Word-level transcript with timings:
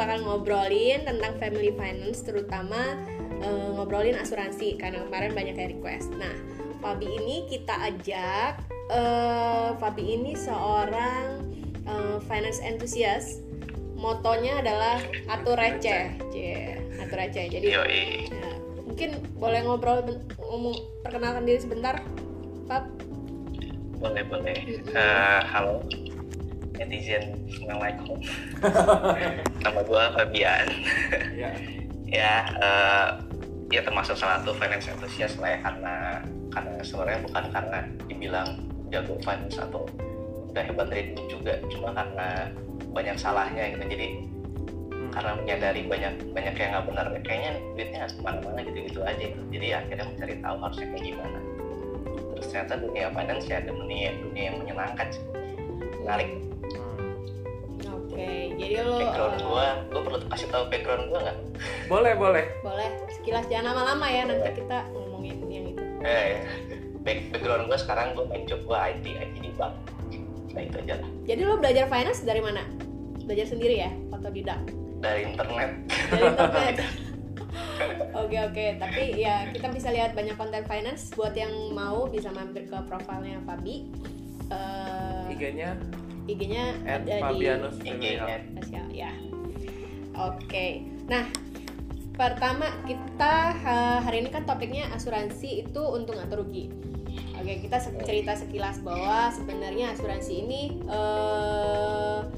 bakal 0.00 0.16
ngobrolin 0.24 1.04
tentang 1.04 1.36
family 1.36 1.76
finance 1.76 2.24
terutama 2.24 2.96
uh, 3.44 3.68
ngobrolin 3.76 4.16
asuransi 4.16 4.80
karena 4.80 5.04
kemarin 5.04 5.36
banyak 5.36 5.54
yang 5.60 5.70
request. 5.76 6.08
Nah, 6.16 6.32
Fabi 6.80 7.04
ini 7.04 7.44
kita 7.44 7.76
ajak 7.84 8.64
uh, 8.88 9.76
Fabi 9.76 10.16
ini 10.16 10.32
seorang 10.32 11.44
uh, 11.84 12.16
finance 12.24 12.64
enthusiast. 12.64 13.44
Motonya 14.00 14.64
adalah 14.64 14.96
atur 15.28 15.60
receh, 15.60 16.16
yeah, 16.32 16.80
atur 17.04 17.20
receh. 17.20 17.52
Jadi 17.52 17.68
ya, 17.68 17.84
mungkin 18.80 19.20
boleh 19.36 19.60
ngobrol 19.68 20.00
ngomong 20.40 21.04
perkenalkan 21.04 21.44
diri 21.44 21.60
sebentar, 21.60 22.00
Fab. 22.64 22.88
Boleh 24.00 24.24
boleh. 24.24 24.80
Uh, 24.96 25.44
halo 25.44 25.84
netizen 26.80 27.36
assalamualaikum. 27.44 28.16
Nama 29.64 29.80
gue 29.84 30.02
Fabian. 30.16 30.66
ya. 31.44 31.50
ya. 32.08 32.34
Uh, 32.56 33.08
ya 33.70 33.80
termasuk 33.86 34.18
salah 34.18 34.40
satu 34.42 34.56
finance 34.56 34.90
enthusiast 34.90 35.38
lah 35.38 35.54
ya 35.54 35.58
karena 35.62 35.94
karena 36.50 36.72
sebenarnya 36.82 37.20
bukan 37.22 37.44
karena 37.54 37.78
dibilang 38.10 38.48
jago 38.90 39.14
finance 39.22 39.56
atau 39.62 39.86
udah 40.50 40.62
hebat 40.66 40.90
trading 40.90 41.26
juga 41.30 41.54
cuma 41.70 41.94
karena 41.94 42.50
banyak 42.90 43.14
salahnya 43.14 43.70
gitu 43.78 43.86
jadi 43.86 44.06
hmm. 44.90 45.10
karena 45.14 45.32
menyadari 45.38 45.86
banyak 45.86 46.14
banyak 46.34 46.54
yang 46.58 46.70
nggak 46.74 46.86
benar 46.90 47.06
kayaknya 47.22 47.50
duitnya 47.78 47.98
nggak 48.02 48.10
ke 48.10 48.22
mana-mana 48.26 48.60
gitu-gitu 48.66 49.00
aja 49.06 49.24
gitu 49.30 49.42
jadi 49.54 49.66
akhirnya 49.78 50.04
mencari 50.10 50.34
tahu 50.42 50.56
harusnya 50.58 50.86
kayak 50.90 51.04
gimana 51.06 51.38
terus 52.34 52.46
ternyata 52.50 52.74
dunia 52.82 53.06
finance 53.14 53.46
ya 53.46 53.58
dunia 53.62 54.10
dunia 54.18 54.44
yang 54.50 54.56
menyenangkan 54.58 55.08
sih 55.14 55.24
menarik 56.02 56.28
okay, 58.20 58.42
jadi 58.60 58.74
lo 58.84 58.96
background 59.00 59.36
uh, 59.36 59.44
gua 59.48 59.66
gua 59.88 60.00
perlu 60.04 60.18
kasih 60.28 60.48
tahu 60.52 60.64
background 60.68 61.04
gua 61.08 61.20
nggak? 61.24 61.38
Boleh 61.88 62.12
boleh. 62.14 62.44
Boleh 62.60 62.88
sekilas 63.12 63.46
jangan 63.48 63.72
lama-lama 63.72 64.06
ya 64.08 64.22
nanti 64.28 64.50
kita 64.60 64.78
ngomongin 64.92 65.36
yang 65.48 65.66
itu. 65.72 65.82
Eh 66.04 66.24
ya. 66.36 66.40
Back, 67.00 67.18
background 67.32 67.64
gua 67.66 67.78
sekarang 67.80 68.06
gua 68.12 68.24
main 68.28 68.44
job 68.44 68.60
gua 68.68 68.92
IT 68.92 69.04
IT 69.06 69.36
di 69.40 69.50
bank. 69.56 69.74
Nah 70.52 70.62
itu 70.66 70.76
aja 70.84 70.94
lah. 71.00 71.10
Jadi 71.24 71.40
lo 71.46 71.54
belajar 71.56 71.84
finance 71.88 72.20
dari 72.22 72.40
mana? 72.42 72.62
Belajar 73.24 73.46
sendiri 73.48 73.76
ya 73.80 73.90
atau 74.12 74.30
tidak? 74.30 74.58
Dari 75.00 75.22
internet. 75.24 75.70
Dari 76.10 76.24
internet. 76.28 76.76
Oke 78.10 78.36
oke, 78.38 78.78
tapi 78.78 79.18
ya 79.18 79.48
kita 79.50 79.72
bisa 79.74 79.90
lihat 79.90 80.14
banyak 80.14 80.38
konten 80.38 80.62
finance. 80.68 81.10
Buat 81.14 81.34
yang 81.34 81.50
mau 81.74 82.06
bisa 82.06 82.30
mampir 82.30 82.68
ke 82.68 82.78
profilnya 82.86 83.42
Fabi. 83.42 83.90
Uh, 84.50 85.30
IG-nya 85.30 85.78
IG-nya 86.36 86.64
ada 86.86 87.14
Fabianus 87.30 87.76
di 87.80 87.88
IG-nya. 87.90 88.38
Ya. 88.90 89.10
Oke. 90.16 90.84
Nah, 91.08 91.26
pertama 92.14 92.68
kita 92.84 93.34
hari 94.04 94.26
ini 94.26 94.30
kan 94.30 94.44
topiknya 94.44 94.92
asuransi 94.92 95.64
itu 95.66 95.82
untung 95.82 96.18
atau 96.20 96.44
rugi. 96.44 96.70
Oke, 97.40 97.64
kita 97.64 97.80
cerita 98.04 98.36
sekilas 98.36 98.84
bahwa 98.84 99.32
sebenarnya 99.32 99.96
asuransi 99.96 100.32
ini 100.44 100.76
uh, 100.92 102.28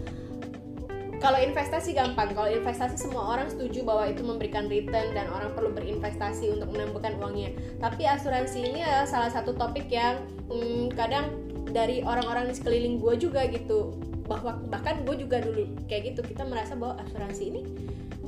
kalau 1.22 1.38
investasi 1.38 1.94
gampang, 1.94 2.34
kalau 2.34 2.50
investasi 2.50 2.98
semua 2.98 3.38
orang 3.38 3.46
setuju 3.46 3.86
bahwa 3.86 4.10
itu 4.10 4.26
memberikan 4.26 4.66
return 4.66 5.14
dan 5.14 5.30
orang 5.30 5.54
perlu 5.54 5.70
berinvestasi 5.70 6.50
untuk 6.58 6.74
menambahkan 6.74 7.14
uangnya. 7.22 7.54
Tapi 7.78 8.02
asuransi 8.10 8.58
ini 8.74 8.82
adalah 8.82 9.06
salah 9.06 9.30
satu 9.30 9.54
topik 9.54 9.86
yang 9.86 10.18
hmm, 10.50 10.90
kadang 10.98 11.30
dari 11.70 12.02
orang-orang 12.02 12.50
di 12.50 12.54
sekeliling 12.56 12.98
gue 12.98 13.14
juga 13.20 13.46
gitu. 13.46 13.94
Bahwa 14.26 14.58
bahkan 14.70 15.02
gue 15.04 15.16
juga 15.18 15.42
dulu 15.42 15.66
kayak 15.90 16.14
gitu 16.14 16.20
kita 16.24 16.46
merasa 16.46 16.72
bahwa 16.78 16.96
asuransi 17.04 17.42
ini 17.52 17.62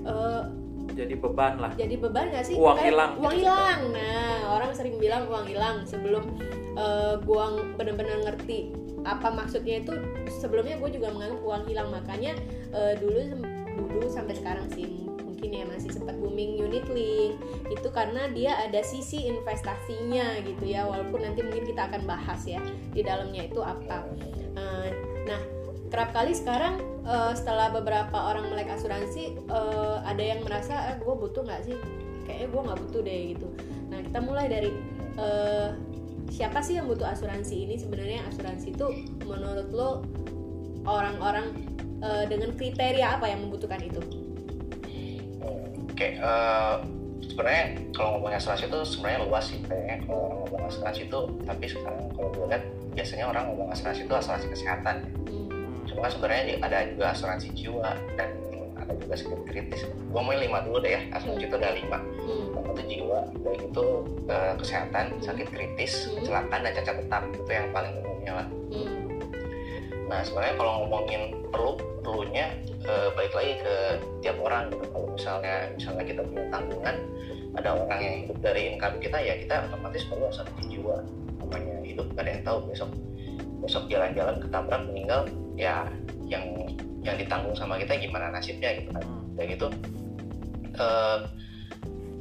uh, 0.05 0.45
jadi 0.93 1.17
beban 1.17 1.59
lah. 1.59 1.73
jadi 1.75 1.97
beban 1.97 2.29
gak 2.31 2.45
sih? 2.45 2.55
Uang 2.61 2.79
hilang 2.79 3.17
uang 3.19 3.35
hilang. 3.41 3.81
Nah 3.91 4.53
orang 4.53 4.71
sering 4.77 5.01
bilang 5.01 5.27
uang 5.27 5.49
hilang 5.49 5.83
sebelum 5.89 6.23
uh, 6.77 7.17
gue 7.19 7.45
benar-benar 7.81 8.21
ngerti 8.31 8.75
apa 9.07 9.33
maksudnya 9.33 9.81
itu. 9.81 9.97
Sebelumnya 10.29 10.77
gue 10.77 10.91
juga 10.93 11.09
menganggap 11.11 11.41
uang 11.41 11.63
hilang. 11.67 11.89
Makanya 11.89 12.37
uh, 12.77 12.93
dulu 13.01 13.43
dulu 13.75 14.07
sampai 14.07 14.35
sekarang 14.39 14.67
sih 14.71 15.04
mungkin 15.45 15.61
ya 15.61 15.69
masih 15.69 15.93
sempat 15.93 16.17
booming 16.17 16.57
unit 16.57 16.89
link. 16.89 17.37
Itu 17.69 17.93
karena 17.93 18.33
dia 18.33 18.57
ada 18.65 18.81
sisi 18.81 19.29
investasinya 19.29 20.41
gitu 20.41 20.65
ya 20.65 20.89
walaupun 20.89 21.21
nanti 21.21 21.45
mungkin 21.45 21.69
kita 21.69 21.85
akan 21.93 22.09
bahas 22.09 22.49
ya 22.49 22.65
di 22.97 23.05
dalamnya 23.05 23.45
itu 23.45 23.61
apa. 23.61 24.09
Uh, 24.57 24.89
nah 25.29 25.37
kerap 25.93 26.17
kali 26.17 26.33
sekarang 26.33 26.81
uh, 27.05 27.37
setelah 27.37 27.69
beberapa 27.77 28.17
orang 28.17 28.49
melek 28.49 28.73
asuransi 28.73 29.37
uh, 29.53 30.01
ada 30.09 30.25
yang 30.25 30.41
merasa 30.49 30.89
eh, 30.89 30.97
gue 30.97 31.13
butuh 31.13 31.45
nggak 31.45 31.61
sih? 31.69 31.77
Kayaknya 32.25 32.49
gue 32.49 32.61
nggak 32.65 32.81
butuh 32.89 33.01
deh 33.05 33.21
gitu. 33.37 33.49
Nah 33.93 34.01
kita 34.01 34.19
mulai 34.25 34.49
dari 34.49 34.73
siapa 36.33 36.65
sih 36.65 36.81
yang 36.81 36.89
butuh 36.89 37.05
asuransi 37.05 37.69
ini? 37.69 37.77
Sebenarnya 37.77 38.25
asuransi 38.33 38.73
itu 38.73 38.87
menurut 39.29 39.69
lo 39.77 39.91
orang-orang 40.89 41.53
dengan 42.29 42.53
kriteria 42.57 43.17
apa 43.17 43.29
yang 43.29 43.49
membutuhkan 43.49 43.81
itu 43.81 44.24
Oke, 46.05 46.21
uh, 46.21 46.77
sebenarnya 47.25 47.81
kalau 47.97 48.21
ngomongin 48.21 48.37
asuransi 48.37 48.69
itu 48.69 48.81
sebenarnya 48.85 49.25
luas 49.25 49.45
sih 49.49 49.57
kayaknya 49.65 50.05
kalau 50.05 50.21
orang 50.29 50.39
ngomong 50.45 50.63
asuransi 50.69 51.01
itu 51.09 51.21
tapi 51.49 51.65
sekarang 51.65 52.05
kalau 52.13 52.29
gue 52.29 52.45
lihat 52.53 52.65
biasanya 52.93 53.25
orang 53.33 53.45
ngomong 53.49 53.69
asuransi 53.73 54.05
itu 54.05 54.13
asuransi 54.13 54.47
kesehatan 54.53 55.01
ya. 55.01 55.09
Hmm. 55.33 55.49
Cuma 55.89 56.13
sebenarnya 56.13 56.61
ada 56.61 56.85
juga 56.93 57.05
asuransi 57.17 57.49
jiwa 57.57 57.97
dan 58.21 58.37
ada 58.77 58.93
juga 59.01 59.15
sakit 59.17 59.41
kritis. 59.49 59.81
Gue 60.13 60.21
mau 60.21 60.37
lima 60.37 60.61
dulu 60.61 60.85
deh 60.85 60.93
ya, 60.93 61.01
asuransi 61.17 61.49
itu 61.49 61.57
ada 61.57 61.73
lima. 61.73 61.99
Hmm. 62.21 62.53
Yang 62.53 62.65
itu 62.69 62.83
jiwa, 62.85 63.21
baik 63.41 63.63
itu 63.65 63.85
uh, 64.29 64.55
kesehatan, 64.61 65.05
sakit 65.25 65.49
kritis, 65.57 65.93
hmm. 66.05 66.21
kecelakaan 66.21 66.61
dan 66.69 66.73
cacat 66.85 67.01
tetap 67.01 67.23
itu 67.33 67.49
yang 67.49 67.73
paling 67.73 67.97
umumnya 68.05 68.45
lah. 68.45 68.49
Hmm. 70.05 70.13
Nah 70.13 70.21
sebenarnya 70.21 70.55
kalau 70.61 70.73
ngomongin 70.85 71.23
perlu 71.49 71.73
perlunya 72.05 72.47
uh, 72.85 73.09
balik 73.17 73.33
lagi 73.33 73.53
ke 73.65 73.75
tiap 74.21 74.37
orang 74.41 74.69
gitu. 74.69 74.85
Kalau 74.93 75.09
misalnya 75.17 75.55
misalnya 75.73 76.05
kita 76.05 76.21
punya 76.29 76.45
tanggungan 76.53 76.97
ada 77.55 77.71
orang 77.79 78.01
yang 78.03 78.15
hidup 78.27 78.39
dari 78.43 78.63
income 78.75 78.99
kita 78.99 79.19
ya 79.23 79.35
kita 79.41 79.55
otomatis 79.73 80.05
perlu 80.05 80.29
satu 80.29 80.53
jiwa. 80.69 80.97
Namanya 81.41 81.77
hidup 81.87 82.07
gak 82.13 82.23
ada 82.29 82.31
yang 82.37 82.45
tahu. 82.45 82.59
Besok 82.69 82.91
besok 83.65 83.85
jalan-jalan 83.89 84.37
ketabrak 84.45 84.83
meninggal 84.85 85.21
ya 85.57 85.89
yang 86.29 86.45
yang 87.01 87.17
ditanggung 87.17 87.57
sama 87.57 87.81
kita 87.81 87.97
gimana 87.97 88.29
nasibnya 88.29 88.77
gitu 88.77 88.93
kan. 88.93 89.05
Kayak 89.35 89.49
gitu 89.57 89.67
uh, 90.79 91.19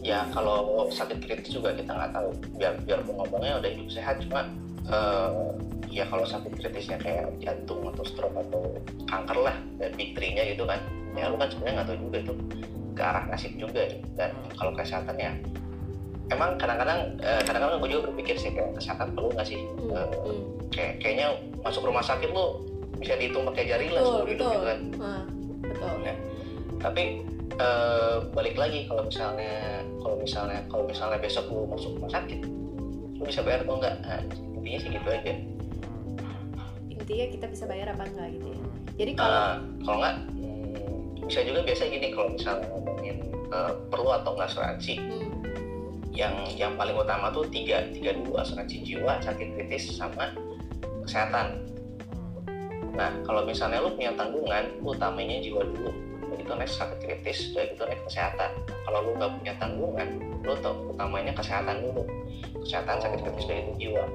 ya 0.03 0.27
kalau 0.35 0.87
sakit 0.91 1.23
kritis 1.23 1.51
juga 1.51 1.75
kita 1.75 1.91
nggak 1.91 2.11
tahu. 2.15 2.29
Biar 2.55 2.73
biar 2.87 2.99
ngomongnya 3.03 3.59
udah 3.59 3.69
hidup 3.69 3.89
sehat 3.91 4.23
cuma 4.23 4.47
uh, 4.87 5.55
ya 5.93 6.09
kalau 6.09 6.25
sakit 6.25 6.57
kritisnya 6.57 6.97
kayak 6.97 7.29
jantung 7.37 7.85
atau 7.93 8.01
stroke 8.01 8.33
atau 8.33 8.73
kanker 9.05 9.37
lah 9.37 9.55
dan 9.77 9.93
big 9.93 10.17
three-nya 10.17 10.43
gitu 10.57 10.65
kan. 10.65 10.81
Ya 11.13 11.29
lu 11.29 11.37
kan 11.37 11.53
sebenarnya 11.53 11.73
nggak 11.81 11.87
tahu 11.93 11.99
juga 12.09 12.17
itu 12.25 12.33
ke 12.93 13.01
arah 13.01 13.23
nasib 13.29 13.53
juga. 13.57 13.81
Gitu. 13.85 14.05
dan 14.17 14.31
kalau 14.57 14.73
kesehatan 14.73 15.17
ya 15.17 15.31
emang 16.33 16.57
kadang-kadang 16.57 17.17
eh, 17.21 17.41
kadang-kadang 17.45 17.77
gue 17.77 17.89
juga 17.93 18.03
berpikir 18.09 18.35
sih 18.41 18.49
kayak 18.53 18.73
kesehatan 18.81 19.13
perlu 19.13 19.29
nggak 19.37 19.47
sih? 19.47 19.59
Hmm, 19.61 19.93
uh, 19.93 20.09
kayak 20.73 20.97
kayaknya 20.97 21.37
masuk 21.61 21.85
rumah 21.85 22.01
sakit 22.01 22.33
lu 22.33 22.65
bisa 22.97 23.13
dihitung 23.19 23.45
pakai 23.53 23.69
jari 23.69 23.87
lah 23.93 24.01
seumur 24.01 24.29
hidup 24.29 24.45
gitu 24.49 24.65
kan. 24.65 24.79
betul. 25.63 25.93
Ya. 26.03 26.15
tapi 26.81 27.03
uh, 27.59 28.17
balik 28.33 28.55
lagi 28.57 28.89
kalau 28.89 29.05
misalnya 29.07 29.83
kalau 30.01 30.15
misalnya 30.19 30.59
kalau 30.67 30.83
misalnya 30.87 31.19
besok 31.19 31.45
lu 31.51 31.67
masuk 31.69 31.95
rumah 31.99 32.11
sakit 32.11 32.39
lu 33.19 33.23
bisa 33.23 33.39
bayar 33.45 33.63
atau 33.63 33.79
enggak 33.79 33.95
nah, 34.03 34.19
intinya 34.59 34.79
sih 34.79 34.89
gitu 34.91 35.07
aja 35.07 35.33
intinya 37.03 37.27
kita 37.35 37.45
bisa 37.51 37.63
bayar 37.67 37.91
apa 37.91 38.07
enggak 38.07 38.27
gitu 38.39 38.47
ya. 38.47 38.59
Jadi 38.95 39.11
kalau 39.19 39.35
uh, 39.35 39.55
kalau 39.83 39.97
enggak 39.99 40.15
hmm, 40.39 41.27
bisa 41.27 41.39
juga 41.43 41.59
biasa 41.67 41.81
gini 41.91 42.07
kalau 42.15 42.29
misalnya 42.31 42.65
ngomongin 42.71 43.17
uh, 43.51 43.71
perlu 43.91 44.09
atau 44.15 44.31
enggak 44.39 44.49
asuransi 44.55 44.93
hmm. 45.03 45.29
yang 46.15 46.35
yang 46.55 46.71
paling 46.79 46.95
utama 46.95 47.27
tuh 47.35 47.43
tiga 47.51 47.83
tiga 47.91 48.15
dulu 48.15 48.39
asuransi 48.39 48.87
jiwa 48.87 49.19
sakit 49.19 49.47
kritis 49.51 49.91
sama 49.91 50.31
kesehatan. 51.03 51.59
Nah 52.95 53.11
kalau 53.27 53.43
misalnya 53.43 53.83
lu 53.83 53.91
punya 53.99 54.15
tanggungan 54.15 54.63
lu 54.79 54.95
utamanya 54.95 55.43
jiwa 55.43 55.67
dulu 55.67 55.91
begitu 56.33 56.55
next 56.55 56.79
sakit 56.79 57.03
kritis 57.03 57.51
begitu 57.51 57.83
next 57.83 58.07
kesehatan. 58.07 58.51
Kalau 58.87 58.99
lu 59.03 59.11
nggak 59.19 59.31
punya 59.43 59.53
tanggungan 59.59 60.07
lu 60.39 60.55
utamanya 60.95 61.35
kesehatan 61.35 61.83
dulu. 61.83 62.07
Kesehatan 62.63 63.03
sakit 63.03 63.19
kritis 63.27 63.43
begitu 63.43 63.91
jiwa 63.91 64.07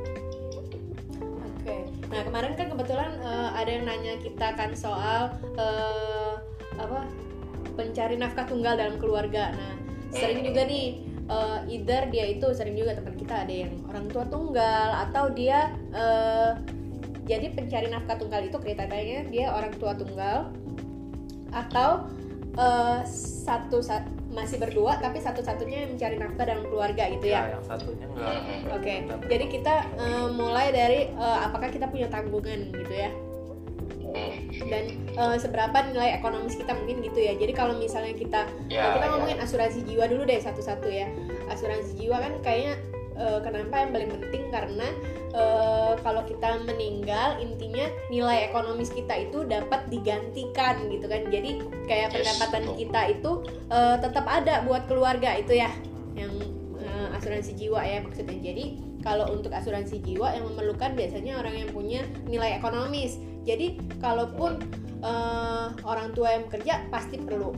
Nah 2.09 2.21
kemarin 2.25 2.53
kan 2.57 2.67
kebetulan 2.73 3.13
uh, 3.21 3.53
ada 3.53 3.71
yang 3.71 3.85
nanya 3.85 4.17
kita 4.21 4.57
kan 4.57 4.73
soal 4.73 5.37
uh, 5.61 6.41
apa 6.81 7.05
pencari 7.77 8.17
nafkah 8.17 8.49
tunggal 8.49 8.75
dalam 8.75 8.97
keluarga. 8.97 9.53
Nah 9.53 9.73
sering 10.09 10.41
juga 10.41 10.65
nih 10.65 11.05
uh, 11.29 11.61
either 11.69 12.09
dia 12.09 12.33
itu 12.33 12.49
sering 12.57 12.75
juga 12.75 12.97
teman 12.97 13.15
kita 13.15 13.45
ada 13.45 13.55
yang 13.55 13.73
orang 13.93 14.09
tua 14.09 14.25
tunggal 14.27 14.89
atau 15.09 15.29
dia 15.33 15.77
uh, 15.93 16.57
jadi 17.29 17.53
pencari 17.53 17.93
nafkah 17.93 18.17
tunggal 18.17 18.41
itu 18.41 18.57
kriterianya 18.57 19.29
dia 19.29 19.53
orang 19.53 19.77
tua 19.77 19.93
tunggal 19.93 20.49
atau 21.53 22.09
uh, 22.57 23.05
satu 23.45 23.85
sat, 23.85 24.05
masih 24.29 24.61
berdua 24.61 25.01
tapi 25.01 25.19
satu-satunya 25.25 25.89
yang 25.89 25.91
mencari 25.97 26.17
nafkah 26.21 26.45
dalam 26.45 26.65
keluarga 26.69 27.09
gitu 27.09 27.27
ya. 27.33 27.49
ya 27.49 27.57
yang 27.57 27.65
satunya 27.65 28.05
enggak. 28.05 28.33
Oke. 28.77 28.83
Okay. 28.85 28.99
Jadi 29.29 29.45
kita 29.49 29.75
uh, 29.97 30.29
mulai 30.33 30.69
dari 30.69 31.09
uh, 31.17 31.49
apakah 31.49 31.73
kita 31.73 31.89
punya 31.89 32.13
tanggungan 32.13 32.69
gitu 32.73 32.95
ya. 32.95 33.11
Dan 34.69 34.85
uh, 35.15 35.37
seberapa 35.39 35.79
nilai 35.93 36.19
ekonomis 36.19 36.57
kita 36.57 36.75
mungkin 36.75 37.05
gitu 37.05 37.21
ya. 37.23 37.37
Jadi 37.37 37.53
kalau 37.55 37.77
misalnya 37.77 38.17
kita 38.17 38.51
Ya, 38.69 38.97
kita 38.97 39.07
ya. 39.07 39.11
ngomongin 39.15 39.39
asuransi 39.41 39.85
jiwa 39.85 40.05
dulu 40.09 40.27
deh 40.29 40.41
satu-satu 40.41 40.89
ya. 40.89 41.09
Asuransi 41.49 41.97
jiwa 41.97 42.17
kan 42.19 42.33
kayaknya 42.45 42.75
uh, 43.17 43.39
kenapa 43.41 43.75
yang 43.85 43.91
paling 43.95 44.11
penting 44.11 44.43
karena 44.53 44.89
uh, 45.37 45.78
kalau 46.09 46.25
kita 46.25 46.65
meninggal 46.65 47.37
intinya 47.37 47.85
nilai 48.09 48.49
ekonomis 48.49 48.89
kita 48.89 49.29
itu 49.29 49.45
dapat 49.45 49.93
digantikan 49.93 50.89
gitu 50.89 51.05
kan. 51.05 51.29
Jadi 51.29 51.61
kayak 51.85 52.09
Yes, 52.09 52.17
pendapatan 52.17 52.63
betul. 52.65 52.79
kita 52.81 53.01
itu 53.13 53.31
uh, 53.69 53.97
tetap 54.01 54.25
ada 54.25 54.65
buat 54.65 54.89
keluarga 54.89 55.37
itu 55.37 55.61
ya 55.61 55.69
yang 56.17 56.33
uh, 56.81 57.13
asuransi 57.21 57.53
jiwa 57.61 57.85
ya 57.85 58.01
maksudnya. 58.01 58.41
Jadi 58.41 58.65
kalau 59.05 59.29
untuk 59.37 59.53
asuransi 59.53 60.01
jiwa 60.01 60.33
yang 60.33 60.49
memerlukan 60.49 60.97
biasanya 60.97 61.45
orang 61.45 61.61
yang 61.61 61.69
punya 61.77 62.01
nilai 62.25 62.57
ekonomis. 62.57 63.21
Jadi 63.45 63.77
kalaupun 64.01 64.65
uh, 65.05 65.77
orang 65.85 66.17
tua 66.17 66.41
yang 66.41 66.49
bekerja 66.49 66.89
pasti 66.89 67.21
perlu. 67.21 67.53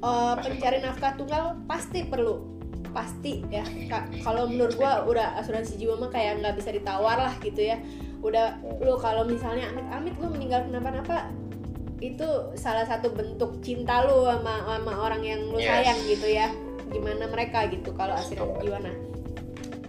Uh, 0.00 0.34
pencari 0.40 0.80
nafkah 0.80 1.14
tunggal 1.14 1.54
pasti 1.70 2.02
perlu 2.02 2.51
pasti 2.92 3.42
ya. 3.48 3.64
Ka- 3.88 4.08
kalau 4.22 4.46
menurut 4.46 4.76
gua 4.76 5.02
udah 5.04 5.40
asuransi 5.40 5.76
jiwa 5.76 5.96
mah 5.96 6.08
kayak 6.08 6.40
nggak 6.40 6.54
bisa 6.56 6.70
ditawar 6.70 7.18
lah 7.18 7.34
gitu 7.40 7.60
ya. 7.60 7.80
Udah 8.22 8.56
lu 8.78 8.94
kalau 9.00 9.26
misalnya 9.26 9.72
amit-amit 9.72 10.14
lu 10.16 10.30
meninggal 10.30 10.68
kenapa-napa 10.68 11.32
itu 11.98 12.26
salah 12.54 12.82
satu 12.82 13.14
bentuk 13.14 13.62
cinta 13.62 14.02
lu 14.04 14.26
sama 14.26 14.62
sama 14.66 14.92
orang 15.06 15.22
yang 15.22 15.40
lu 15.50 15.58
Yes. 15.58 15.70
sayang 15.70 15.98
gitu 16.06 16.28
ya. 16.28 16.48
Gimana 16.92 17.26
mereka 17.26 17.66
gitu 17.66 17.90
kalau 17.92 18.14
asuransi 18.14 18.62
jiwa. 18.62 18.78
Nah 18.78 18.96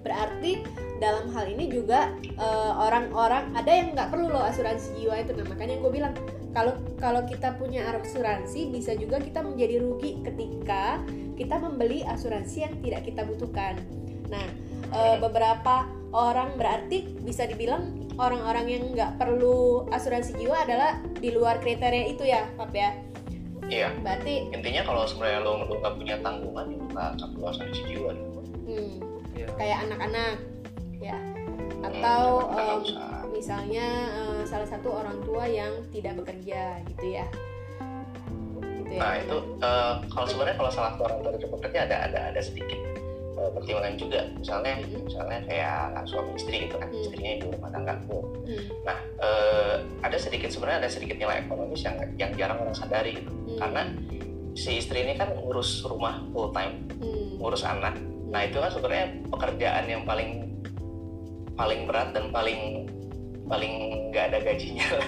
berarti 0.04 0.64
dalam 1.00 1.32
hal 1.32 1.48
ini 1.48 1.68
juga 1.68 2.12
eh, 2.24 2.74
orang-orang 2.76 3.52
ada 3.56 3.72
yang 3.72 3.92
nggak 3.92 4.10
perlu 4.12 4.32
loh 4.32 4.44
asuransi 4.44 4.96
jiwa 4.98 5.20
itu. 5.20 5.32
Nah 5.36 5.46
makanya 5.48 5.76
gue 5.80 5.92
bilang 5.92 6.14
kalau 6.54 6.78
kalau 7.02 7.26
kita 7.26 7.58
punya 7.58 7.82
asuransi 7.90 8.70
bisa 8.70 8.94
juga 8.94 9.18
kita 9.18 9.42
menjadi 9.42 9.82
rugi 9.82 10.22
ketika 10.22 11.02
kita 11.34 11.58
membeli 11.58 12.02
asuransi 12.04 12.58
yang 12.62 12.74
tidak 12.80 13.02
kita 13.04 13.22
butuhkan 13.24 13.78
nah 14.28 14.46
eh, 14.90 15.18
beberapa 15.18 15.86
orang 16.14 16.54
berarti 16.56 17.18
bisa 17.20 17.44
dibilang 17.44 17.90
orang-orang 18.16 18.66
yang 18.70 18.84
nggak 18.94 19.18
perlu 19.18 19.90
asuransi 19.90 20.38
jiwa 20.38 20.62
adalah 20.62 21.02
di 21.18 21.30
luar 21.30 21.58
kriteria 21.58 22.06
itu 22.08 22.24
ya 22.24 22.46
Pap 22.54 22.72
ya 22.72 22.94
Iya. 23.64 23.96
berarti 24.04 24.52
Intinya 24.52 24.84
kalau 24.84 25.08
sebenarnya 25.08 25.40
lo 25.40 25.52
nggak 25.64 25.96
punya 25.96 26.20
tanggungan, 26.20 26.68
ya 26.68 26.78
nggak 27.16 27.30
perlu 27.32 27.46
asuransi 27.48 27.82
jiwa. 27.88 28.12
hmm, 28.68 28.94
Iya. 29.34 29.48
kayak 29.56 29.78
anak-anak 29.88 30.36
ya 31.00 31.18
atau 31.82 32.22
Hmm, 32.44 32.52
nggak 32.54 32.68
em, 32.70 32.82
usah. 32.84 33.20
misalnya 33.32 33.88
eh, 34.14 34.42
salah 34.44 34.68
satu 34.68 34.92
orang 34.92 35.18
tua 35.24 35.48
yang 35.48 35.72
tidak 35.90 36.20
bekerja 36.20 36.84
gitu 36.86 37.06
ya 37.18 37.26
gitu 38.84 38.92
ya 38.92 39.00
Nah 39.00 39.14
itu 39.18 39.38
eh, 39.58 39.94
kalau 40.08 40.26
sebenarnya 40.26 40.56
kalau 40.56 40.72
salah 40.72 40.90
satu 40.92 41.02
orang 41.04 41.18
tua 41.20 41.32
tidak 41.34 41.50
bekerja 41.52 41.80
ada 41.84 41.98
ada 42.04 42.20
ada 42.30 42.42
sedikit 42.42 42.80
eh, 43.34 43.50
pertimbangan 43.50 43.96
juga. 43.96 44.22
Misalnya 44.36 44.74
Mhm. 44.78 45.00
misalnya 45.04 45.40
kayak 45.44 45.76
suami 46.06 46.32
istri 46.34 46.56
gitu 46.62 46.76
kan, 46.76 46.88
Hmm. 46.88 47.02
istrinya 47.02 47.32
ibu 47.34 47.46
rumah 47.50 47.72
tangga. 47.72 47.94
Oh, 48.08 48.24
Hmm, 48.44 48.64
Nah 48.84 48.98
eh, 49.20 49.76
ada 50.02 50.18
sedikit 50.18 50.50
sebenarnya 50.50 50.80
ada 50.80 50.92
sedikit 50.92 51.16
nilai 51.16 51.42
ekonomis 51.42 51.82
yang 51.82 51.96
yang 52.16 52.32
jarang 52.34 52.60
orang 52.60 52.76
sadari 52.76 53.18
gitu. 53.18 53.32
hmm, 53.32 53.58
Karena 53.58 53.82
si 54.54 54.78
istri 54.78 55.02
ini 55.02 55.16
kan 55.16 55.34
ngurus 55.34 55.82
rumah 55.82 56.22
full 56.30 56.52
time, 56.52 56.86
hmm, 57.00 57.40
ngurus 57.40 57.64
anak. 57.64 57.98
Nah 58.30 58.42
itu 58.44 58.58
kan 58.58 58.70
sebenarnya 58.70 59.08
pekerjaan 59.28 59.86
yang 59.88 60.04
paling 60.04 60.46
paling 61.54 61.86
berat 61.86 62.10
dan 62.12 62.30
paling 62.30 62.86
paling 63.44 63.74
nggak 64.10 64.26
ada 64.30 64.40
gajinya 64.42 64.86
lah. 64.94 65.06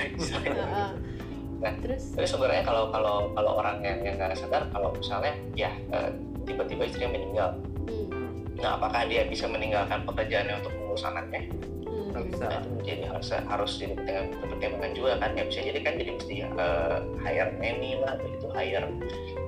Nah, 1.65 1.73
terus? 1.81 2.13
Tapi 2.13 2.29
sebenarnya 2.29 2.61
kalau 2.61 2.93
kalau 2.93 3.33
kalau 3.33 3.51
orang 3.57 3.81
yang 3.81 3.97
yang 4.05 4.21
nggak 4.21 4.37
sadar 4.37 4.69
kalau 4.69 4.93
misalnya 4.93 5.33
ya 5.57 5.73
eh, 5.89 6.13
tiba-tiba 6.45 6.85
istrinya 6.85 7.17
meninggal, 7.17 7.49
hmm, 7.89 8.61
nah 8.61 8.77
apakah 8.77 9.09
dia 9.09 9.25
bisa 9.25 9.49
meninggalkan 9.49 10.05
pekerjaannya 10.05 10.61
untuk 10.61 10.69
mengurus 10.77 11.09
anaknya? 11.09 11.41
hmm, 11.89 12.29
bisa. 12.29 12.45
Nah, 12.45 12.61
menjadi 12.69 13.03
harus 13.09 13.27
harus 13.33 13.71
dipertimbangkan, 13.81 14.45
dipertimbangkan 14.45 14.91
juga 14.93 15.11
kan. 15.17 15.29
Ya 15.33 15.43
bisa 15.49 15.59
jadi 15.65 15.79
kan 15.81 15.93
jadi 15.97 16.11
mesti 16.13 16.35
eh, 16.45 16.97
hire 17.25 17.51
nanny 17.57 17.91
lah 17.97 18.13
begitu. 18.21 18.45
Hire 18.53 18.87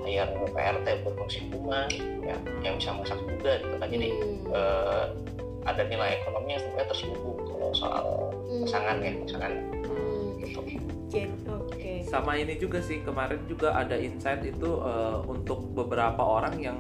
hire 0.02 0.32
PRT 0.58 0.88
berfungsi 1.06 1.40
rumah 1.54 1.86
ya 2.26 2.38
yang 2.66 2.76
bisa 2.82 2.98
masak 2.98 3.20
juga 3.30 3.62
gitu 3.62 3.76
kan. 3.78 3.88
Jadi 3.94 4.08
hmm, 4.10 4.38
eh, 4.50 5.06
ada 5.68 5.84
nilai 5.86 6.18
ekonomi 6.24 6.56
yang 6.56 6.62
sebenarnya 6.64 6.90
terselubung 6.90 7.38
kalau 7.46 7.70
soal 7.76 8.06
hmm, 8.50 8.66
pasangan 8.66 8.98
ya 9.06 9.12
pasangan. 9.22 9.54
Hmm, 9.86 10.26
gitu. 10.42 10.62
Jen, 11.08 11.32
oke. 11.48 12.04
Sama 12.04 12.36
ini 12.36 12.60
juga 12.60 12.84
sih 12.84 13.00
kemarin 13.00 13.40
juga 13.48 13.72
ada 13.74 13.96
insight 13.96 14.44
itu 14.44 14.84
eh, 14.84 15.18
untuk 15.24 15.72
beberapa 15.72 16.20
orang 16.20 16.56
yang 16.60 16.78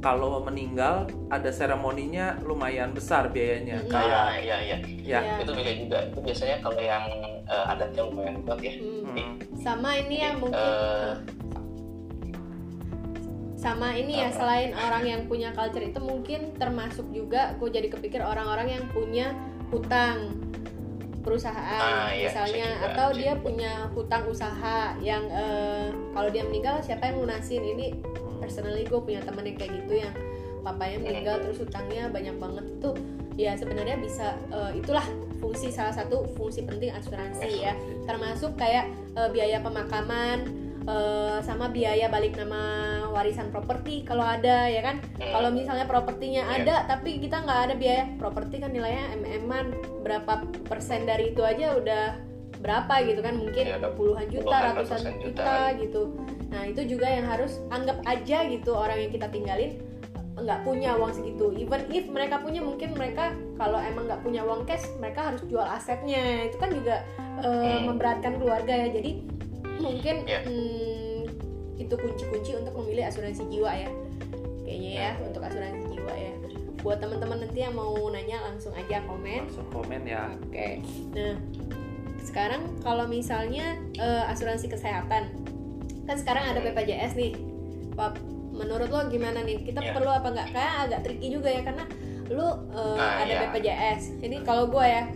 kalau 0.00 0.44
meninggal 0.44 1.08
ada 1.32 1.48
seremoninya 1.48 2.36
lumayan 2.44 2.92
besar 2.92 3.32
biayanya 3.32 3.80
Mm. 3.80 3.88
kayak 3.88 4.12
Nah, 4.28 4.36
iya 4.38 4.56
iya. 4.60 4.76
Ya. 5.02 5.20
Iya. 5.24 5.40
itu 5.40 5.52
bisa 5.56 5.72
juga. 5.72 5.98
Itu 6.08 6.18
biasanya 6.20 6.56
kalau 6.60 6.80
yang 6.80 7.04
eh, 7.44 7.72
adatnya 7.72 8.02
lumayan 8.04 8.36
kuat 8.44 8.60
ya. 8.60 8.74
Hmm. 8.76 9.02
hmm, 9.12 9.32
sama 9.56 9.90
ini 9.96 10.16
yang 10.20 10.36
mungkin 10.40 10.56
Eh, 10.60 11.14
sama 13.56 13.98
ini 13.98 14.20
ya 14.20 14.30
selain 14.30 14.70
orang 14.78 15.02
yang 15.02 15.20
punya 15.26 15.50
culture 15.50 15.82
itu 15.82 15.98
mungkin 15.98 16.54
termasuk 16.54 17.08
juga 17.10 17.56
gue 17.58 17.66
jadi 17.66 17.88
kepikir 17.90 18.22
orang-orang 18.22 18.78
yang 18.78 18.84
punya 18.94 19.34
hutang 19.74 20.38
perusahaan 21.26 22.06
Ah, 22.06 22.14
iya, 22.14 22.30
misalnya 22.30 22.66
juga, 22.70 22.86
atau 22.94 23.08
dia 23.18 23.32
punya 23.34 23.72
hutang 23.90 24.24
usaha 24.30 24.94
yang 25.02 25.26
eh, 25.26 25.90
kalau 26.14 26.30
dia 26.30 26.46
meninggal 26.46 26.78
siapa 26.78 27.10
yang 27.10 27.26
lunasin? 27.26 27.66
Ini 27.66 27.98
personally 28.38 28.86
gue 28.86 29.00
punya 29.02 29.18
temen 29.26 29.42
yang 29.42 29.58
kayak 29.58 29.72
gitu 29.82 30.06
yang 30.06 30.14
papanya 30.62 30.98
meninggal 31.02 31.42
terus 31.42 31.58
hutangnya 31.62 32.10
banyak 32.10 32.36
banget 32.38 32.64
itu 32.66 32.90
ya 33.34 33.52
sebenarnya 33.58 33.98
bisa 33.98 34.38
eh, 34.54 34.78
itulah 34.78 35.04
fungsi 35.42 35.68
salah 35.74 35.92
satu 35.92 36.30
fungsi 36.38 36.62
penting 36.62 36.94
asuransi 36.94 37.66
ya. 37.66 37.74
Termasuk 38.06 38.54
kayak 38.54 38.86
eh, 39.18 39.28
biaya 39.34 39.58
pemakaman 39.58 40.65
eh, 40.86 41.38
sama 41.40 41.66
biaya 41.68 42.06
balik 42.06 42.34
nama 42.34 42.62
warisan 43.10 43.50
properti 43.50 44.02
kalau 44.02 44.22
ada 44.22 44.66
ya 44.66 44.80
kan 44.80 45.02
hmm, 45.02 45.30
kalau 45.30 45.50
misalnya 45.50 45.84
propertinya 45.84 46.42
Iya. 46.46 46.62
ada 46.62 46.74
tapi 46.88 47.18
kita 47.18 47.42
nggak 47.42 47.60
ada 47.66 47.74
biaya 47.74 48.04
properti 48.16 48.58
kan 48.58 48.70
nilainya 48.70 49.14
mm-an 49.16 49.66
berapa 50.00 50.32
persen 50.64 51.04
dari 51.04 51.30
itu 51.30 51.42
aja 51.42 51.74
udah 51.74 52.04
berapa 52.56 52.94
gitu 53.04 53.20
kan 53.20 53.34
mungkin 53.36 53.64
ada 53.68 53.92
puluhan 53.92 54.26
juta 54.26 54.46
puluhan, 54.48 54.74
ratusan 54.74 55.00
juta. 55.18 55.44
juta. 55.44 55.54
gitu 55.76 56.02
nah 56.46 56.62
itu 56.62 56.80
juga 56.86 57.06
yang 57.06 57.26
harus 57.26 57.58
anggap 57.68 57.98
aja 58.06 58.46
gitu 58.46 58.70
orang 58.72 58.96
yang 58.96 59.10
kita 59.10 59.26
tinggalin 59.28 59.76
nggak 60.36 60.62
punya 60.62 60.92
uang 60.94 61.12
segitu 61.12 61.48
even 61.54 61.80
if 61.90 62.04
mereka 62.06 62.36
punya 62.38 62.60
mungkin 62.60 62.92
mereka 62.92 63.30
kalau 63.56 63.80
emang 63.80 64.04
nggak 64.04 64.20
punya 64.20 64.44
uang 64.44 64.62
cash 64.64 64.84
mereka 64.96 65.32
harus 65.32 65.40
jual 65.42 65.64
asetnya 65.64 66.46
itu 66.46 66.56
kan 66.56 66.70
juga 66.70 67.02
eh, 67.36 67.48
Hmm. 67.76 67.88
memberatkan 67.88 68.36
keluarga 68.36 68.72
ya 68.72 68.88
jadi 68.90 69.10
mungkin 69.78 70.16
Iya. 70.24 70.40
hmm, 70.42 71.20
itu 71.76 71.94
kunci-kunci 71.94 72.56
untuk 72.56 72.74
memilih 72.76 73.04
asuransi 73.04 73.42
jiwa 73.46 73.70
ya. 73.70 73.90
Kayaknya 74.62 74.90
ya 74.92 75.10
Hmm. 75.12 75.26
untuk 75.26 75.42
asuransi 75.42 75.84
jiwa 75.88 76.12
ya. 76.12 76.32
Buat 76.80 76.98
teman-teman 76.98 77.38
nanti 77.40 77.58
yang 77.60 77.74
mau 77.74 77.94
nanya 78.08 78.42
langsung 78.42 78.72
aja 78.72 79.02
komen. 79.04 79.46
Langsung 79.46 79.68
komen 79.70 80.02
ya. 80.02 80.30
Oke. 80.40 80.80
Nah 81.12 81.34
sekarang 82.20 82.80
kalau 82.80 83.06
misalnya 83.06 83.78
eh, 83.94 84.24
asuransi 84.26 84.66
kesehatan 84.66 85.30
kan 86.02 86.16
sekarang 86.16 86.46
ada 86.46 86.60
BPJS 86.60 87.14
nih. 87.14 87.32
Pap 87.92 88.18
menurut 88.50 88.88
lo 88.88 89.06
gimana 89.06 89.40
nih? 89.40 89.62
Kita 89.62 89.80
Iya. 89.80 89.92
perlu 89.92 90.08
apa 90.08 90.28
nggak 90.28 90.48
kayak 90.50 90.74
agak 90.84 91.00
tricky 91.02 91.28
juga 91.30 91.48
ya 91.48 91.62
karena 91.62 91.84
lu 92.26 92.42
eh, 92.72 92.96
Nah, 92.96 93.22
ada 93.22 93.28
iya. 93.28 93.40
BPJS 93.44 94.18
ini 94.20 94.42
kalau 94.42 94.66
gue 94.66 94.82
ya 94.82 95.06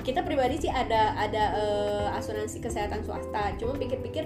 kita 0.00 0.24
pribadi 0.24 0.56
sih 0.60 0.72
ada 0.72 1.14
ada 1.16 1.44
eh, 1.56 2.18
asuransi 2.18 2.60
kesehatan 2.60 3.04
swasta. 3.04 3.54
Cuma 3.60 3.76
pikir-pikir 3.76 4.24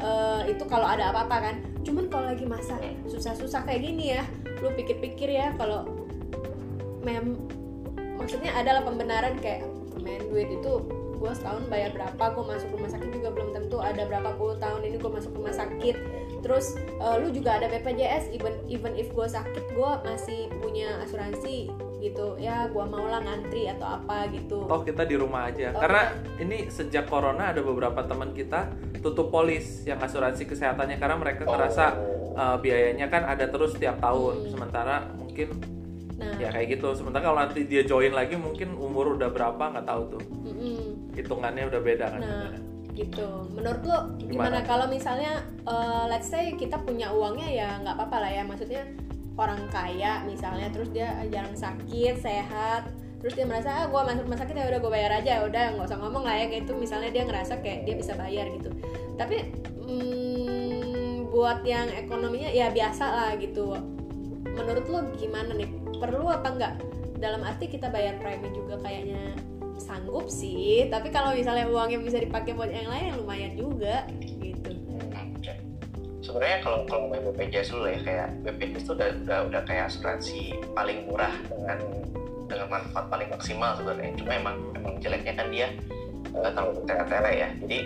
eh, 0.00 0.42
itu 0.48 0.64
kalau 0.66 0.86
ada 0.88 1.12
apa-apa 1.12 1.36
kan. 1.50 1.56
Cuman 1.84 2.08
kalau 2.12 2.32
lagi 2.32 2.44
masa 2.44 2.76
susah-susah 3.08 3.64
kayak 3.64 3.80
gini 3.84 4.16
ya 4.16 4.24
lu 4.60 4.68
pikir-pikir 4.76 5.28
ya 5.32 5.56
kalau 5.56 5.88
mem 7.00 7.40
maksudnya 8.20 8.52
adalah 8.52 8.84
pembenaran 8.84 9.40
kayak 9.40 9.64
main 10.04 10.20
duit 10.28 10.52
itu 10.52 10.84
gue 11.20 11.32
setahun 11.36 11.68
bayar 11.68 11.92
berapa 11.92 12.32
gue 12.32 12.44
masuk 12.48 12.68
rumah 12.76 12.88
sakit 12.88 13.10
juga 13.12 13.28
belum 13.28 13.52
tentu 13.52 13.76
ada 13.80 14.08
berapa 14.08 14.36
puluh 14.40 14.56
tahun 14.56 14.88
ini 14.88 14.96
gue 14.96 15.12
masuk 15.12 15.32
rumah 15.36 15.52
sakit. 15.52 15.96
Terus 16.40 16.76
eh, 16.76 17.16
lu 17.20 17.28
juga 17.32 17.60
ada 17.60 17.68
BPJS 17.68 18.32
even 18.32 18.56
even 18.68 18.92
if 18.96 19.12
gue 19.12 19.28
sakit 19.28 19.64
gue 19.76 19.90
masih 20.04 20.48
punya 20.60 21.00
asuransi 21.04 21.68
gitu 22.00 22.34
ya 22.36 22.64
gue 22.66 22.80
mau 22.82 23.04
lah 23.04 23.20
ngantri 23.20 23.68
atau 23.68 23.86
apa 23.94 24.26
gitu 24.30 24.64
toh 24.64 24.80
kita 24.80 25.04
di 25.04 25.14
rumah 25.14 25.46
aja 25.46 25.70
Toh 25.70 25.80
karena 25.80 26.02
ini 26.36 26.66
sejak 26.66 27.06
corona 27.06 27.52
ada 27.52 27.60
beberapa 27.60 28.00
teman 28.02 28.32
kita 28.32 28.72
tutup 28.98 29.28
polis 29.28 29.84
yang 29.84 29.96
asuransi 29.98 30.44
kesehatannya 30.44 30.96
karena 30.96 31.16
mereka 31.16 31.44
ngerasa 31.44 31.84
Oh. 32.30 32.32
uh, 32.32 32.56
biayanya 32.56 33.06
kan 33.06 33.24
ada 33.24 33.46
terus 33.46 33.74
tiap 33.74 33.98
tahun 33.98 34.34
Hmm. 34.40 34.50
sementara 34.50 34.96
mungkin 35.12 35.50
nah 36.14 36.36
ya 36.36 36.48
kayak 36.48 36.76
gitu 36.76 36.92
sementara 36.92 37.22
kalau 37.22 37.38
nanti 37.38 37.64
dia 37.64 37.80
join 37.82 38.12
lagi 38.12 38.36
mungkin 38.36 38.76
umur 38.76 39.14
udah 39.14 39.28
berapa 39.28 39.60
nggak 39.72 39.84
tahu 39.84 40.02
tuh 40.10 40.22
mm-mm. 40.44 41.12
hitungannya 41.12 41.64
udah 41.66 41.80
beda 41.80 42.06
kan 42.06 42.20
Nah. 42.20 42.28
sebenarnya. 42.28 42.60
gitu 42.90 43.26
menurut 43.50 43.82
lo 43.82 43.98
gimana, 44.14 44.28
Gimana? 44.28 44.58
kalau 44.62 44.86
misalnya 44.86 45.32
eh, 45.64 46.04
let's 46.06 46.28
say 46.28 46.52
kita 46.54 46.76
punya 46.78 47.08
uangnya 47.08 47.48
ya 47.48 47.68
nggak 47.80 47.96
apa-apa 47.96 48.16
lah 48.20 48.30
ya 48.30 48.42
maksudnya 48.44 48.82
orang 49.38 49.62
kaya 49.70 50.22
misalnya 50.26 50.68
terus 50.74 50.90
dia 50.90 51.14
jarang 51.30 51.54
sakit 51.54 52.14
sehat 52.18 52.90
terus 53.20 53.36
dia 53.36 53.44
merasa 53.44 53.84
ah 53.84 53.86
gue 53.86 54.00
masuk 54.00 54.24
rumah 54.24 54.40
sakit 54.40 54.54
ya 54.56 54.66
udah 54.72 54.80
gue 54.80 54.92
bayar 54.92 55.12
aja 55.20 55.30
ya 55.38 55.40
udah 55.44 55.64
nggak 55.76 55.86
usah 55.92 55.98
ngomong 56.00 56.24
lah 56.24 56.40
ya 56.40 56.48
kayak 56.48 56.64
itu 56.64 56.72
misalnya 56.72 57.12
dia 57.12 57.22
ngerasa 57.28 57.60
kayak 57.60 57.84
dia 57.84 57.94
bisa 58.00 58.16
bayar 58.16 58.48
gitu. 58.48 58.72
Tapi 59.20 59.36
mm, 59.84 61.28
buat 61.28 61.60
yang 61.68 61.92
ekonominya 61.92 62.48
ya 62.48 62.72
biasa 62.72 63.04
lah 63.04 63.30
gitu. 63.36 63.76
Menurut 64.56 64.84
lo 64.88 64.98
gimana 65.20 65.52
nih? 65.52 65.68
Perlu 66.00 66.32
apa 66.32 66.48
enggak 66.48 66.74
dalam 67.20 67.44
arti 67.44 67.68
kita 67.68 67.92
bayar 67.92 68.16
premi 68.16 68.48
juga 68.56 68.80
kayaknya 68.80 69.36
sanggup 69.76 70.28
sih 70.28 70.88
tapi 70.92 71.08
kalau 71.08 71.32
misalnya 71.32 71.64
uangnya 71.68 72.00
bisa 72.04 72.20
dipakai 72.20 72.52
buat 72.52 72.72
yang 72.72 72.88
lain 72.88 73.04
yang 73.12 73.18
lumayan 73.20 73.52
juga. 73.52 74.08
Sebenarnya 76.30 76.62
kalau 76.62 76.86
kalau 76.86 77.10
main 77.10 77.26
BPJS 77.26 77.74
dulu 77.74 77.90
ya 77.90 77.98
kayak 78.06 78.28
BPJS 78.46 78.86
itu 78.86 78.92
udah 78.94 79.08
udah 79.26 79.38
udah 79.50 79.62
kayak 79.66 79.90
asuransi 79.90 80.54
paling 80.78 81.10
murah 81.10 81.34
dengan 81.50 81.78
dengan 82.46 82.66
manfaat 82.70 83.10
paling 83.10 83.26
maksimal 83.34 83.74
sebenarnya. 83.74 84.14
Cuma 84.14 84.38
emang 84.38 84.56
emang 84.78 84.94
jeleknya 85.02 85.34
kan 85.34 85.50
dia 85.50 85.74
uh, 86.38 86.54
terlalu 86.54 86.86
bertele-tele 86.86 87.32
ya. 87.34 87.48
Jadi 87.66 87.78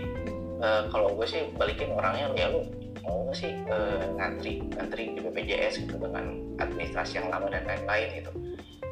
eh, 0.60 0.82
kalau 0.92 1.16
gue 1.16 1.24
sih 1.24 1.40
balikin 1.56 1.96
orangnya 1.96 2.36
ya 2.36 2.52
lu 2.52 2.68
mau 3.00 3.24
nggak 3.24 3.36
sih 3.36 3.52
eh, 3.64 4.04
ngantri 4.12 4.60
ngantri 4.76 5.16
di 5.16 5.20
BPJS 5.24 5.88
gitu 5.88 5.96
dengan 5.96 6.36
administrasi 6.60 7.24
yang 7.24 7.32
lama 7.32 7.48
dan 7.48 7.64
lain-lain 7.64 8.12
gitu. 8.20 8.32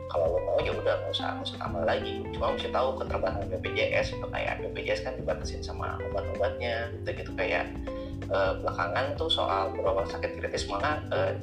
Kalau 0.08 0.32
lo 0.32 0.40
mau 0.48 0.58
ya 0.64 0.72
udah 0.72 0.96
nggak 0.96 1.12
usah 1.12 1.28
nggak 1.36 1.44
usah 1.52 1.58
tambah 1.60 1.84
lagi. 1.84 2.24
Cuma 2.32 2.56
mesti 2.56 2.72
tahu 2.72 3.04
keterbatasan 3.04 3.52
BPJS 3.52 4.16
itu 4.16 4.26
kayak 4.32 4.64
BPJS 4.64 5.00
kan 5.04 5.12
dibatasin 5.20 5.60
sama 5.60 6.00
obat-obatnya 6.08 6.88
gitu 7.04 7.20
gitu 7.20 7.32
kayak 7.36 7.68
eh, 8.32 8.52
belakangan 8.64 9.14
tuh 9.20 9.28
soal 9.28 9.70
berobat 9.76 10.08
sakit 10.08 10.40
kritis 10.40 10.64
malah 10.66 10.98
eh, 11.12 11.36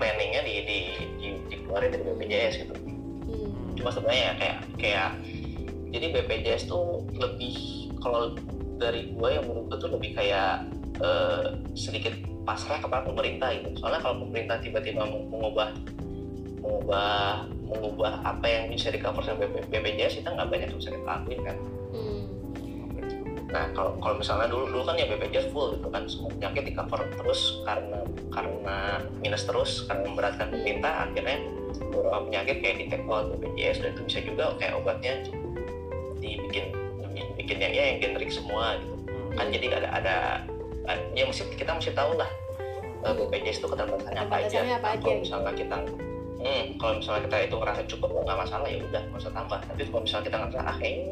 planningnya 0.00 0.42
di, 0.42 0.54
di, 0.64 0.78
di, 1.20 1.28
dikeluarin 1.52 1.92
dari 1.92 2.04
BPJS 2.08 2.54
gitu 2.64 2.74
hmm. 2.74 3.76
cuma 3.76 3.92
sebenarnya 3.92 4.24
ya 4.24 4.34
kayak 4.36 4.58
kayak 4.80 5.10
jadi 5.90 6.06
BPJS 6.16 6.62
tuh 6.72 7.04
lebih 7.12 7.90
kalau 8.00 8.34
dari 8.80 9.12
gue 9.12 9.28
yang 9.28 9.44
menurut 9.44 9.68
gue 9.68 9.78
tuh 9.78 9.90
lebih 9.92 10.16
kayak 10.16 10.66
eh, 11.04 11.60
sedikit 11.76 12.16
pasrah 12.48 12.80
kepada 12.80 13.04
pemerintah 13.04 13.52
gitu 13.52 13.76
soalnya 13.76 14.00
kalau 14.00 14.24
pemerintah 14.24 14.56
tiba-tiba 14.64 15.04
mengubah 15.04 15.76
mengubah 16.60 17.48
mengubah 17.70 18.12
apa 18.26 18.46
yang 18.46 18.64
bisa 18.68 18.90
di 18.90 18.98
cover 18.98 19.22
sama 19.22 19.46
BP 19.46 19.70
BPJS 19.70 20.24
kita 20.24 20.28
nggak 20.34 20.48
banyak 20.50 20.68
yang 20.72 20.78
bisa 20.80 20.90
kita 20.92 21.06
lakuin 21.06 21.40
kan. 21.46 21.56
Nah 23.50 23.66
kalau 23.74 23.98
kalau 23.98 24.14
misalnya 24.16 24.46
dulu 24.46 24.70
dulu 24.70 24.82
kan 24.86 24.94
ya 24.94 25.06
BPJS 25.06 25.50
full 25.50 25.74
gitu 25.74 25.88
kan 25.90 26.06
semua 26.06 26.30
penyakit 26.30 26.62
di 26.66 26.72
cover 26.72 27.02
terus 27.18 27.58
karena 27.66 27.98
karena 28.30 28.76
minus 29.18 29.42
terus 29.42 29.84
karena 29.84 30.06
memberatkan 30.06 30.54
pemerintah 30.54 31.10
akhirnya 31.10 31.36
beberapa 31.90 32.18
penyakit 32.24 32.56
kayak 32.62 32.76
di 32.78 32.84
take 32.86 33.06
out 33.10 33.26
BPJS 33.34 33.76
dan 33.82 33.90
itu 33.94 34.02
bisa 34.06 34.18
juga 34.22 34.44
kayak 34.54 34.74
obatnya 34.78 35.14
dibikin 36.18 36.70
dibikin 37.10 37.58
yang 37.58 37.72
ya 37.74 37.84
yang 37.94 37.98
generik 37.98 38.30
semua 38.30 38.78
gitu 38.78 38.94
kan 39.34 39.46
jadi 39.50 39.66
ada 39.82 39.88
ada 39.94 40.16
ya 41.14 41.24
mesti 41.26 41.42
kita 41.54 41.74
mesti 41.74 41.90
tahu 41.90 42.14
lah 42.14 42.30
eh, 43.02 43.14
BPJS 43.14 43.62
itu 43.62 43.66
keterbatasannya 43.66 44.20
apa 44.26 44.34
aja. 44.44 44.58
Apa 44.60 44.78
Nah, 44.78 44.92
aja, 44.94 45.00
kalau 45.00 45.14
gitu. 45.16 45.22
misalnya 45.26 45.52
kita 45.56 45.76
hmm, 46.40 46.64
kalau 46.76 46.92
misalnya 46.98 47.22
kita 47.26 47.36
itu 47.48 47.54
ngerasa 47.56 47.82
cukup 47.88 48.10
nggak 48.22 48.38
masalah 48.38 48.68
ya 48.68 48.78
udah 48.84 49.02
nggak 49.08 49.20
usah 49.20 49.32
tambah. 49.32 49.58
Tapi 49.64 49.80
kalau 49.88 50.02
misalnya 50.04 50.24
kita 50.28 50.36
ngerasa 50.38 50.60
ah 50.60 50.78
ini 50.78 51.04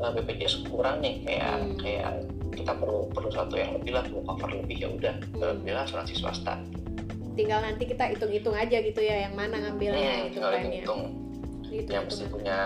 eh, 0.00 0.10
BPJS 0.12 0.66
kurang 0.66 1.00
nih 1.00 1.20
kayak 1.22 1.52
Hmm. 1.52 1.76
kayak 1.76 2.10
kita 2.50 2.72
perlu 2.74 3.06
perlu 3.08 3.30
satu 3.30 3.54
yang 3.54 3.70
lebih 3.74 3.92
lah 3.92 4.02
perlu 4.02 4.22
cover 4.22 4.50
lebih 4.54 4.76
ya 4.76 4.88
udah 4.90 5.14
Hmm. 5.34 5.60
bela 5.60 5.84
asuransi 5.84 6.14
swasta. 6.14 6.56
tinggal 7.30 7.62
nanti 7.62 7.86
kita 7.86 8.10
hitung-hitung 8.10 8.52
aja 8.52 8.76
gitu 8.76 9.00
ya 9.00 9.24
yang 9.24 9.32
mana 9.32 9.56
ngambilnya 9.56 10.12
Hmm, 10.12 10.26
itu 10.26 10.34
tinggal 10.34 10.50
plannya 10.50 10.70
hitung 10.76 11.02
gitu 11.62 11.88
yang 11.88 12.04
mesti 12.04 12.24
punya 12.26 12.56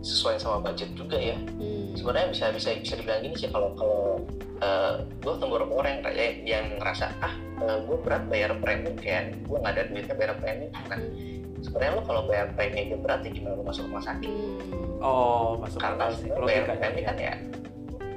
sesuai 0.00 0.36
sama 0.36 0.58
budget 0.60 0.90
juga 0.92 1.16
ya. 1.16 1.38
hmm. 1.38 1.94
sebenarnya 1.94 2.28
bisa 2.28 2.44
bisa 2.50 2.68
bisa 2.76 2.94
dibilang 2.98 3.22
gini 3.22 3.34
sih 3.34 3.48
kalau 3.48 3.72
kalau 3.72 4.18
uh, 4.58 5.00
gue 5.22 5.32
ketemu 5.32 5.48
beberapa 5.48 5.72
orang 5.72 5.90
yang 5.90 6.02
kayak 6.04 6.32
yang 6.44 6.66
ngerasa 6.76 7.06
ah 7.20 7.34
gue 7.58 7.96
berat 7.98 8.22
bayar 8.26 8.50
premi 8.58 8.90
kayak 8.94 9.38
gue 9.40 9.56
nggak 9.56 9.72
ada 9.72 9.82
duitnya 9.86 10.14
bayar 10.14 10.34
premi 10.36 10.66
nah 10.84 10.98
sebenarnya 11.60 11.92
lo 11.92 12.02
kalau 12.02 12.22
bayar 12.24 12.46
premi 12.52 12.78
aja 12.84 12.96
berat 12.96 13.20
ya 13.20 13.30
gimana 13.30 13.54
lo 13.54 13.62
masuk 13.62 13.86
rumah 13.86 14.00
sakit 14.00 14.28
Hmm. 14.28 15.00
oh 15.00 15.58
masuk 15.58 15.78
karena 15.78 16.04
sebenarnya 16.10 16.44
bayar 16.44 16.64
premi 16.70 17.00
kan 17.02 17.16
ya 17.16 17.34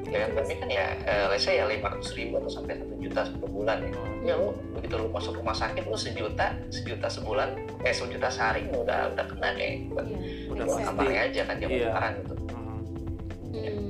bayar 0.04 0.30
premi 0.32 0.54
kan 0.56 0.70
ya 0.70 0.86
uh, 1.04 1.26
let's 1.28 1.42
say 1.42 1.56
ya 1.56 1.66
lima 1.66 1.88
ratus 1.90 2.12
ribu 2.14 2.36
atau 2.36 2.52
sampai 2.52 2.76
satu 2.76 2.94
juta 2.98 3.22
per 3.32 3.50
bulan 3.50 3.78
ya 3.80 3.92
Hmm. 3.92 4.22
ya 4.22 4.34
lo 4.36 4.50
begitu 4.74 4.94
lo 4.96 5.08
masuk 5.08 5.34
rumah 5.36 5.54
sakit 5.54 5.84
lo 5.84 5.96
sejuta 5.96 6.54
sejuta 6.68 7.08
sebulan 7.08 7.50
eh 7.82 7.90
sejuta 7.92 8.28
sehari 8.28 8.68
lo 8.68 8.82
udah 8.82 9.10
udah 9.12 9.26
kena 9.28 9.50
Iya, 9.52 9.70
Udah 10.48 10.64
buat 10.64 10.78
sense. 10.78 10.88
kamarnya 10.88 11.22
aja 11.24 11.42
kan 11.44 11.56
dia 11.58 11.68
Iya. 11.68 11.90
gitu 12.18 12.34
Hmm. 12.52 12.82
Hmm. 13.52 13.90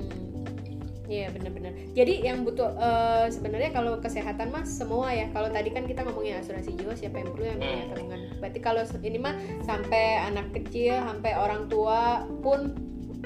Iya 1.05 1.27
benar-benar. 1.29 1.75
Jadi 1.91 2.13
yang 2.21 2.41
butuh 2.41 2.71
eh, 2.71 3.27
sebenarnya 3.27 3.69
kalau 3.69 3.99
kesehatan 3.99 4.47
mah 4.47 4.63
semua 4.63 5.11
ya. 5.11 5.27
Kalau 5.27 5.51
tadi 5.51 5.67
kan 5.69 5.83
kita 5.83 6.01
ngomongin 6.01 6.39
asuransi 6.39 6.71
jiwa 6.73 6.95
siapa 6.95 7.19
yang 7.19 7.29
perlu 7.29 7.45
yang 7.45 7.59
punya 7.59 7.75
Hmm. 7.77 7.91
tabungan. 7.91 8.20
Berarti 8.41 8.59
kalau 8.59 8.81
ini 9.05 9.21
mah 9.21 9.37
sampai 9.61 10.17
anak 10.25 10.49
kecil, 10.57 10.97
sampai 11.05 11.37
orang 11.37 11.69
tua 11.69 12.25
pun 12.41 12.73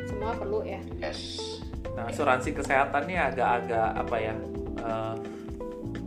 semua 0.03 0.35
perlu 0.35 0.61
ya. 0.67 0.83
yes 0.99 1.63
Nah, 1.95 2.11
asuransi 2.11 2.51
kesehatan 2.51 3.07
nih 3.07 3.17
agak-agak 3.31 3.89
apa 3.95 4.15
ya? 4.19 4.35
eh, 4.75 5.15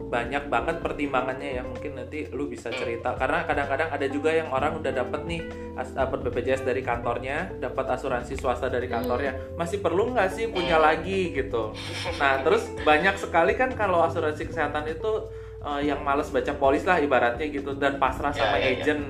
banyak 0.09 0.49
banget 0.49 0.77
pertimbangannya 0.81 1.61
ya. 1.61 1.63
Mungkin 1.65 1.97
nanti 2.01 2.29
lu 2.33 2.49
bisa 2.49 2.73
cerita 2.73 3.13
karena 3.17 3.45
kadang-kadang 3.45 3.93
ada 3.93 4.07
juga 4.09 4.33
yang 4.33 4.49
orang 4.49 4.81
udah 4.81 4.93
dapat 4.93 5.21
nih 5.29 5.41
dapat 5.77 6.19
BPJS 6.25 6.65
dari 6.65 6.81
kantornya, 6.81 7.53
dapat 7.61 7.87
asuransi 7.93 8.35
swasta 8.37 8.73
dari 8.73 8.89
kantornya. 8.89 9.37
Masih 9.61 9.85
perlu 9.85 10.13
nggak 10.17 10.29
sih 10.33 10.49
punya 10.49 10.81
lagi 10.81 11.37
gitu. 11.37 11.77
Nah, 12.17 12.41
terus 12.41 12.69
banyak 12.85 13.21
sekali 13.21 13.53
kan 13.55 13.73
kalau 13.77 14.01
asuransi 14.05 14.49
kesehatan 14.49 14.89
itu 14.89 15.29
eh, 15.61 15.81
yang 15.85 16.01
males 16.01 16.29
baca 16.29 16.53
polis 16.53 16.83
lah 16.83 16.99
ibaratnya 16.99 17.47
gitu 17.47 17.75
dan 17.75 17.97
pasrah 17.97 18.31
Ya, 18.31 18.41
sama 18.41 18.57
ya, 18.57 18.69
ya. 18.69 18.71
agent. 18.79 19.03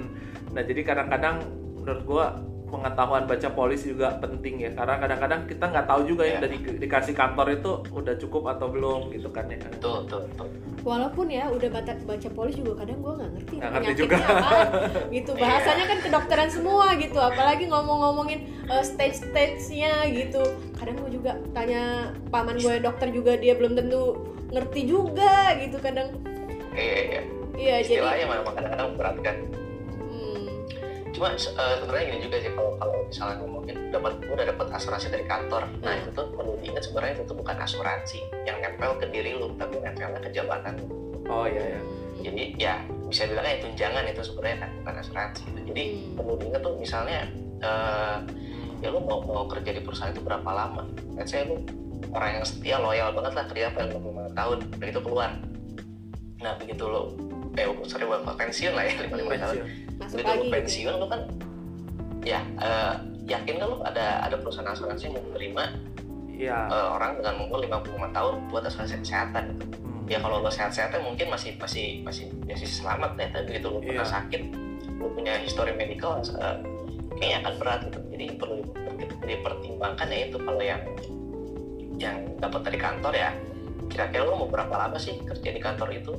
Nah, 0.49 0.63
jadi 0.63 0.81
kadang-kadang 0.83 1.37
menurut 1.77 2.03
gua 2.05 2.27
pengetahuan 2.67 3.25
baca 3.25 3.49
polis 3.51 3.81
juga 3.81 4.13
penting 4.19 4.61
ya 4.61 4.71
karena 4.71 4.97
kadang-kadang 4.99 5.41
kita 5.45 5.65
nggak 5.67 5.87
tahu 5.87 6.01
juga 6.05 6.23
yang 6.23 6.37
Ya. 6.37 6.45
dari 6.45 6.57
dikasih 6.79 7.15
kantor 7.15 7.47
itu 7.55 7.71
udah 7.89 8.15
cukup 8.19 8.45
atau 8.47 8.69
belum 8.69 9.09
gitu 9.09 9.33
kan 9.33 9.49
ya 9.49 9.57
betul 9.63 10.05
betul 10.05 10.21
betul 10.29 10.47
Walaupun 10.79 11.27
ya 11.27 11.49
udah 11.49 11.65
baca 11.71 11.93
baca 11.99 12.29
polis 12.31 12.55
juga 12.55 12.73
kadang 12.79 13.01
gue 13.01 13.13
nggak 13.15 13.31
ngerti 13.31 13.55
Nggak 13.57 13.71
ngerti 13.71 13.89
penyakitnya 13.89 14.05
juga. 14.05 14.17
apaan. 14.21 14.69
gitu 15.17 15.31
Iya. 15.31 15.41
bahasanya 15.41 15.85
kan 15.87 15.99
kedokteran 15.99 16.49
semua 16.51 16.87
gitu 16.95 17.19
apalagi 17.19 17.65
ngomong-ngomongin 17.67 18.41
eh, 18.67 18.85
stage-stage-nya 18.85 19.93
gitu 20.13 20.43
kadang 20.75 20.97
gue 20.99 21.11
juga 21.11 21.33
tanya 21.51 21.83
paman 22.29 22.57
gue 22.57 22.75
dokter 22.79 23.09
juga 23.11 23.33
dia 23.35 23.57
belum 23.57 23.75
tentu 23.75 24.03
ngerti 24.51 24.81
juga 24.85 25.57
gitu 25.59 25.77
kadang 25.79 26.13
iya 26.79 26.97
iya 27.03 27.23
iya 27.59 27.75
jadi 27.83 27.99
istilahnya 27.99 28.27
memang 28.31 28.55
kadang-kadang 28.55 28.89
berat 28.95 29.17
kan. 29.21 29.37
Hmm, 29.99 30.47
cuma 31.11 31.27
eh, 31.35 31.39
sebenarnya 31.83 32.05
gini 32.07 32.21
juga 32.23 32.37
sih 32.39 32.51
kalau 32.55 32.73
kalau 32.79 32.95
misalnya 33.03 33.37
ngomongin 33.43 33.77
dapat 33.91 34.13
gue 34.23 34.35
udah 34.35 34.47
dapat 34.55 34.67
asuransi 34.73 35.07
dari 35.11 35.25
kantor. 35.27 35.63
Nah 35.83 35.93
Hmm. 35.93 36.01
itu 36.01 36.11
tuh 36.15 36.27
perlu 36.33 36.53
diingat 36.63 36.83
sebenarnya 36.87 37.13
itu 37.19 37.25
tuh 37.27 37.37
bukan 37.37 37.57
asuransi 37.59 38.19
yang 38.47 38.57
nempel 38.63 38.91
ke 38.97 39.07
diri 39.11 39.35
lu 39.35 39.51
tapi 39.59 39.83
nempelnya 39.83 40.21
ke 40.23 40.31
jabatan 40.31 40.73
lu. 40.79 40.87
Oh 41.29 41.45
iya 41.45 41.77
ya 41.77 41.81
jadi 42.19 42.43
ya 42.59 42.75
bisa 43.07 43.25
bilang 43.27 43.47
ya 43.47 43.63
tunjangan 43.63 44.05
itu 44.07 44.23
sebenarnya 44.23 44.57
kan 44.63 44.71
bukan 44.83 44.95
asuransi. 45.03 45.43
Gitu. 45.45 45.61
jadi 45.69 45.83
Hmm. 45.85 46.15
perlu 46.17 46.33
diingat 46.39 46.61
tuh 46.63 46.75
misalnya 46.79 47.21
eh, 47.59 48.17
ya 48.79 48.89
lu 48.95 49.03
mau 49.03 49.19
mau 49.27 49.45
kerja 49.51 49.75
di 49.75 49.83
perusahaan 49.83 50.15
itu 50.15 50.23
berapa 50.23 50.47
lama? 50.47 50.87
Let's 51.19 51.35
say 51.35 51.43
lu 51.43 51.59
orang 52.15 52.39
yang 52.39 52.45
setia 52.47 52.77
loyal 52.79 53.11
banget 53.11 53.33
lah 53.35 53.45
kerja 53.51 53.65
apa 53.69 53.91
55 53.91 54.39
tahun 54.39 54.59
begitu 54.79 55.01
keluar 55.03 55.31
nah 56.39 56.53
begitu 56.55 56.85
lu 56.87 57.03
eh 57.59 57.67
sorry 57.85 58.07
bukan 58.07 58.23
pensiun 58.39 58.73
lah 58.73 58.85
ya 58.87 58.95
55 59.03 59.11
tahun 59.11 59.27
Pensiun. 59.27 59.67
masuk 59.99 60.15
begitu 60.15 60.31
gitu 60.31 60.47
ya. 60.47 60.53
pensiun 60.55 60.95
lu 60.95 61.07
kan 61.07 61.21
ya 62.23 62.41
eh, 62.59 62.95
yakin 63.27 63.55
kan 63.59 63.67
lu 63.67 63.79
ada 63.83 64.07
ada 64.23 64.37
perusahaan 64.39 64.71
asuransi 64.71 65.11
yang 65.11 65.15
mau 65.19 65.25
menerima 65.33 65.65
iya 66.31 66.59
eh, 66.71 66.89
orang 66.95 67.19
dengan 67.19 67.35
umur 67.43 67.59
55 67.61 68.15
tahun 68.15 68.35
buat 68.49 68.63
asuransi 68.65 68.95
kesehatan 69.03 69.45
gitu. 69.53 69.65
Hmm. 69.83 70.07
ya 70.07 70.19
kalau 70.23 70.39
lo 70.39 70.49
sehat-sehatnya 70.49 71.03
mungkin 71.03 71.27
masih 71.29 71.59
masih 71.59 72.07
masih 72.07 72.31
masih 72.47 72.69
selamat 72.71 73.19
ya 73.19 73.27
tapi 73.35 73.45
begitu 73.51 73.67
lu 73.69 73.79
pernah 73.83 74.07
Iya. 74.07 74.15
sakit 74.15 74.43
lu 74.99 75.07
punya 75.13 75.35
histori 75.43 75.75
medical 75.75 76.23
eh, 76.23 76.57
kayaknya 77.19 77.39
akan 77.43 77.55
berat 77.59 77.81
gitu 77.91 77.99
jadi 78.15 78.25
perlu 78.39 78.55
diper- 78.63 79.21
dipertimbangkan 79.27 80.07
ya 80.07 80.19
itu 80.31 80.39
kalau 80.39 80.63
yang 80.63 80.83
yang 81.99 82.17
dapat 82.39 82.63
dari 82.63 82.79
kantor 82.79 83.11
ya 83.13 83.31
kira-kira 83.89 84.23
lo 84.23 84.37
mau 84.37 84.49
berapa 84.49 84.71
lama 84.71 84.97
sih 84.97 85.19
kerja 85.21 85.49
di 85.49 85.59
kantor 85.59 85.89
itu 85.91 86.13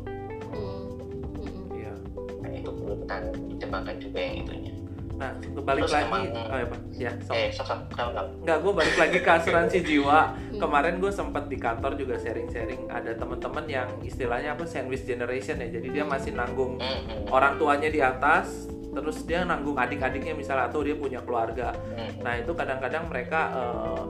Hmm. 0.50 0.90
Hmm. 1.36 1.70
Iya. 1.72 1.94
nah 2.40 2.50
itu 2.52 2.70
perlu 2.70 2.96
kita 3.00 3.16
pertimbangkan 3.48 3.96
juga 3.98 4.20
yang 4.20 4.38
itunya 4.40 4.74
Nah, 5.12 5.36
balik 5.36 5.84
Terus 5.84 5.92
lagi. 5.94 6.08
emang- 6.08 6.32
Oh, 6.32 6.56
ya, 6.56 6.64
Pak. 6.66 6.80
Ya, 6.96 7.12
sok. 7.20 7.34
eh 7.36 7.52
sok 7.52 7.66
sok 7.68 7.80
kenapa 7.92 8.10
kenapa? 8.16 8.30
Enggak, 8.40 8.58
gue 8.58 8.72
balik 8.74 8.96
lagi 8.98 9.18
ke 9.20 9.32
asuransi 9.34 9.78
jiwa. 9.92 10.20
Hmm. 10.32 10.60
Kemarin 10.64 10.96
gue 10.96 11.12
sempat 11.12 11.44
di 11.46 11.58
kantor 11.60 11.92
juga 11.94 12.16
sharing-sharing. 12.16 12.88
Ada 12.88 13.12
teman-teman 13.14 13.68
yang 13.68 13.92
istilahnya 14.00 14.56
apa 14.56 14.64
sandwich 14.64 15.04
generation 15.04 15.60
ya. 15.60 15.68
Jadi 15.70 15.92
dia 15.92 16.08
masih 16.08 16.32
nanggung 16.32 16.80
Hmm, 16.80 17.28
orang 17.28 17.60
tuanya 17.60 17.92
di 17.92 18.00
atas, 18.00 18.72
terus 18.90 19.20
dia 19.24 19.44
nanggung 19.44 19.76
adik-adiknya 19.76 20.32
misalnya 20.32 20.72
atau 20.72 20.80
dia 20.80 20.96
punya 20.96 21.20
keluarga. 21.20 21.76
Nah 22.18 22.40
itu 22.40 22.56
kadang-kadang 22.56 23.12
mereka 23.12 23.40
eh, 23.52 24.04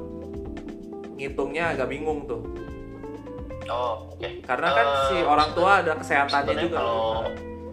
ngitungnya 1.17 1.73
agak 1.73 1.89
bingung 1.89 2.23
tuh, 2.23 2.45
oh 3.69 3.93
oke 4.09 4.29
karena 4.41 4.67
kan 4.67 4.85
Eh, 4.85 4.97
si 5.05 5.17
orang 5.21 5.49
tua 5.51 5.71
ada 5.79 5.93
kesehatannya 5.95 6.53
juga. 6.59 6.75
kalau 6.75 7.05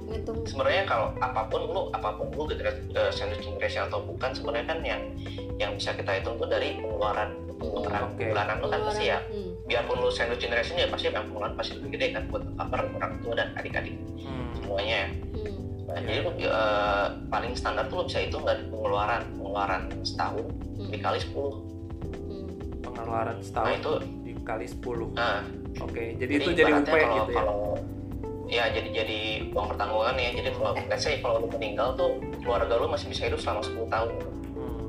Ngitung. 0.06 0.38
sebenarnya 0.44 0.82
kalau 0.84 1.06
apa 1.18 1.42
pun 1.46 1.60
lu 1.64 1.80
apa 1.90 2.08
pun 2.12 2.26
lu 2.30 2.44
generasi 2.46 2.80
uh, 2.92 3.10
sandwich 3.10 3.42
generation 3.42 3.82
atau 3.84 4.00
bukan 4.00 4.30
sebenarnya 4.30 4.66
kan 4.66 4.78
yang 4.80 5.02
yang 5.56 5.70
bisa 5.72 5.90
kita 5.92 6.12
hitung 6.14 6.36
tuh 6.36 6.46
dari 6.46 6.76
pengeluaran 6.76 7.34
pengeluaran 7.52 8.02
Oke. 8.06 8.24
bulanan 8.24 8.56
lu 8.56 8.68
kan 8.68 8.80
pasti 8.84 9.04
ya 9.06 9.18
Hmm. 9.26 9.50
biarpun 9.66 9.96
lu 9.98 10.08
sandwich 10.08 10.38
generation 10.40 10.76
ya 10.76 10.86
pasti 10.86 11.08
yang 11.08 11.24
pengeluaran 11.24 11.54
pasti 11.54 11.72
lebih 11.74 11.90
gede 11.92 12.06
kan 12.12 12.22
buat 12.26 12.42
cover 12.54 12.80
orang 12.92 13.12
tua 13.18 13.34
dan 13.34 13.48
adik-adik 13.54 13.94
Hmm, 14.16 14.46
semuanya 14.54 14.96
ya. 14.96 15.08
Hmm. 15.34 15.54
Nah, 15.86 15.98
jadi 16.00 16.18
lu 16.20 16.30
uh, 16.44 17.06
paling 17.26 17.52
standar 17.52 17.84
tuh 17.86 17.96
lu 17.96 18.04
bisa 18.04 18.18
hitung 18.20 18.42
dari 18.42 18.62
pengeluaran 18.64 19.22
pengeluaran 19.32 19.82
setahun 20.02 20.46
Hmm. 20.76 20.88
dikali 20.88 21.18
10 21.18 21.50
Hmm. 22.22 22.46
pengeluaran 22.80 23.34
nah 23.34 23.42
setahun 23.42 23.72
itu 23.74 23.92
dikali 24.24 24.66
10 24.68 25.10
nah 25.12 25.40
Oke, 25.82 26.16
jadi, 26.16 26.32
itu 26.40 26.50
jadi 26.52 26.72
UP 26.72 26.88
kalau 26.88 27.16
gitu 27.20 27.32
ya. 27.32 27.36
kalau 27.36 27.58
ya 28.46 28.64
jadi 28.70 28.88
jadi 28.94 29.18
uang 29.50 29.66
pertanggungan 29.74 30.14
ya 30.16 30.30
jadi 30.30 30.48
kalau 30.54 30.70
let's 30.86 31.02
say 31.02 31.18
kalau 31.18 31.42
lu 31.42 31.48
meninggal 31.50 31.98
tuh 31.98 32.14
keluarga 32.40 32.78
lu 32.78 32.86
masih 32.86 33.10
bisa 33.10 33.26
hidup 33.26 33.42
selama 33.42 33.60
10 33.66 33.90
tahun 33.90 34.08
Hmm. 34.56 34.88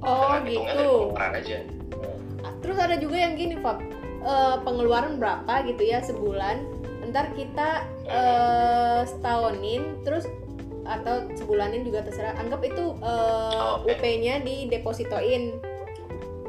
Oh 0.00 0.30
dengan 0.30 0.46
hitungnya 0.46 0.72
dari 0.72 0.86
gitu. 0.86 0.94
pengeluaran 1.02 1.32
aja 1.34 1.58
Terus 2.60 2.78
ada 2.80 2.96
juga 2.96 3.16
yang 3.20 3.36
gini, 3.36 3.60
Fab. 3.60 3.76
Eh, 4.24 4.56
pengeluaran 4.64 5.20
berapa 5.20 5.68
gitu 5.68 5.84
ya 5.84 6.00
sebulan. 6.00 6.64
Ntar 7.12 7.36
kita 7.36 7.84
eh, 8.08 9.00
setahunin, 9.04 10.00
terus 10.00 10.24
atau 10.84 11.28
sebulanin 11.36 11.84
juga 11.84 12.00
terserah. 12.04 12.32
Anggap 12.40 12.64
itu 12.64 12.96
eh, 13.04 13.60
Oh, 13.60 13.84
oke. 13.84 13.92
UP-nya 13.92 14.40
di 14.40 14.72
depositoin. 14.72 15.60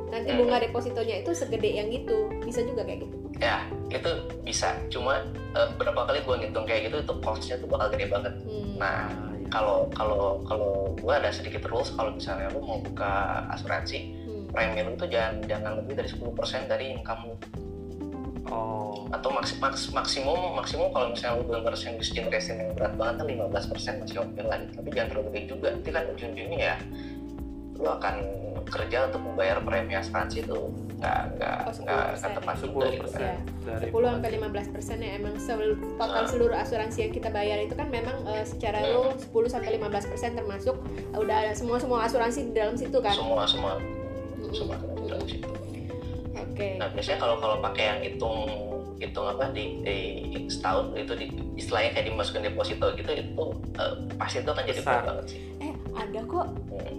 Nanti 0.08 0.30
bunga 0.40 0.64
depositonya 0.64 1.20
itu 1.20 1.36
segede 1.36 1.68
yang 1.68 1.92
gitu. 1.92 2.32
Bisa 2.48 2.64
juga 2.64 2.88
kayak 2.88 3.04
gitu. 3.04 3.25
Ya 3.46 3.58
itu 3.94 4.10
bisa 4.42 4.74
cuma 4.90 5.22
eh, 5.54 5.70
berapa 5.78 6.02
kali 6.04 6.20
gua 6.22 6.36
ngitung 6.36 6.66
kayak 6.66 6.90
gitu 6.90 6.98
itu 7.00 7.14
costnya 7.22 7.56
tuh 7.58 7.70
bakal 7.70 7.88
gede 7.94 8.10
banget 8.10 8.34
Hmm. 8.42 8.76
nah 8.76 9.06
Ah, 9.06 9.32
iya. 9.32 9.48
kalau 9.48 9.78
kalau 9.94 10.42
kalau 10.44 10.72
gua 10.98 11.22
ada 11.22 11.30
sedikit 11.30 11.62
rules 11.66 11.94
kalau 11.94 12.12
misalnya 12.12 12.50
lu 12.50 12.60
mau 12.60 12.82
buka 12.82 13.14
asuransi 13.52 14.00
Hmm. 14.26 14.50
premi 14.50 14.82
lu 14.82 14.94
tuh 14.96 15.06
jangan 15.06 15.46
jangan 15.46 15.72
lebih 15.80 15.94
dari 15.96 16.10
10% 16.10 16.66
dari 16.66 16.86
income 16.92 17.22
lu 17.30 17.36
Oh, 18.46 19.10
atau 19.10 19.34
maks, 19.34 19.58
maks, 19.58 19.90
maksimum 19.90 20.54
maksimum 20.54 20.94
kalau 20.94 21.10
misalnya 21.10 21.42
lu 21.42 21.50
benar-benar 21.50 21.74
sandwich 21.74 22.14
generation 22.14 22.62
yang 22.62 22.78
berat 22.78 22.94
banget 22.94 23.16
kan 23.18 23.26
15% 23.50 24.06
masih 24.06 24.22
oke 24.22 24.38
lah 24.46 24.62
gitu. 24.62 24.72
tapi 24.78 24.88
jangan 24.94 25.10
terlalu 25.10 25.28
gede 25.34 25.42
juga 25.50 25.68
nanti 25.74 25.90
kan 25.90 26.04
ujung-ujungnya 26.14 26.60
ya 26.62 26.76
lu 27.76 27.90
akan 27.90 28.16
kerja 28.68 28.98
untuk 29.06 29.22
membayar 29.22 29.58
premi 29.60 29.94
asuransi 29.94 30.42
itu 30.42 30.58
nggak 30.96 31.20
nggak 31.36 31.56
Oh, 31.62 31.74
nggak 31.78 32.06
10%. 32.08 32.18
nggak 32.18 32.34
tepat 32.36 32.56
juga 32.58 32.86
10% 32.86 32.96
gitu 32.96 33.08
Ya. 33.16 33.36
dari 33.68 33.86
10 33.88 34.08
sampai 34.10 34.30
15 34.32 34.68
persen 34.70 34.98
ya 34.98 35.12
emang 35.14 35.36
sel- 35.38 35.78
total 35.94 36.18
Ah. 36.18 36.26
seluruh 36.26 36.58
asuransi 36.58 36.98
yang 37.00 37.14
kita 37.14 37.30
bayar 37.30 37.58
itu 37.60 37.74
kan 37.74 37.88
memang 37.88 38.18
eh, 38.26 38.44
secara 38.44 38.80
lo 38.88 39.12
10 39.14 39.30
sampai 39.46 39.70
15 39.74 40.08
persen 40.08 40.30
termasuk 40.34 40.76
eh, 41.12 41.18
udah 41.18 41.36
ada 41.38 41.54
semua 41.54 41.78
semua 41.78 42.00
asuransi 42.04 42.40
di 42.46 42.54
dalam 42.54 42.74
situ 42.74 42.98
kan. 42.98 43.12
semua 43.12 43.44
semua 43.46 43.74
Mm-mm. 43.76 44.52
semua 44.52 44.76
di 44.78 45.06
dalam 45.06 45.26
situ. 45.26 45.50
Oke. 46.34 46.68
Nah 46.78 46.88
biasanya 46.90 47.20
kalau 47.20 47.36
kalau 47.38 47.58
pakai 47.62 47.84
yang 47.86 48.00
hitung 48.02 48.38
hitung 48.96 49.28
apa 49.28 49.52
di, 49.52 49.84
di 49.84 49.98
setahun 50.48 50.96
itu 50.96 51.14
di 51.14 51.26
istilahnya 51.56 51.92
kayak 51.92 52.08
dimasukin 52.08 52.42
deposito 52.42 52.88
gitu 52.96 53.12
itu 53.12 53.44
eh, 53.76 53.94
pasti 54.16 54.40
itu 54.40 54.50
akan 54.50 54.64
jadi 54.64 54.82
banget 54.82 55.26
sih. 55.28 55.40
Eh 55.60 55.74
ada 55.94 56.20
kok 56.24 56.48
Hmm. 56.72 56.96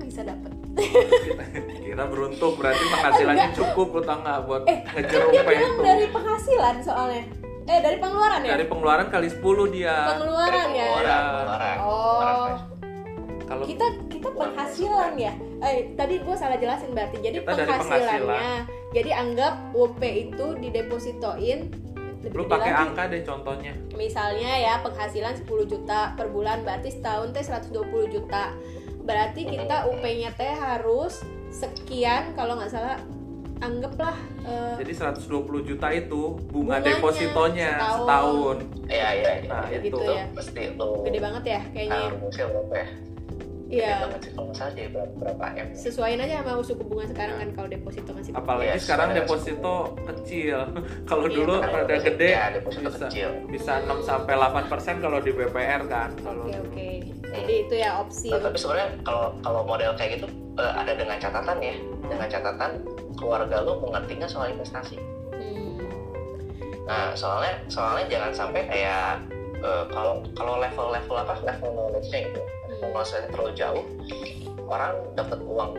Bisa 0.00 0.22
dapat. 0.22 0.50
kita, 0.78 1.44
kita 1.82 2.04
beruntung 2.06 2.54
berarti 2.54 2.84
penghasilannya 2.86 3.48
cukup 3.52 3.88
lu 3.90 4.02
tau 4.02 4.18
nggak 4.18 4.38
buat 4.44 4.62
Eh, 4.64 4.78
ngejar 4.86 5.20
Kan 5.20 5.32
dia 5.32 5.58
itu. 5.58 5.80
dari 5.80 6.06
penghasilan 6.08 6.74
soalnya. 6.80 7.24
Eh 7.64 7.78
dari 7.78 7.96
pengeluaran 7.96 8.40
ya? 8.40 8.50
Dari 8.50 8.64
pengeluaran 8.64 9.06
kali 9.08 9.28
10 9.28 9.42
dia. 9.68 9.94
pengeluaran 10.08 10.48
Dari 10.64 10.72
ya. 10.72 10.86
pengeluaran, 10.86 11.20
Ya. 11.20 11.30
pengeluaran, 11.34 11.76
Oh. 11.80 12.50
Kalau 13.44 13.64
Kita 13.64 13.86
kita 14.06 14.28
penghasilan 14.30 15.12
ya. 15.16 15.32
Eh 15.58 15.76
tadi 15.92 16.14
gue 16.18 16.36
salah 16.36 16.56
jelasin 16.56 16.90
berarti. 16.92 17.16
Jadi 17.18 17.36
Kita 17.40 17.52
penghasilannya. 17.56 18.56
Jadi 18.88 19.10
anggap 19.10 19.54
UP 19.74 20.00
itu 20.00 20.46
didepositoin 20.56 21.58
lebih 22.18 22.34
lu 22.34 22.44
pakai 22.46 22.72
lagi. 22.72 22.82
angka 22.84 23.02
deh 23.06 23.22
contohnya. 23.22 23.72
misalnya 23.94 24.50
ya 24.58 24.74
penghasilan 24.80 25.38
10 25.38 25.46
juta 25.64 26.14
per 26.14 26.26
bulan 26.28 26.62
berarti 26.62 26.90
setahun 26.90 27.30
teh 27.30 27.42
120 27.42 27.70
juta 28.08 28.54
berarti 29.08 29.40
kita 29.48 29.88
UP-nya 29.88 30.30
teh 30.36 30.52
harus 30.52 31.24
sekian 31.48 32.36
kalau 32.36 32.60
nggak 32.60 32.68
salah 32.68 33.00
anggaplah 33.58 34.14
eh, 34.46 34.76
Jadi 34.78 34.92
120 34.94 35.24
juta 35.66 35.88
itu 35.90 36.36
bunga 36.52 36.78
Bunganya 36.78 36.86
depositonya 36.94 37.70
setahun. 37.74 37.98
setahun. 37.98 38.56
Iya 38.86 39.08
iya 39.16 39.32
iya. 39.42 39.48
Nah, 39.50 39.62
Kayak 39.66 39.80
itu 39.80 39.86
gitu 39.88 39.98
Itu 39.98 40.12
ya 40.14 40.24
pasti 40.30 40.62
lu 40.76 40.90
gede 41.02 41.18
banget 41.18 41.44
ya 41.48 41.60
kayaknya 41.74 41.98
ah, 41.98 42.08
rumusnya 42.14 42.46
berapa 42.52 42.74
ya? 42.76 42.88
Iya 43.68 43.88
Gede 43.94 44.02
banget 44.02 44.20
sih 44.20 44.30
kalau 44.32 44.44
nggak 44.44 44.56
salah 44.56 44.72
jadi 44.72 44.88
berapa, 44.88 45.12
berapa 45.14 45.44
M. 45.46 45.54
ya? 45.54 45.64
sesuaiin 45.76 46.20
aja 46.20 46.34
sama 46.40 46.62
suku 46.64 46.82
bunga 46.82 47.04
sekarang 47.06 47.36
kan 47.36 47.48
kalau 47.52 47.68
deposito 47.68 48.10
masih 48.10 48.30
Apalagi 48.32 48.66
Yes, 48.66 48.80
sekarang 48.82 49.08
deposito 49.12 49.74
kecil. 50.02 50.58
kalau 51.10 51.24
Iya, 51.24 51.36
dulu 51.36 51.54
ada 51.58 51.94
gede 51.94 52.28
Ya, 52.28 52.44
deposito 52.48 52.88
bisa 52.88 53.06
kecil. 53.06 53.28
bisa 53.46 53.72
6 53.84 54.00
sampai 54.02 54.34
8% 54.34 54.72
kalau 54.98 55.18
di 55.18 55.30
BPR 55.30 55.82
kan. 55.84 56.10
Kalau 56.16 56.42
oke 56.44 56.56
oke 56.64 56.88
jadi 57.28 57.54
itu 57.60 57.74
ya 57.76 58.00
opsi 58.00 58.32
Nah, 58.32 58.40
tapi 58.40 58.56
sebenarnya 58.56 58.88
kalau 59.02 59.36
kalau 59.38 59.60
model 59.62 59.92
kayak 59.94 60.16
gitu 60.16 60.26
eh, 60.56 60.72
ada 60.74 60.92
dengan 60.92 61.16
catatan 61.16 61.56
ya, 61.60 61.76
dengan 62.02 62.24
catatan 62.26 62.70
keluarga 63.14 63.56
lu 63.60 63.76
mengertinya 63.78 64.24
soal 64.24 64.48
investasi. 64.48 64.96
Hmm. 65.30 65.76
Nah, 66.82 67.12
soalnya 67.12 67.52
soalnya 67.68 68.08
jangan 68.08 68.32
sampai 68.32 68.64
kayak 68.64 69.20
eh, 69.58 69.84
kalau 69.92 70.24
kalau 70.32 70.56
level-level 70.56 71.16
apa 71.16 71.36
level 71.44 71.68
knowledge-nya 71.70 72.20
gitu, 72.26 72.40
knowledge-nya 72.80 73.28
terlalu 73.28 73.52
jauh, 73.54 73.84
orang 74.64 74.94
dapat 75.12 75.38
uang 75.40 75.70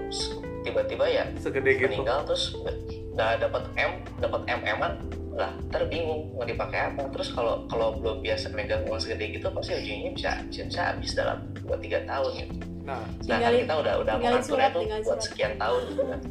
tiba-tiba 0.59 1.05
ya 1.05 1.23
segede 1.35 1.71
gitu. 1.77 1.87
meninggal 1.87 2.25
terus 2.25 2.51
nggak- 2.53 2.79
nggak 3.15 3.31
dapat 3.41 3.63
M, 3.75 3.91
dapat 4.19 4.41
MM-an 4.45 4.93
lah 5.31 5.55
ntar 5.71 5.87
bingung 5.87 6.35
mau 6.35 6.43
dipakai 6.43 6.91
apa 6.91 7.07
terus 7.15 7.31
kalau 7.31 7.63
kalau 7.65 7.95
belum 7.95 8.19
biasa 8.19 8.51
megang 8.51 8.83
uang 8.83 8.99
segede 8.99 9.39
gitu 9.39 9.47
pasti 9.49 9.71
ujungnya 9.71 10.11
bisa 10.11 10.31
bisa, 10.45 10.61
bisa 10.67 10.81
habis 10.91 11.11
dalam 11.15 11.39
2-3 11.63 12.03
tahun 12.03 12.31
gitu. 12.35 12.53
Nah, 12.83 12.99
Sedangkan 13.17 13.23
Tinggalin- 13.23 13.61
kita 13.63 13.75
udah 13.77 13.93
udah 13.95 14.13
mengaturnya 14.17 14.67
tuh 14.67 14.81
tinggalin 14.83 15.03
buat 15.05 15.15
surat. 15.15 15.23
sekian 15.23 15.53
tahun 15.55 15.81
gitu 15.87 16.03
kan. 16.05 16.21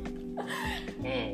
Hmm. 0.98 1.28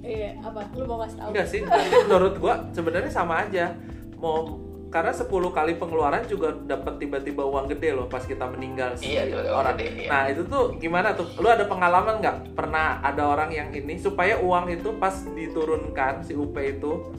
Iya 0.00 0.32
apa 0.40 0.60
lu 0.72 0.84
mau 0.84 0.96
kasih 0.98 1.16
tahu 1.18 1.28
enggak 1.28 1.46
sih, 1.46 1.60
tapi 1.60 1.88
menurut 2.04 2.34
gua 2.36 2.54
sebenarnya 2.70 3.08
sama 3.08 3.44
aja. 3.44 3.72
Mau 4.16 4.63
karena 4.94 5.10
10 5.10 5.26
kali 5.50 5.74
pengeluaran 5.74 6.22
juga 6.24 6.54
dapat 6.54 6.96
tiba-tiba 6.96 7.42
uang 7.42 7.66
gede 7.68 7.90
loh 7.92 8.06
pas 8.06 8.22
kita 8.22 8.46
meninggal 8.46 8.94
si 8.94 9.10
Iya, 9.10 9.26
orang. 9.50 9.74
gede, 9.74 9.86
iya. 9.98 10.08
Nah 10.08 10.22
itu 10.30 10.46
tuh 10.46 10.78
gimana 10.78 11.10
tuh? 11.12 11.26
Lu 11.34 11.48
ada 11.48 11.66
pengalaman 11.66 12.22
nggak? 12.22 12.54
Pernah 12.54 13.02
ada 13.02 13.26
orang 13.26 13.50
yang 13.50 13.68
ini 13.68 13.98
supaya 13.98 14.38
uang 14.38 14.70
itu 14.70 14.94
pas 14.94 15.18
diturunkan 15.26 16.22
si 16.22 16.32
UP 16.32 16.54
itu 16.56 17.10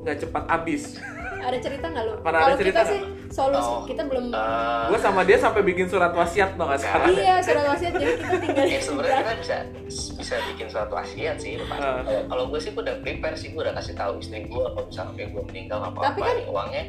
nggak 0.00 0.20
cepat 0.20 0.44
habis. 0.46 1.00
ada 1.36 1.56
cerita 1.58 1.84
nggak 1.86 2.04
lu 2.04 2.12
Pernah 2.20 2.40
ada 2.42 2.56
cerita 2.56 2.80
kita 2.80 2.88
sih 2.88 3.00
solusi 3.30 3.68
Oh. 3.70 3.84
kita 3.84 4.02
belum 4.02 4.28
Eh, 4.28 4.84
Gua 4.86 4.96
sama 4.98 5.20
dia 5.22 5.36
sampai 5.36 5.60
bikin 5.62 5.84
surat 5.86 6.08
wasiat 6.10 6.56
tuh 6.56 6.64
nggak 6.64 6.76
sekarang. 6.78 7.08
iya 7.14 7.36
surat 7.38 7.64
wasiat 7.66 7.92
jadi 7.94 8.12
kita 8.16 8.36
tinggal 8.38 8.64
ya 8.66 8.80
sebenarnya 8.80 9.16
kita 9.18 9.34
bisa 9.38 9.56
bisa 10.14 10.34
bikin 10.46 10.66
suatu 10.68 10.92
wasiat 10.94 11.36
sih 11.36 11.56
Pak. 11.58 11.76
Ah. 11.78 12.00
Kalau- 12.26 12.48
gue 12.48 12.56
sih 12.58 12.70
gue 12.70 12.80
udah 12.80 12.96
prepare 12.98 13.32
sih 13.34 13.48
gue 13.50 13.60
udah 13.60 13.72
kasih 13.74 13.92
tahu 13.92 14.12
istri 14.18 14.40
gue 14.42 14.56
kalau 14.66 14.84
misalnya 14.86 15.24
gue 15.26 15.42
meninggal 15.46 15.80
apa 15.82 15.88
apa 15.94 16.06
Tapi 16.06 16.20
kan 16.22 16.34
nih 16.34 16.46
uangnya 16.46 16.84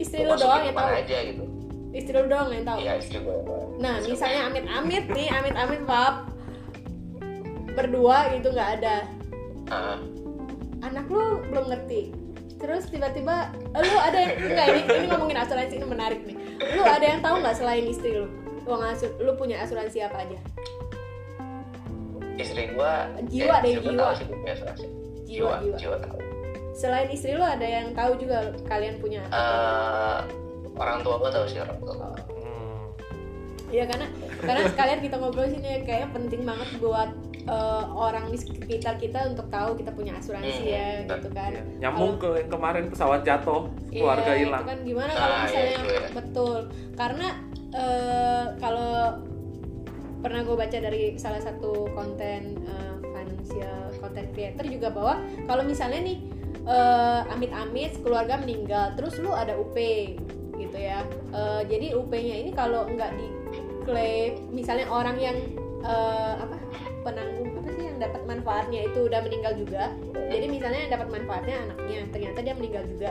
istri 0.00 0.24
lu 0.24 0.34
doang 0.36 0.62
yang 0.64 0.76
tahu. 0.76 0.90
aja 0.96 1.18
gitu. 1.26 1.44
Istri 1.92 2.14
lu 2.16 2.28
doang 2.28 2.48
yang 2.48 2.64
tahu. 2.64 2.78
Iya 2.80 2.92
istri 2.96 3.18
gue 3.20 3.34
yang 3.34 3.46
tahu. 3.46 3.62
nah 3.80 3.94
Istri 4.00 4.10
misalnya 4.16 4.40
amit-amit 4.48 5.04
nih 5.12 5.28
amit-amit 5.28 5.80
pap 5.84 6.14
berdua 7.72 8.16
gitu 8.36 8.48
nggak 8.52 8.70
ada. 8.80 8.96
Ah, 9.72 9.98
anak 10.84 11.06
lu 11.08 11.40
belum 11.48 11.72
ngerti. 11.72 12.12
Terus 12.62 12.86
tiba-tiba 12.86 13.50
eh, 13.74 13.82
lu 13.82 13.96
ada 13.98 14.18
yang 14.22 14.32
enggak 14.38 14.66
ini, 14.70 14.80
ini 14.86 15.06
ngomongin 15.10 15.38
asuransi 15.42 15.74
ini 15.80 15.86
menarik 15.88 16.20
nih. 16.22 16.36
Lu 16.78 16.82
ada 16.86 17.02
yang 17.02 17.20
tahu 17.24 17.42
nggak 17.42 17.56
selain 17.58 17.84
istri 17.88 18.22
lu? 18.22 18.30
Lu, 18.62 18.78
ngasu, 18.78 19.10
lu 19.18 19.34
punya 19.34 19.58
asuransi 19.66 20.06
apa 20.06 20.22
aja? 20.22 20.38
Istri 22.38 22.78
gue 22.78 22.92
Jiwa 23.28 23.56
deh, 23.60 23.70
istri 23.74 23.82
gue 23.82 23.92
jiwa. 23.92 24.00
tahu 24.06 24.12
sih 24.14 24.26
punya 24.30 24.52
asuransi. 24.54 24.86
Jiwa 25.26 25.54
jiwa, 25.64 25.76
jiwa 25.80 25.96
tahu 25.98 26.21
selain 26.72 27.08
istri 27.12 27.36
lo 27.36 27.44
ada 27.44 27.64
yang 27.64 27.92
tahu 27.92 28.16
juga 28.16 28.52
kalian 28.64 28.96
punya 28.98 29.22
uh, 29.28 30.24
orang 30.76 31.04
tua 31.04 31.20
gue 31.20 31.30
tahu 31.30 31.44
sih 31.48 31.60
orang 31.60 31.78
tua 31.80 31.94
oh. 31.96 32.16
Iya 33.72 33.88
karena 33.88 34.06
karena 34.44 34.62
sekalian 34.68 35.00
kita 35.00 35.16
ngobrol 35.16 35.48
sini 35.48 35.64
ya 35.64 35.80
kayaknya 35.80 36.08
penting 36.12 36.44
banget 36.44 36.68
buat 36.76 37.08
uh, 37.48 37.88
orang 37.96 38.28
di 38.28 38.36
sekitar 38.36 39.00
kita 39.00 39.32
untuk 39.32 39.48
tahu 39.48 39.80
kita 39.80 39.96
punya 39.96 40.12
asuransi 40.20 40.60
hmm, 40.60 40.76
ya 40.76 40.88
gitu 41.08 41.28
kan. 41.32 41.50
Iya. 41.56 41.62
Nyambung 41.80 42.20
ke 42.20 42.28
yang 42.44 42.50
kemarin 42.52 42.84
pesawat 42.92 43.24
jatuh, 43.24 43.72
keluarga 43.88 44.32
iya, 44.36 44.40
hilang. 44.44 44.62
Itu 44.68 44.70
kan 44.76 44.80
gimana 44.84 45.10
nah, 45.16 45.20
kalau 45.24 45.36
misalnya 45.40 45.72
iya, 45.72 45.80
iya. 45.88 46.08
betul. 46.12 46.58
Karena 46.92 47.28
uh, 47.72 48.44
kalau 48.60 48.92
pernah 50.22 50.40
gue 50.44 50.56
baca 50.60 50.78
dari 50.78 51.02
salah 51.16 51.40
satu 51.40 51.88
konten 51.96 52.60
uh, 52.68 52.94
financial 53.00 53.90
content 53.98 54.28
creator 54.36 54.64
juga 54.68 54.88
bahwa 54.92 55.14
kalau 55.48 55.64
misalnya 55.66 56.04
nih 56.04 56.16
uh, 56.66 57.26
amit-amit 57.32 57.98
keluarga 58.02 58.38
meninggal 58.38 58.94
terus 58.98 59.18
lu 59.18 59.34
ada 59.34 59.56
UP 59.58 59.76
gitu 60.58 60.76
ya. 60.78 61.02
Uh, 61.34 61.64
jadi 61.66 61.96
UP-nya 61.98 62.46
ini 62.46 62.50
kalau 62.54 62.86
nggak 62.86 63.12
diklaim 63.18 64.38
misalnya 64.54 64.86
orang 64.90 65.16
yang 65.18 65.36
uh, 65.82 66.38
apa 66.38 66.56
penanggung 67.02 67.50
apa 67.58 67.68
sih 67.74 67.84
yang 67.90 67.98
dapat 67.98 68.22
manfaatnya 68.30 68.86
itu 68.86 69.10
udah 69.10 69.20
meninggal 69.26 69.58
juga 69.58 69.90
jadi 70.32 70.46
misalnya 70.48 70.80
yang 70.86 70.92
dapat 70.96 71.08
manfaatnya 71.12 71.56
anaknya 71.68 72.00
ternyata 72.08 72.38
dia 72.40 72.54
meninggal 72.56 72.84
juga. 72.88 73.10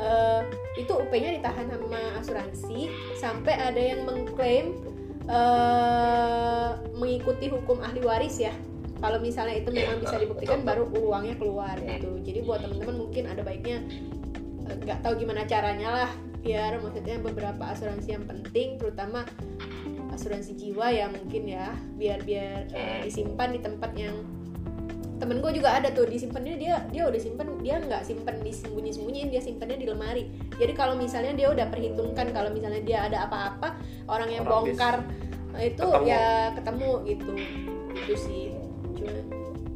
Uh, 0.00 0.40
itu 0.80 0.92
UP-nya 0.96 1.36
ditahan 1.36 1.68
sama 1.68 2.00
asuransi 2.16 2.88
sampai 3.20 3.52
ada 3.52 3.76
yang 3.76 4.08
mengklaim 4.08 4.80
uh, 5.28 6.80
mengikuti 6.96 7.52
hukum 7.52 7.84
ahli 7.84 8.00
waris 8.00 8.40
ya 8.40 8.54
kalau 9.00 9.18
misalnya 9.18 9.56
itu 9.56 9.72
memang 9.72 9.98
bisa 9.98 10.20
dibuktikan 10.20 10.60
baru 10.60 10.86
uangnya 10.92 11.40
keluar 11.40 11.76
gitu. 11.80 12.20
Jadi 12.20 12.38
buat 12.44 12.60
teman-teman 12.60 12.96
mungkin 13.08 13.24
ada 13.26 13.40
baiknya 13.40 13.80
eh, 14.68 14.76
nggak 14.84 15.00
tahu 15.00 15.24
gimana 15.24 15.48
caranya 15.48 15.88
lah 15.88 16.10
biar 16.40 16.80
maksudnya 16.80 17.20
beberapa 17.20 17.68
asuransi 17.68 18.16
yang 18.16 18.24
penting 18.24 18.80
terutama 18.80 19.28
asuransi 20.12 20.56
jiwa 20.56 20.88
ya 20.88 21.06
mungkin 21.12 21.48
ya 21.48 21.76
biar 22.00 22.24
biar 22.24 22.72
uh, 22.72 22.98
disimpan 23.04 23.52
di 23.52 23.60
tempat 23.60 23.92
yang 23.92 24.16
temen 25.20 25.44
gue 25.44 25.52
juga 25.52 25.76
ada 25.76 25.92
tuh 25.92 26.08
disimpannya 26.08 26.56
dia 26.56 26.80
dia 26.88 27.04
udah 27.04 27.20
simpen 27.20 27.60
dia 27.60 27.76
nggak 27.76 28.08
simpen 28.08 28.40
disembunyi 28.40 28.88
sembunyiin 28.88 29.28
dia 29.28 29.44
simpannya 29.44 29.76
di 29.76 29.86
lemari. 29.86 30.24
Jadi 30.56 30.72
kalau 30.72 30.96
misalnya 30.96 31.36
dia 31.36 31.52
udah 31.52 31.68
perhitungkan 31.68 32.32
kalau 32.32 32.48
misalnya 32.48 32.80
dia 32.80 33.04
ada 33.04 33.28
apa-apa 33.28 33.76
orang 34.08 34.32
yang 34.32 34.48
orang 34.48 34.72
bongkar 34.72 35.04
bis. 35.52 35.76
itu 35.76 35.84
ketemu. 35.84 36.08
ya 36.08 36.24
ketemu 36.56 36.90
gitu. 37.04 37.32
Itu 37.92 38.14
sih 38.16 38.59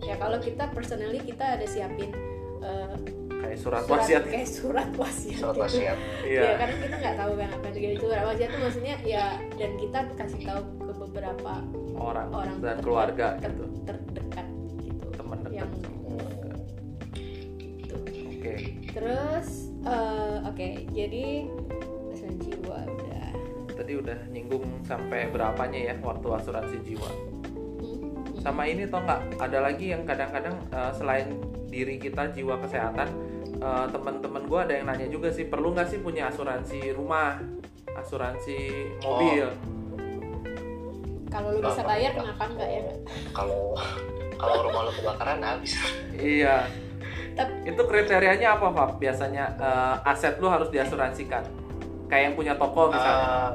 ya 0.05 0.14
kalau 0.21 0.38
kita 0.38 0.69
personally 0.71 1.21
kita 1.25 1.57
ada 1.57 1.67
siapin 1.67 2.12
uh, 2.61 2.97
kayak 3.45 3.59
surat, 3.61 3.83
surat 3.85 4.01
wasiat. 4.01 4.23
kayak 4.25 4.49
surat 4.49 4.90
wasiat. 4.97 5.38
Surat 5.40 5.55
gitu. 5.55 5.62
wasiat 5.64 5.99
iya. 6.33 6.40
Ya, 6.40 6.53
karena 6.57 6.77
kita 6.81 6.95
nggak 7.01 7.17
tahu 7.21 7.33
kan 7.37 7.49
apa 7.53 7.67
yang 7.77 7.97
surat 8.01 8.23
wasiat 8.25 8.49
itu 8.49 8.59
maksudnya 8.61 8.95
ya 9.05 9.25
dan 9.61 9.71
kita 9.77 9.99
kasih 10.17 10.40
tahu 10.45 10.62
ke 10.81 10.93
beberapa 10.97 11.53
orang 11.95 12.29
orang 12.33 12.57
dan 12.64 12.77
keluarga 12.81 13.27
ter 13.38 13.51
gitu. 13.53 13.64
terdekat 13.85 14.47
gitu. 14.81 15.07
Teman 15.17 15.38
dekat. 15.45 15.55
Yang 15.55 15.71
gitu. 15.73 15.90
oke. 17.95 18.40
Okay. 18.40 18.59
terus 18.93 19.49
uh, 19.85 20.45
oke 20.49 20.57
okay, 20.57 20.73
jadi 20.93 21.49
asuransi 22.12 22.38
jiwa 22.49 22.79
udah. 22.88 23.29
Tadi 23.75 23.93
udah 23.99 24.19
nyinggung 24.31 24.64
sampai 24.87 25.27
berapanya 25.35 25.93
ya 25.93 25.95
waktu 25.99 26.29
asuransi 26.31 26.79
jiwa 26.87 27.34
sama 28.44 28.68
ini 28.68 28.85
toh 28.85 29.00
nggak 29.00 29.40
ada 29.40 29.59
lagi 29.64 29.96
yang 29.96 30.04
kadang-kadang 30.04 30.52
uh, 30.68 30.92
selain 30.92 31.40
diri 31.72 31.96
kita 31.96 32.28
jiwa 32.28 32.61
kesehatan 32.61 33.09
uh, 33.64 33.88
teman-teman 33.88 34.44
gue 34.44 34.61
ada 34.61 34.72
yang 34.76 34.87
nanya 34.92 35.09
juga 35.09 35.33
sih 35.33 35.48
perlu 35.48 35.72
nggak 35.72 35.88
sih 35.88 35.98
punya 36.04 36.28
asuransi 36.28 36.92
rumah 36.92 37.40
asuransi 37.96 38.59
mobil? 39.00 39.48
Oh. 39.48 39.54
kalau 41.33 41.57
lu 41.57 41.61
bisa 41.64 41.83
bayar 41.83 42.12
kenapa 42.14 42.42
enggak 42.46 42.68
ya? 42.68 42.83
kalau 43.33 43.74
kalau 44.38 44.57
rumah 44.68 44.80
lu 44.87 44.92
kebakaran 44.92 45.40
habis. 45.40 45.72
Iya. 46.14 46.68
Itu 47.66 47.83
kriterianya 47.90 48.54
apa 48.54 48.70
pak 48.70 49.02
biasanya 49.02 49.59
uh, 49.59 50.11
aset 50.11 50.38
lu 50.38 50.46
harus 50.46 50.70
diasuransikan? 50.70 51.42
Kayak 52.07 52.22
yang 52.30 52.35
punya 52.38 52.54
toko 52.54 52.92
misalnya? 52.92 53.26
Uh, 53.26 53.50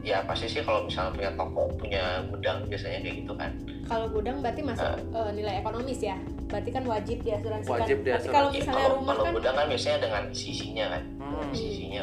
ya 0.00 0.24
pasti 0.24 0.48
sih 0.48 0.60
kalau 0.64 0.84
misalnya 0.84 1.12
punya 1.12 1.32
toko 1.36 1.62
punya 1.76 2.24
gudang 2.28 2.64
biasanya 2.68 2.98
kayak 3.04 3.16
gitu 3.24 3.32
kan 3.36 3.52
kalau 3.90 4.06
gudang 4.06 4.38
berarti 4.38 4.62
masuk 4.62 4.86
uh, 4.86 5.18
uh, 5.18 5.30
nilai 5.34 5.58
ekonomis 5.58 5.98
ya? 5.98 6.14
Berarti 6.46 6.70
kan 6.70 6.84
wajib 6.86 7.18
diasuransikan. 7.26 7.74
Wajib 7.74 7.98
diasuransikan. 8.06 8.30
tapi 8.30 8.38
kalau 8.38 8.48
misalnya 8.54 8.78
kalau, 8.86 8.96
rumah 9.02 9.14
kalau 9.18 9.24
kan 9.26 9.32
gudang 9.34 9.56
kan 9.58 9.66
biasanya 9.66 9.98
dengan 9.98 10.22
sisinya 10.30 10.86
kan? 10.94 11.02
Hmm. 11.18 11.50
sisinya 11.50 12.02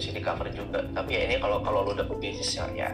mesti 0.00 0.10
di 0.16 0.22
cover 0.24 0.48
juga. 0.48 0.80
Tapi 0.96 1.10
ya 1.12 1.20
ini 1.28 1.36
kalau 1.36 1.60
kalau 1.60 1.84
lu 1.84 1.92
dapet 1.92 2.16
bisnis 2.16 2.56
ya, 2.56 2.64
ya 2.72 2.88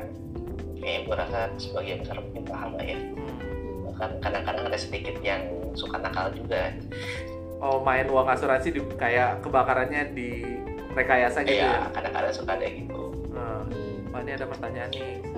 kayak 0.82 1.00
gue 1.06 1.14
rasa 1.14 1.38
sebagian 1.54 2.02
besar 2.02 2.18
mungkin 2.18 2.42
paham 2.42 2.70
lah 2.74 2.84
ya. 2.84 2.98
Hmm. 2.98 3.94
kan 3.96 4.10
kadang-kadang 4.20 4.64
ada 4.68 4.76
sedikit 4.76 5.16
yang 5.22 5.40
suka 5.78 5.96
nakal 6.02 6.28
juga. 6.34 6.74
Oh 7.62 7.80
main 7.80 8.10
uang 8.10 8.28
asuransi 8.28 8.74
di, 8.74 8.80
kayak 9.00 9.40
kebakarannya 9.40 10.12
di 10.12 10.44
rekayasa 10.92 11.40
gitu 11.46 11.62
iya, 11.62 11.88
ya? 11.88 11.94
kadang-kadang 11.94 12.32
suka 12.34 12.58
ada 12.58 12.66
gitu. 12.68 13.06
Wah 14.16 14.24
ini 14.24 14.32
ada 14.32 14.48
pertanyaan 14.48 14.88
nih. 14.96 15.35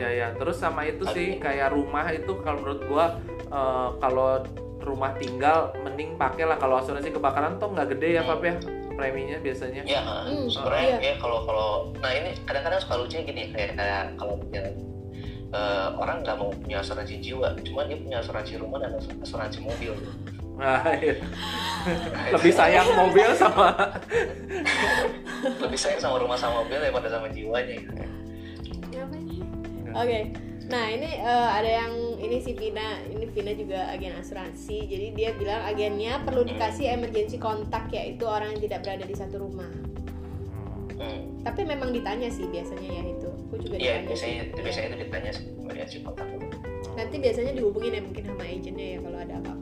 Ya 0.00 0.08
ya. 0.08 0.28
Terus 0.32 0.56
sama 0.56 0.88
itu 0.88 1.04
sih 1.12 1.36
kayak 1.36 1.76
rumah 1.76 2.08
itu 2.08 2.32
kalau 2.40 2.64
menurut 2.64 2.82
gua 2.88 3.04
uh, 3.52 3.92
kalau 4.00 4.40
rumah 4.80 5.12
tinggal 5.20 5.76
mending 5.84 6.16
pakai 6.16 6.48
lah 6.48 6.56
kalau 6.56 6.80
asuransi 6.80 7.12
kebakaran 7.12 7.60
tuh 7.60 7.68
nggak 7.76 7.92
gede 7.96 8.16
ya 8.16 8.24
Pak 8.24 8.40
ya 8.40 8.56
preminya 8.96 9.36
biasanya. 9.40 9.82
Iya. 9.84 10.00
Hmm, 10.00 10.46
sebenarnya 10.48 10.96
ya 11.00 11.14
kalau 11.20 11.44
kalau 11.44 11.68
nah 12.00 12.12
ini 12.12 12.36
kadang-kadang 12.44 12.80
suka 12.80 12.94
lucunya 13.00 13.22
gini 13.24 13.42
kayak 13.52 13.76
kayak 13.76 14.02
kalau 14.16 14.34
punya 14.40 14.62
uh, 15.52 15.88
orang 15.96 16.20
nggak 16.24 16.36
mau 16.36 16.50
punya 16.52 16.80
asuransi 16.80 17.16
jiwa, 17.20 17.56
cuma 17.64 17.84
dia 17.88 17.96
punya 17.96 18.16
asuransi 18.20 18.60
rumah 18.60 18.78
dan 18.80 18.96
asuransi 19.24 19.58
mobil. 19.64 19.92
Nah, 20.60 20.84
iya. 21.00 21.16
lebih 22.36 22.52
sayang 22.52 22.84
mobil 22.92 23.32
sama 23.32 23.72
lebih 25.40 25.78
sayang 25.80 26.00
sama 26.04 26.20
rumah 26.20 26.36
sama 26.36 26.60
mobil 26.60 26.76
daripada 26.76 27.08
sama 27.08 27.32
jiwanya 27.32 27.80
gitu. 27.80 27.92
Oke. 29.94 30.06
Okay. 30.06 30.22
Nah 30.70 30.86
ini 30.86 31.18
uh, 31.18 31.50
ada 31.50 31.66
yang 31.66 31.92
ini 32.22 32.38
si 32.38 32.54
Vina, 32.54 33.02
ini 33.10 33.26
Vina 33.26 33.50
juga 33.58 33.90
agen 33.90 34.14
asuransi. 34.22 34.86
Jadi 34.86 35.06
dia 35.18 35.34
bilang 35.34 35.66
agennya 35.66 36.22
perlu 36.22 36.46
dikasih 36.46 36.94
emergency 36.94 37.42
kontak 37.42 37.90
yaitu 37.90 38.22
orang 38.22 38.54
yang 38.54 38.62
tidak 38.62 38.86
berada 38.86 39.02
di 39.02 39.16
satu 39.18 39.42
rumah. 39.42 39.70
Hmm. 41.00 41.42
Tapi 41.42 41.66
memang 41.66 41.90
ditanya 41.90 42.30
sih 42.30 42.46
biasanya 42.46 42.86
ya 42.86 43.02
itu. 43.02 43.28
Aku 43.50 43.56
juga 43.58 43.76
Iya 43.82 44.06
biasanya, 44.06 44.46
itu, 44.46 44.60
biasanya 44.62 44.86
itu 44.86 44.98
ditanya 45.02 45.30
emergency 45.58 45.96
kontak. 46.06 46.26
Nanti 46.94 47.16
biasanya 47.18 47.52
dihubungin 47.58 47.98
ya 47.98 48.02
mungkin 48.06 48.22
sama 48.30 48.44
agennya 48.46 48.86
ya 48.94 48.98
kalau 49.02 49.18
ada 49.18 49.34
apa-apa 49.42 49.59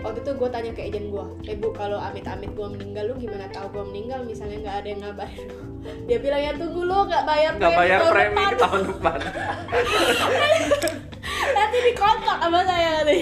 waktu 0.00 0.18
itu 0.24 0.32
gue 0.32 0.48
tanya 0.48 0.72
ke 0.72 0.82
agent 0.88 1.06
gue 1.12 1.26
eh 1.48 1.56
bu 1.56 1.68
kalau 1.76 1.98
amit-amit 2.00 2.50
gue 2.52 2.66
meninggal 2.72 3.04
lu 3.12 3.14
gimana 3.20 3.46
tahu 3.52 3.66
gue 3.72 3.84
meninggal? 3.92 4.20
Misalnya 4.24 4.58
nggak 4.64 4.76
ada 4.80 4.88
yang 4.88 5.00
ngabarin. 5.04 5.48
Dia 6.08 6.18
bilang 6.20 6.40
ya 6.40 6.52
tunggu 6.56 6.80
lo 6.84 6.98
nggak 7.08 7.24
bayar 7.24 7.52
nggak 7.56 7.72
bayar 7.76 7.98
premi 8.08 8.44
tahun, 8.44 8.58
tahun 8.60 8.82
depan. 8.88 9.18
Nanti 11.56 11.78
dikontak 11.84 12.38
sama 12.40 12.60
saya 12.64 12.88
nanti. 13.00 13.20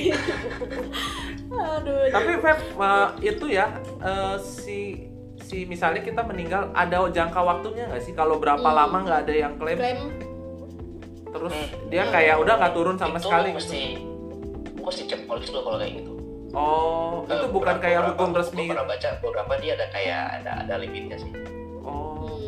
Aduh 1.49 2.03
tapi 2.13 2.33
Feb 2.39 2.59
uh, 2.77 3.09
itu 3.25 3.47
ya 3.51 3.67
uh, 4.05 4.37
si 4.39 5.09
si 5.43 5.65
misalnya 5.65 6.05
kita 6.05 6.21
meninggal 6.27 6.71
ada 6.77 7.09
jangka 7.09 7.41
waktunya 7.41 7.89
nggak 7.89 8.03
sih? 8.05 8.13
Kalau 8.13 8.37
berapa 8.37 8.63
hmm. 8.63 8.79
lama 8.79 8.99
nggak 9.07 9.21
ada 9.27 9.35
yang 9.35 9.55
klaim, 9.57 9.79
klaim. 9.81 10.01
terus 11.33 11.55
hmm. 11.57 11.89
dia 11.89 12.05
kayak 12.13 12.37
udah 12.37 12.55
nggak 12.61 12.75
turun 12.77 12.97
sama 13.01 13.17
itu 13.17 13.27
sekali. 13.27 13.49
mesti 13.57 13.83
mesti 14.77 15.03
polis 15.29 15.49
dulu 15.53 15.61
kalau 15.65 15.79
kayak 15.81 15.93
gitu 16.01 16.08
Oh, 16.59 17.23
uh, 17.23 17.31
itu 17.31 17.47
bukan 17.55 17.79
beberapa, 17.79 17.85
kayak 17.87 18.01
hukum 18.13 18.29
resmi. 18.35 18.67
Gue 18.67 18.75
pernah 18.75 18.87
baca 18.91 19.09
beberapa 19.23 19.53
dia 19.63 19.73
ada 19.79 19.87
kayak 19.95 20.23
ada 20.43 20.53
ada 20.67 20.75
limitnya 20.83 21.17
sih. 21.23 21.31
Oh. 21.87 22.43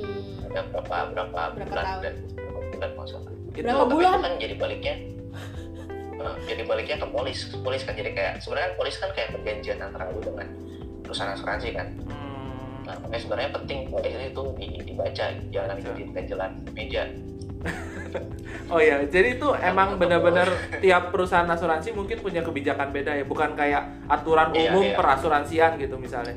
Ada 0.50 0.66
berapa 0.74 0.96
berapa, 1.14 1.42
berapa 1.54 1.70
bulan 1.70 1.86
tahun? 1.86 2.02
dan 2.02 2.14
berapa 2.34 2.60
bulan 2.74 2.90
masalah. 2.98 3.30
Itu, 3.30 3.62
berapa 3.62 3.86
bulan? 3.86 4.10
Itu 4.18 4.24
kan 4.26 4.34
jadi 4.42 4.54
baliknya 4.58 4.94
uh, 6.20 6.36
jadi 6.44 6.62
baliknya 6.66 6.96
ke 6.98 7.06
polis. 7.08 7.38
Polis 7.62 7.82
kan 7.86 7.94
jadi 7.94 8.10
kayak 8.10 8.34
sebenarnya 8.42 8.70
polis 8.74 8.94
kan 8.98 9.10
kayak 9.14 9.30
perjanjian 9.38 9.78
antara 9.78 10.10
lu 10.10 10.20
dengan 10.20 10.48
perusahaan 11.06 11.32
asuransi 11.34 11.68
kan. 11.72 11.88
Hmm. 12.10 12.86
Nah, 12.90 12.96
makanya 13.06 13.22
sebenarnya 13.22 13.50
penting 13.54 13.78
polis 13.86 14.14
itu 14.18 14.42
dibaca, 14.82 15.26
jangan 15.54 15.76
ikutin 15.78 16.26
jalan 16.26 16.50
meja. 16.74 17.04
oh 18.72 18.80
ya, 18.80 19.04
jadi 19.06 19.36
itu 19.36 19.48
emang 19.60 20.00
benar-benar 20.00 20.48
tiap 20.80 21.12
perusahaan 21.12 21.46
asuransi 21.46 21.92
mungkin 21.92 22.18
punya 22.20 22.40
kebijakan 22.40 22.90
beda 22.90 23.20
ya, 23.20 23.24
bukan 23.24 23.52
kayak 23.54 24.06
aturan 24.08 24.52
iya, 24.56 24.72
umum 24.72 24.84
iya. 24.88 24.96
perasuransian 24.96 25.76
gitu 25.76 26.00
misalnya. 26.00 26.36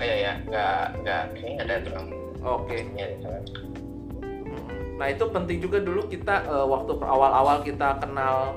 Iya 0.00 0.16
ya, 0.16 0.32
nggak 0.48 0.82
nggak 1.04 1.22
ini 1.38 1.52
ada 1.60 1.72
aturan. 1.78 2.04
Oke. 2.40 2.76
Okay. 2.88 3.08
Nah 4.96 5.06
itu 5.08 5.24
penting 5.32 5.58
juga 5.60 5.78
dulu 5.80 6.08
kita 6.08 6.44
uh, 6.48 6.66
waktu 6.68 6.92
awal-awal 7.00 7.64
kita 7.64 8.00
kenal 8.00 8.56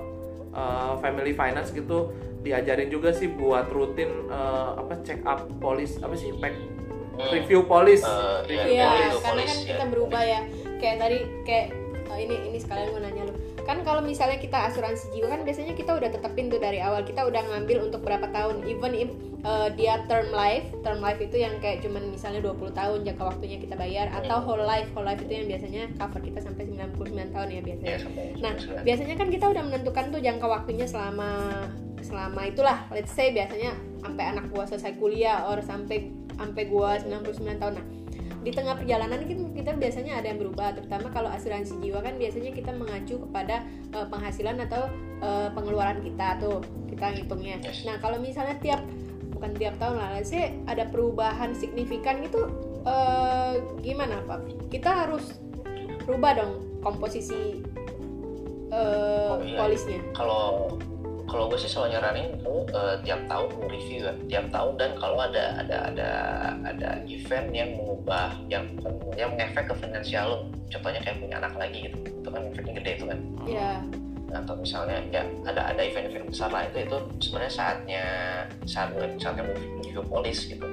uh, 0.51 0.95
family 0.99 1.31
finance 1.35 1.71
gitu 1.71 2.11
diajarin 2.43 2.91
juga 2.91 3.15
sih 3.15 3.31
buat 3.31 3.71
rutin 3.71 4.27
uh, 4.27 4.75
apa 4.75 4.99
check 5.07 5.23
up 5.23 5.47
polis 5.63 5.95
apa 6.03 6.11
sih 6.19 6.35
pack 6.43 6.51
Hmm. 7.13 7.29
review 7.29 7.61
polis 7.69 8.01
Review 8.49 8.73
iya, 8.73 8.89
Iya, 8.89 8.89
polis. 9.13 9.21
karena 9.21 9.41
kan 9.45 9.57
ya. 9.57 9.65
kita 9.69 9.85
berubah 9.93 10.21
ya. 10.25 10.39
Kayak 10.81 10.97
tadi 10.97 11.19
kayak 11.45 11.67
oh, 12.13 12.19
ini 12.21 12.35
ini 12.53 12.57
sekalian 12.61 12.93
mau 12.93 13.01
nanya 13.01 13.25
lu. 13.25 13.33
Kan 13.65 13.81
kalau 13.81 14.05
misalnya 14.05 14.37
kita 14.37 14.69
asuransi 14.69 15.09
jiwa 15.17 15.33
kan 15.33 15.41
biasanya 15.41 15.73
kita 15.73 15.97
udah 15.97 16.09
tetepin 16.13 16.53
tuh 16.53 16.61
dari 16.61 16.77
awal. 16.79 17.01
Kita 17.01 17.25
udah 17.25 17.41
ngambil 17.41 17.89
untuk 17.89 18.05
berapa 18.05 18.29
tahun. 18.29 18.61
Even 18.69 18.91
if 18.93 19.09
uh, 19.41 19.73
dia 19.73 20.05
term 20.05 20.29
life, 20.29 20.69
term 20.85 21.01
life 21.01 21.17
itu 21.17 21.41
yang 21.41 21.57
kayak 21.57 21.81
cuman 21.81 22.13
misalnya 22.13 22.45
20 22.45 22.69
tahun 22.75 22.99
jangka 23.07 23.23
waktunya 23.23 23.57
kita 23.57 23.73
bayar 23.73 24.07
atau 24.13 24.37
Hmm. 24.37 24.45
whole 24.45 24.63
life. 24.63 24.87
Whole 24.93 25.07
life 25.07 25.21
itu 25.25 25.33
yang 25.33 25.47
biasanya 25.49 25.89
cover 25.97 26.21
kita 26.21 26.39
sampai 26.43 26.63
99 26.69 27.33
tahun 27.33 27.47
ya 27.49 27.61
biasanya. 27.65 27.89
Iya, 27.89 28.07
Nah, 28.43 28.53
biasanya 28.85 29.15
kan 29.17 29.27
kita 29.33 29.45
udah 29.49 29.63
menentukan 29.65 30.05
tuh 30.13 30.21
jangka 30.21 30.45
waktunya 30.45 30.85
selama 30.85 31.29
selama 32.03 32.43
itulah 32.43 32.83
let's 32.91 33.15
say 33.15 33.31
biasanya 33.31 33.71
sampai 34.03 34.35
anak 34.35 34.51
gua 34.51 34.67
selesai 34.67 34.99
kuliah 34.99 35.47
or 35.47 35.63
sampai 35.63 36.11
sampai 36.35 36.63
gua 36.67 36.99
99 36.99 37.57
tahun. 37.57 37.73
Nah, 37.79 37.85
di 38.43 38.51
tengah 38.51 38.75
perjalanan 38.75 39.23
kita, 39.23 39.39
kita 39.63 39.79
biasanya 39.79 40.19
ada 40.19 40.27
yang 40.27 40.43
berubah 40.43 40.75
terutama 40.75 41.07
kalau 41.15 41.31
asuransi 41.31 41.79
jiwa 41.79 42.03
kan 42.03 42.19
biasanya 42.19 42.51
kita 42.51 42.75
mengacu 42.75 43.15
kepada 43.15 43.63
eh, 43.95 44.07
penghasilan 44.11 44.59
atau 44.67 44.91
eh, 45.23 45.47
pengeluaran 45.55 46.03
kita 46.03 46.43
tuh 46.43 46.59
kita 46.91 47.15
ngitungnya. 47.15 47.63
Nah, 47.87 47.95
kalau 48.03 48.19
misalnya 48.19 48.59
tiap 48.59 48.83
bukan 49.31 49.55
tiap 49.55 49.79
tahun 49.79 50.03
lah, 50.03 50.19
say 50.27 50.59
ada 50.67 50.83
perubahan 50.91 51.55
signifikan 51.55 52.19
gitu 52.27 52.51
eh, 52.83 53.63
gimana 53.79 54.19
Pak? 54.27 54.67
Kita 54.67 55.07
harus 55.07 55.39
rubah 56.03 56.43
dong 56.43 56.53
komposisi 56.83 57.63
Oh, 58.73 59.37
iya. 59.45 59.53
polisnya. 59.61 60.01
kalau 60.17 60.73
kalau 61.33 61.49
gue 61.49 61.57
sih 61.57 61.65
selalu 61.65 61.97
nyaranin 61.97 62.29
lu 62.45 62.61
eh, 62.69 62.95
tiap 63.01 63.25
tahun 63.25 63.49
review 63.65 63.99
ya 64.05 64.13
tiap 64.29 64.45
tahun 64.53 64.73
dan 64.77 64.91
kalau 65.01 65.17
ada 65.17 65.65
ada 65.65 65.77
ada 65.89 66.09
ada 66.61 66.89
event 67.09 67.49
yang 67.49 67.73
mengubah 67.73 68.37
yang 68.53 68.69
yang 69.17 69.33
mengefek 69.33 69.65
ke 69.65 69.75
finansial 69.81 70.25
lo 70.29 70.37
contohnya 70.69 71.01
kayak 71.01 71.17
punya 71.17 71.41
anak 71.41 71.53
lagi 71.57 71.89
gitu 71.89 71.97
itu 72.05 72.29
kan 72.29 72.41
efeknya 72.53 72.73
gede 72.77 72.91
itu 73.01 73.05
kan. 73.09 73.19
Ya, 73.49 73.71
Nah, 74.33 74.41
atau 74.41 74.57
misalnya 74.57 74.97
ya 75.13 75.21
ada 75.45 75.69
ada 75.69 75.81
event-event 75.85 76.33
besar 76.33 76.49
lah 76.49 76.65
itu 76.65 76.89
itu 76.89 76.97
sebenarnya 77.21 77.53
saatnya 77.53 78.03
saat 78.65 78.89
saatnya 79.21 79.45
mau 79.45 79.53
review 79.53 80.01
polis 80.09 80.49
gitu. 80.49 80.65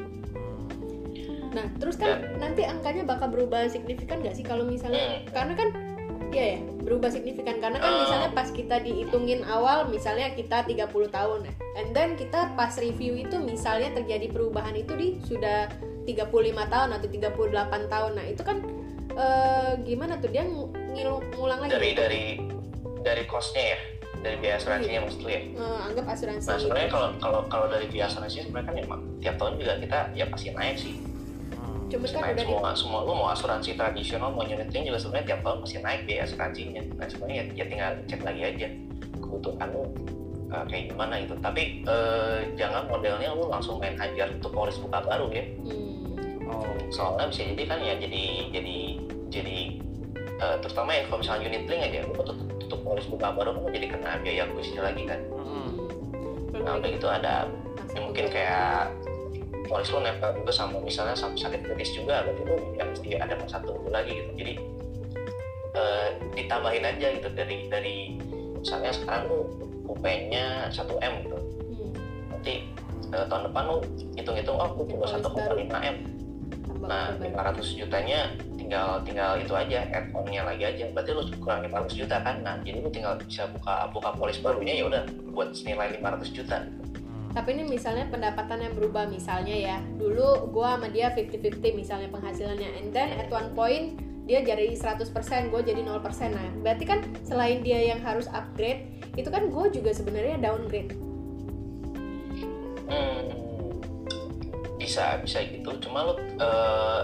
Nah 1.53 1.69
terus 1.77 2.01
kan 2.01 2.25
nanti 2.41 2.65
angkanya 2.65 3.05
bakal 3.05 3.29
berubah 3.29 3.69
signifikan 3.69 4.25
nggak 4.25 4.33
sih? 4.33 4.49
Kalau 4.49 4.65
misalnya 4.65 5.21
Hmm. 5.21 5.29
karena 5.29 5.55
kan 5.61 5.69
Iya 6.31 6.45
ya, 6.49 6.59
berubah 6.81 7.11
signifikan 7.11 7.59
karena 7.59 7.77
kan 7.77 7.91
Eh. 7.91 7.99
misalnya 8.01 8.31
pas 8.31 8.49
kita 8.49 8.79
dihitungin 8.79 9.43
awal 9.43 9.87
misalnya 9.87 10.31
kita 10.31 10.63
30 10.63 10.87
tahun 11.09 11.43
ya. 11.43 11.53
And 11.77 11.91
then 11.91 12.15
kita 12.15 12.55
pas 12.55 12.75
review 12.77 13.19
itu 13.19 13.37
misalnya 13.37 13.91
terjadi 13.93 14.27
perubahan 14.29 14.75
itu 14.75 14.95
di 14.95 15.09
sudah 15.21 15.67
35 16.03 16.31
tahun 16.65 16.91
atau 16.93 17.09
38 17.09 17.35
tahun. 17.87 18.13
Nah, 18.15 18.27
itu 18.27 18.41
kan 18.41 18.63
eh, 19.13 19.73
gimana 19.81 20.17
tuh 20.17 20.31
dia 20.31 20.43
ng- 20.43 20.71
ngilu- 20.89 21.27
ngulang 21.33 21.61
lagi 21.61 21.71
dari 21.73 21.91
dari 21.93 22.23
dari 23.01 23.23
costnya 23.25 23.75
ya 23.75 23.79
dari 24.21 24.37
biaya 24.37 24.55
asuransinya 24.55 25.01
maksud 25.03 25.21
lu 25.21 25.29
ya 25.29 25.43
Eh, 25.43 25.79
anggap 25.83 26.05
asuransi. 26.07 26.47
nah 26.47 26.57
sebenarnya 26.57 26.89
kalau 26.89 27.09
kalau 27.19 27.41
kalau 27.49 27.67
dari 27.67 27.89
biaya 27.89 28.07
asuransi 28.07 28.45
sebenarnya 28.45 28.69
kan 28.69 28.77
emang 28.79 29.01
tiap 29.19 29.35
tahun 29.35 29.59
juga 29.59 29.73
kita 29.79 29.99
ya 30.13 30.25
pasti 30.27 30.49
naik 30.53 30.77
sih 30.77 30.95
Cuman 31.91 32.07
kan 32.07 32.21
naik 32.23 32.35
udah 32.39 32.39
di 32.39 32.45
semua 32.47 32.71
semua 32.79 33.01
lu 33.03 33.13
mau 33.19 33.29
asuransi 33.35 33.75
tradisional 33.75 34.31
mau 34.31 34.47
unit 34.47 34.71
link 34.71 34.87
juga 34.87 34.99
sebenarnya 35.03 35.27
tiap 35.35 35.41
tahun 35.43 35.59
pasti 35.67 35.79
naik 35.83 36.01
biaya 36.07 36.23
asuransinya. 36.23 36.83
Nah 36.95 37.07
sebenarnya 37.11 37.37
ya, 37.37 37.45
ya 37.59 37.65
tinggal 37.67 37.91
cek 38.07 38.21
lagi 38.23 38.43
aja 38.47 38.69
kebutuhan 39.19 39.69
lu 39.75 39.83
uh, 40.55 40.65
kayak 40.71 40.85
gimana 40.95 41.15
gitu. 41.27 41.35
Tapi 41.43 41.63
eh, 41.83 42.39
jangan 42.55 42.87
modelnya 42.87 43.35
lu 43.35 43.51
langsung 43.51 43.83
main 43.83 43.99
hajar 43.99 44.31
untuk 44.31 44.55
polis 44.55 44.79
buka 44.79 45.03
baru 45.03 45.27
ya. 45.35 45.45
Hmm. 45.67 46.47
oh. 46.47 46.75
Soalnya 46.95 47.27
bisa 47.35 47.43
jadi 47.51 47.63
kan 47.67 47.79
ya 47.83 47.95
jadi 47.99 48.25
jadi 48.55 48.79
jadi 49.31 49.57
eh, 50.23 50.57
terutama 50.63 50.91
ya 50.95 51.03
kalau 51.11 51.19
misalnya 51.27 51.43
unit 51.51 51.65
link 51.67 51.83
aja 51.83 51.99
lu 52.07 52.15
tutup, 52.15 52.39
tutup 52.63 52.81
polis 52.87 53.07
buka 53.11 53.35
baru 53.35 53.51
kan 53.59 53.61
lu 53.67 53.71
jadi 53.75 53.87
kena 53.91 54.11
biaya 54.23 54.47
akuisisi 54.47 54.79
lagi 54.79 55.03
kan. 55.11 55.21
Hmm. 55.35 55.71
Belum 56.55 56.63
nah 56.63 56.73
udah 56.79 56.87
lagi 56.87 56.97
gitu 57.03 57.09
ada 57.11 57.51
ya 57.91 58.01
mungkin 58.07 58.31
kayak 58.31 58.95
polis 59.71 59.87
lu 59.95 60.03
nempel 60.03 60.35
juga 60.35 60.51
sama 60.51 60.83
misalnya 60.83 61.15
sama 61.15 61.39
sakit 61.39 61.63
kritis 61.63 61.95
juga 61.95 62.27
berarti 62.27 62.43
lu 62.43 62.57
yang 62.75 62.91
mesti 62.91 63.09
ada 63.15 63.35
tunggu 63.63 63.89
lagi 63.95 64.19
gitu. 64.19 64.31
Jadi 64.35 64.55
eh, 65.79 66.09
ditambahin 66.35 66.83
aja 66.83 67.07
gitu 67.15 67.29
dari 67.31 67.71
dari 67.71 67.97
misalnya 68.59 68.91
sekarang 68.91 69.31
lu 69.31 69.41
UP-nya 69.87 70.67
1 70.75 70.91
m 70.99 71.15
gitu. 71.23 71.39
Hmm. 71.39 71.91
nanti 72.35 72.55
eh, 73.15 73.25
tahun 73.31 73.43
depan 73.47 73.63
lu 73.71 73.79
hitung-hitung 74.19 74.59
oh 74.59 74.67
aku 74.67 74.91
cuma 74.91 75.07
Polis 75.07 75.23
1,5 75.23 75.39
baru. 75.39 75.57
m. 75.63 75.97
Tambah 76.67 76.89
nah 76.91 77.05
beban. 77.15 77.55
500 77.63 77.79
jutanya 77.79 78.21
tinggal 78.59 78.99
tinggal 79.07 79.39
itu 79.39 79.55
aja 79.55 79.87
add-on-nya 79.95 80.43
lagi 80.51 80.67
aja. 80.67 80.85
Berarti 80.91 81.11
lu 81.15 81.23
kurang 81.39 81.63
500 81.63 81.95
juta 81.95 82.17
kan? 82.19 82.43
Nah 82.43 82.59
jadi 82.67 82.83
lu 82.83 82.91
tinggal 82.91 83.15
bisa 83.23 83.47
buka 83.55 83.87
buka 83.95 84.11
polis 84.19 84.43
barunya 84.43 84.75
ya 84.75 84.91
udah 84.91 85.03
buat 85.31 85.55
senilai 85.55 85.95
500 86.03 86.35
juta 86.35 86.59
Tapi 87.31 87.49
ini 87.55 87.63
misalnya 87.67 88.11
pendapatan 88.11 88.59
yang 88.59 88.75
berubah 88.75 89.07
misalnya 89.07 89.55
ya. 89.55 89.77
Dulu 89.97 90.51
gua 90.51 90.75
sama 90.75 90.91
dia 90.91 91.15
50-50 91.15 91.63
misalnya 91.79 92.09
penghasilannya. 92.11 92.69
And 92.83 92.91
then 92.91 93.15
at 93.19 93.31
one 93.31 93.55
point 93.55 94.03
dia 94.31 94.47
jadi 94.47 94.71
100%, 94.79 95.11
gue 95.51 95.61
jadi 95.67 95.83
0%. 95.83 95.91
Nah, 96.31 96.47
berarti 96.63 96.87
kan 96.87 97.03
selain 97.27 97.67
dia 97.67 97.83
yang 97.83 97.99
harus 97.99 98.31
upgrade, 98.31 98.87
itu 99.19 99.27
kan 99.27 99.51
gue 99.51 99.67
juga 99.75 99.91
sebenarnya 99.91 100.39
downgrade. 100.39 100.95
Hmm, 102.87 103.27
bisa 104.79 105.21
bisa 105.23 105.45
gitu 105.45 105.71
cuma 105.85 106.09
lu 106.09 106.15
eh 106.41 107.03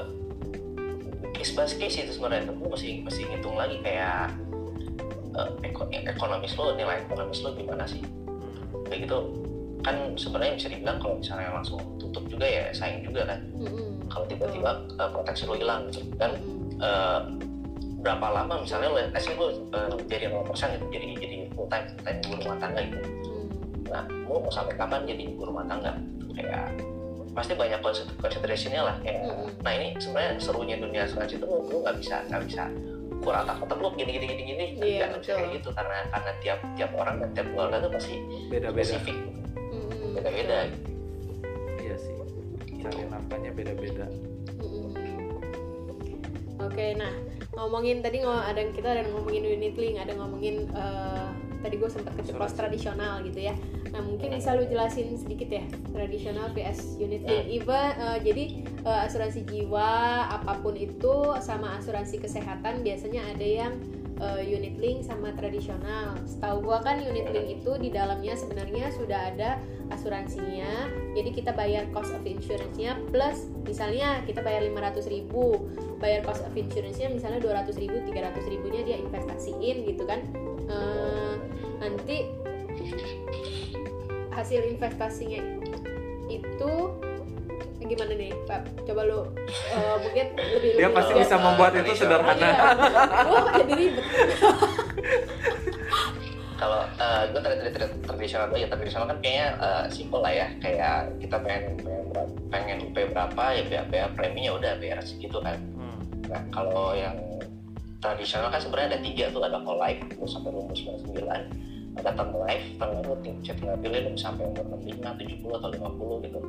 case 1.36 1.52
by 1.52 1.68
case 1.68 2.02
itu 2.02 2.16
sebenarnya 2.16 2.48
lu 2.50 2.66
masih 2.72 3.04
masih 3.04 3.28
ngitung 3.28 3.54
lagi 3.54 3.78
kayak 3.84 4.32
eko- 5.60 5.92
ekonomis 5.92 6.56
lo 6.56 6.72
nilai 6.74 7.04
ekonomis 7.04 7.44
lo 7.44 7.52
gimana 7.52 7.84
sih 7.84 8.00
kayak 8.88 9.06
gitu 9.06 9.18
kan 9.86 10.18
sebenarnya 10.18 10.58
bisa 10.58 10.66
dibilang 10.66 10.98
kalau 10.98 11.14
misalnya 11.16 11.54
langsung 11.54 11.78
tutup 11.94 12.26
juga 12.26 12.42
ya 12.42 12.74
sayang 12.74 13.06
juga 13.06 13.22
kan 13.22 13.38
Mm-mm. 13.54 14.10
kalau 14.10 14.26
tiba-tiba 14.26 14.70
eh, 14.98 15.10
proteksi 15.14 15.46
lo 15.46 15.54
hilang 15.54 15.86
gitu 15.88 16.02
Mm-mm. 16.10 16.82
eh, 16.82 17.20
berapa 18.02 18.26
lama 18.34 18.58
misalnya 18.58 18.88
lo 18.90 18.98
asli 19.14 19.38
lo 19.38 19.46
eh, 19.54 19.94
jadi 20.10 20.26
0% 20.34 20.42
gitu 20.74 20.84
jadi 20.90 21.06
jadi 21.16 21.36
full 21.54 21.70
time 21.70 21.86
full 21.86 22.02
time 22.02 22.18
ibu 22.18 22.34
rumah 22.42 22.58
tangga 22.58 22.80
gitu 22.82 22.98
Mm. 22.98 23.46
nah 23.86 24.02
mau 24.26 24.42
mau 24.42 24.50
sampai 24.50 24.74
kapan 24.74 25.06
jadi 25.06 25.22
ibu 25.30 25.46
rumah 25.46 25.62
tangga 25.62 25.94
kayak 26.34 26.74
pasti 27.30 27.52
banyak 27.54 27.78
considerationnya 28.18 28.82
lah 28.82 28.96
kayak 29.06 29.22
Mm-mm. 29.22 29.48
nah 29.62 29.70
ini 29.70 29.94
sebenarnya 30.02 30.30
serunya 30.42 30.76
dunia 30.82 31.06
asuransi 31.06 31.38
itu 31.38 31.46
lu 31.46 31.78
nggak 31.86 31.94
bisa 32.02 32.26
nggak 32.26 32.42
bisa 32.42 32.64
atas 33.26 33.58
otak 33.58 33.82
lu 33.82 33.90
gini 33.98 34.14
gini 34.14 34.26
gini 34.30 34.42
gini 34.46 34.64
Iya, 34.78 35.10
nggak 35.10 35.18
bisa 35.18 35.30
betul. 35.34 35.38
kayak 35.42 35.50
gitu 35.58 35.68
karena 35.74 35.96
karena 36.14 36.32
tiap 36.38 36.58
tiap 36.78 36.90
orang 36.94 37.16
dan 37.18 37.28
tiap 37.34 37.46
keluarga 37.50 37.76
tuh 37.82 37.90
pasti 37.90 38.14
beda-beda 38.46 38.86
spesifik 38.86 39.16
Mm-mm. 40.16 40.24
beda 40.24 40.30
beda 40.32 40.58
iya 41.78 41.94
sih 42.00 42.12
cari 42.80 43.02
nafkahnya 43.06 43.50
beda-beda. 43.52 44.06
Oke, 46.56 46.96
nah 46.96 47.12
ngomongin 47.52 48.00
tadi 48.00 48.20
ngo- 48.20 48.42
ada 48.42 48.62
kita 48.72 48.88
ada 48.96 49.02
ngomongin 49.12 49.44
unit 49.44 49.76
link, 49.76 49.96
ada 49.96 50.12
ngomongin 50.16 50.68
eh, 50.72 51.28
tadi 51.60 51.74
gue 51.76 51.88
sempat 51.88 52.16
ke 52.16 52.32
pos 52.32 52.52
tradisional 52.52 53.20
gitu 53.24 53.48
ya. 53.48 53.54
Nah 53.92 54.00
mungkin 54.00 54.36
bisa 54.36 54.52
lu 54.52 54.64
jelasin 54.64 55.16
sedikit 55.16 55.52
ya 55.52 55.64
tradisional 55.92 56.52
vs 56.52 56.96
unit 56.96 57.24
link. 57.24 57.44
Hmm. 57.44 57.56
Even 57.60 57.88
eh, 57.96 58.18
jadi 58.24 58.44
eh, 58.82 59.00
asuransi 59.08 59.44
jiwa 59.44 59.92
apa 60.32 60.60
pun 60.60 60.76
itu 60.76 61.14
sama 61.40 61.76
asuransi 61.76 62.20
kesehatan 62.20 62.80
biasanya 62.80 63.24
ada 63.36 63.46
yang 63.46 63.72
eh, 64.20 64.42
unit 64.46 64.76
link 64.80 65.04
sama 65.04 65.32
tradisional. 65.36 66.16
Setahu 66.24 66.64
gua 66.64 66.80
kan 66.80 67.00
unit 67.00 67.28
link 67.30 67.60
itu 67.60 67.72
di 67.80 67.88
dalamnya 67.92 68.34
sebenarnya 68.36 68.92
sudah 68.94 69.32
ada 69.34 69.60
asuransinya. 69.92 70.90
Jadi 71.14 71.30
kita 71.32 71.54
bayar 71.54 71.88
cost 71.94 72.12
of 72.12 72.24
insurance-nya 72.26 72.98
plus 73.12 73.48
misalnya 73.64 74.22
kita 74.26 74.42
bayar 74.42 74.66
500.000 74.66 75.08
ribu 75.10 75.64
bayar 75.96 76.20
cost 76.26 76.44
of 76.44 76.52
insurance-nya 76.52 77.08
misalnya 77.08 77.40
200.000 77.40 77.80
ribu, 77.80 77.96
300 78.04 78.52
ribunya 78.52 78.80
dia 78.84 78.96
investasiin 79.00 79.76
gitu 79.88 80.04
kan. 80.04 80.20
Eh, 80.66 81.34
nanti 81.80 82.26
hasil 84.36 84.60
investasinya 84.76 85.40
itu 86.28 86.72
gimana 87.86 88.12
nih 88.12 88.30
Pak? 88.44 88.60
Coba 88.82 89.00
lu 89.02 89.20
eh, 89.46 89.96
mungkin 89.98 90.26
lebih 90.34 90.70
dia 90.72 90.84
lebih 90.84 90.94
pasti 90.94 91.12
lebih- 91.12 91.22
bisa 91.22 91.36
membuat 91.36 91.72
itu 91.72 91.92
sederhana 91.94 92.36
Iya. 92.36 92.54
Kok 93.24 93.46
jadi 93.56 93.72
ribet. 93.74 94.04
kalau 96.56 96.80
gue 97.28 97.36
tadi 97.38 97.54
tadi 97.58 97.70
tadi 97.70 97.86
tradisional 98.02 98.48
dulu 98.48 98.58
ya 98.58 98.68
tradisional 98.68 99.06
kan 99.06 99.18
kayaknya 99.20 99.48
eh, 99.58 99.84
simple 99.88 100.20
lah 100.20 100.32
ya 100.32 100.46
kayak 100.58 100.94
kita 101.18 101.36
pengen 101.38 101.62
pengen, 101.78 102.04
berapa- 102.08 102.32
pengen 102.48 102.76
UP 102.82 102.96
berapa 102.96 103.44
ya 103.52 103.62
biar 103.62 103.84
biar 103.86 104.08
preminya 104.12 104.50
udah 104.54 104.72
biar 104.76 104.98
segitu 105.00 105.38
kan 105.38 105.58
Hmm. 105.76 106.00
Nah, 106.26 106.42
kalau 106.50 106.90
yang 106.90 107.14
tradisional 107.98 108.48
kan 108.48 108.58
sebenarnya 108.58 108.88
ada 108.90 109.00
tiga 109.00 109.24
tuh, 109.30 109.40
ada 109.40 109.58
whole 109.58 109.76
life, 109.76 110.02
terus 110.06 110.26
sampai 110.28 110.50
rumus 110.50 110.80
99. 110.80 111.14
Ada 111.96 112.10
term 112.12 112.30
life 112.36 112.66
term 112.76 112.92
ting- 113.24 113.40
bisa 113.40 113.52
tinggal 113.56 113.76
pilih 113.80 114.00
lu 114.06 114.10
sampai 114.14 114.44
umur 114.46 114.64
65 114.84 115.16
70 115.16 115.58
atau 115.58 115.68
50 115.72 116.24
gitu. 116.28 116.40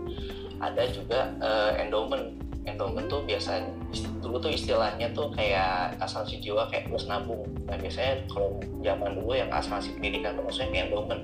Ada 0.60 0.84
juga 0.92 1.20
eh, 1.40 1.72
endowment. 1.84 2.26
Endowment 2.68 3.08
tuh 3.08 3.24
biasanya 3.24 3.72
dulu 4.20 4.44
tuh 4.44 4.52
istilahnya 4.52 5.08
tuh 5.16 5.32
kayak 5.32 5.96
asuransi 6.04 6.44
jiwa 6.44 6.68
kayak 6.68 6.92
plus 6.92 7.08
nabung. 7.08 7.48
Nah 7.64 7.80
biasanya 7.80 8.28
kalau 8.28 8.60
zaman 8.84 9.16
dulu 9.16 9.32
yang 9.40 9.48
asuransi 9.48 9.96
pendidikan 9.96 10.36
tuh 10.36 10.44
maksudnya 10.44 10.70
kayak 10.76 10.86
endowment. 10.92 11.24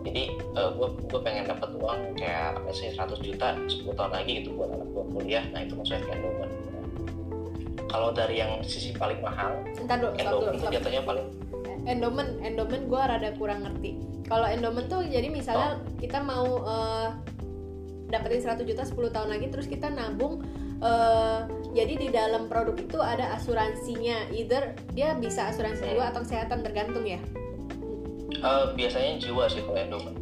Jadi 0.00 0.22
gue 0.78 0.88
gue 1.10 1.20
pengen 1.20 1.44
dapat 1.50 1.68
uang 1.74 2.00
kayak 2.16 2.56
misalnya 2.64 3.02
100 3.02 3.18
juta 3.26 3.48
10 3.66 3.98
tahun 3.98 4.12
lagi 4.14 4.32
gitu 4.40 4.54
buat 4.54 4.70
anak 4.70 4.88
gue 4.94 5.04
kuliah. 5.12 5.44
Nah 5.50 5.60
itu 5.66 5.74
maksudnya 5.74 6.06
kayak 6.06 6.16
endowment. 6.22 6.52
Kalau 7.90 8.08
dari 8.14 8.38
yang 8.38 8.62
sisi 8.62 8.94
paling 8.94 9.18
mahal 9.18 9.50
dulu, 9.74 10.14
endowment 10.14 10.54
tuh 10.54 10.70
stop. 10.70 10.74
jatuhnya 10.78 11.02
paling 11.02 11.26
endowment 11.90 12.38
endowment 12.40 12.86
gue 12.86 13.02
rada 13.02 13.30
kurang 13.34 13.66
ngerti. 13.66 13.98
Kalau 14.24 14.46
endowment 14.46 14.86
tuh 14.86 15.02
jadi 15.02 15.26
misalnya 15.26 15.82
kita 15.98 16.22
mau 16.22 16.46
eh, 16.62 17.08
dapetin 18.06 18.40
100 18.40 18.62
juta 18.64 18.82
10 18.82 18.94
tahun 19.10 19.28
lagi 19.28 19.46
terus 19.50 19.66
kita 19.66 19.90
nabung 19.90 20.46
eh, 20.78 21.38
jadi 21.72 21.94
di 21.96 22.08
dalam 22.08 22.46
produk 22.46 22.78
itu 22.78 22.96
ada 22.96 23.34
asuransinya. 23.34 24.30
Either 24.30 24.78
dia 24.90 25.12
bisa 25.14 25.50
asuransi 25.50 25.82
Hmm. 25.82 25.92
jiwa 25.92 26.04
atau 26.08 26.20
kesehatan 26.22 26.62
tergantung 26.62 27.02
ya. 27.04 27.18
Eh, 28.32 28.64
biasanya 28.72 29.18
jiwa 29.18 29.44
sih 29.46 29.60
kalau 29.60 29.76
endowment 29.76 30.16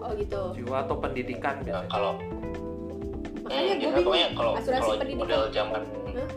oh 0.00 0.10
gitu. 0.16 0.40
Jiwa 0.56 0.82
atau 0.82 0.96
pendidikan 0.98 1.60
Nah, 1.60 1.64
biasanya. 1.78 1.88
kalau 1.88 2.12
makanya 3.38 3.62
Hmm, 3.62 3.78
gue 3.78 3.90
biasanya 3.92 4.02
bingung. 4.02 4.32
kalau 4.34 4.52
asuransi 4.56 4.82
kalau 4.82 4.98
pendidikan. 4.98 5.20
model 5.22 5.42
zaman 5.52 5.82
Hah? 6.10 6.28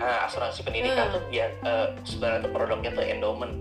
eh, 0.00 0.18
asuransi 0.26 0.60
pendidikan 0.60 1.06
Hmm. 1.06 1.14
tuh 1.14 1.22
biar 1.28 1.48
eh, 1.62 1.86
sebenarnya 2.02 2.40
tuh 2.42 2.52
produknya 2.52 2.90
tuh 2.90 3.04
endowment 3.06 3.54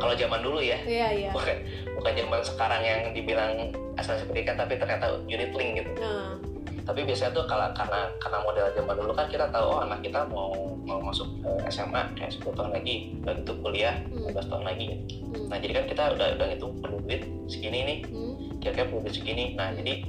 kalau 0.00 0.14
zaman 0.16 0.40
dulu 0.42 0.58
ya. 0.60 0.78
Iya 0.82 1.08
iya. 1.12 1.30
Bukan 1.30 1.56
bukan 1.98 2.12
zaman 2.14 2.40
sekarang 2.42 2.82
yang 2.82 3.00
dibilang 3.14 3.52
asuransi 3.94 4.24
pendidikan 4.30 4.56
tapi 4.58 4.74
ternyata 4.78 5.06
unit 5.26 5.52
link 5.54 5.70
gitu. 5.82 5.90
Nah, 5.98 6.36
tapi 6.84 7.00
biasanya 7.08 7.32
tuh 7.32 7.44
kalau 7.48 7.72
karena 7.72 8.00
karena 8.20 8.38
model 8.44 8.66
zaman 8.76 8.94
dulu 9.00 9.12
kan 9.16 9.26
kita 9.32 9.46
tahu 9.48 9.66
oh 9.72 9.80
anak 9.80 10.04
kita 10.04 10.20
mau 10.28 10.52
mau 10.84 11.00
masuk 11.00 11.26
ke 11.40 11.50
SMA 11.72 12.02
kayak 12.12 12.36
10 12.36 12.44
tahun 12.52 12.70
lagi 12.76 13.16
udah 13.24 13.34
gitu 13.40 13.52
kuliah 13.64 13.96
hmm, 14.12 14.28
15 14.36 14.52
tahun 14.52 14.64
lagi. 14.68 14.86
Hmm, 15.24 15.44
nah 15.48 15.56
jadi 15.56 15.72
kan 15.80 15.84
kita 15.88 16.02
udah 16.12 16.26
udah 16.36 16.46
ngitung 16.52 16.74
perlu 16.84 16.98
duit 17.00 17.22
segini 17.48 17.80
nih. 17.88 17.98
Hmm, 18.12 18.34
kira-kira 18.60 18.84
perlu 18.92 19.00
duit 19.08 19.16
segini. 19.16 19.44
Nah 19.56 19.72
jadi 19.72 20.04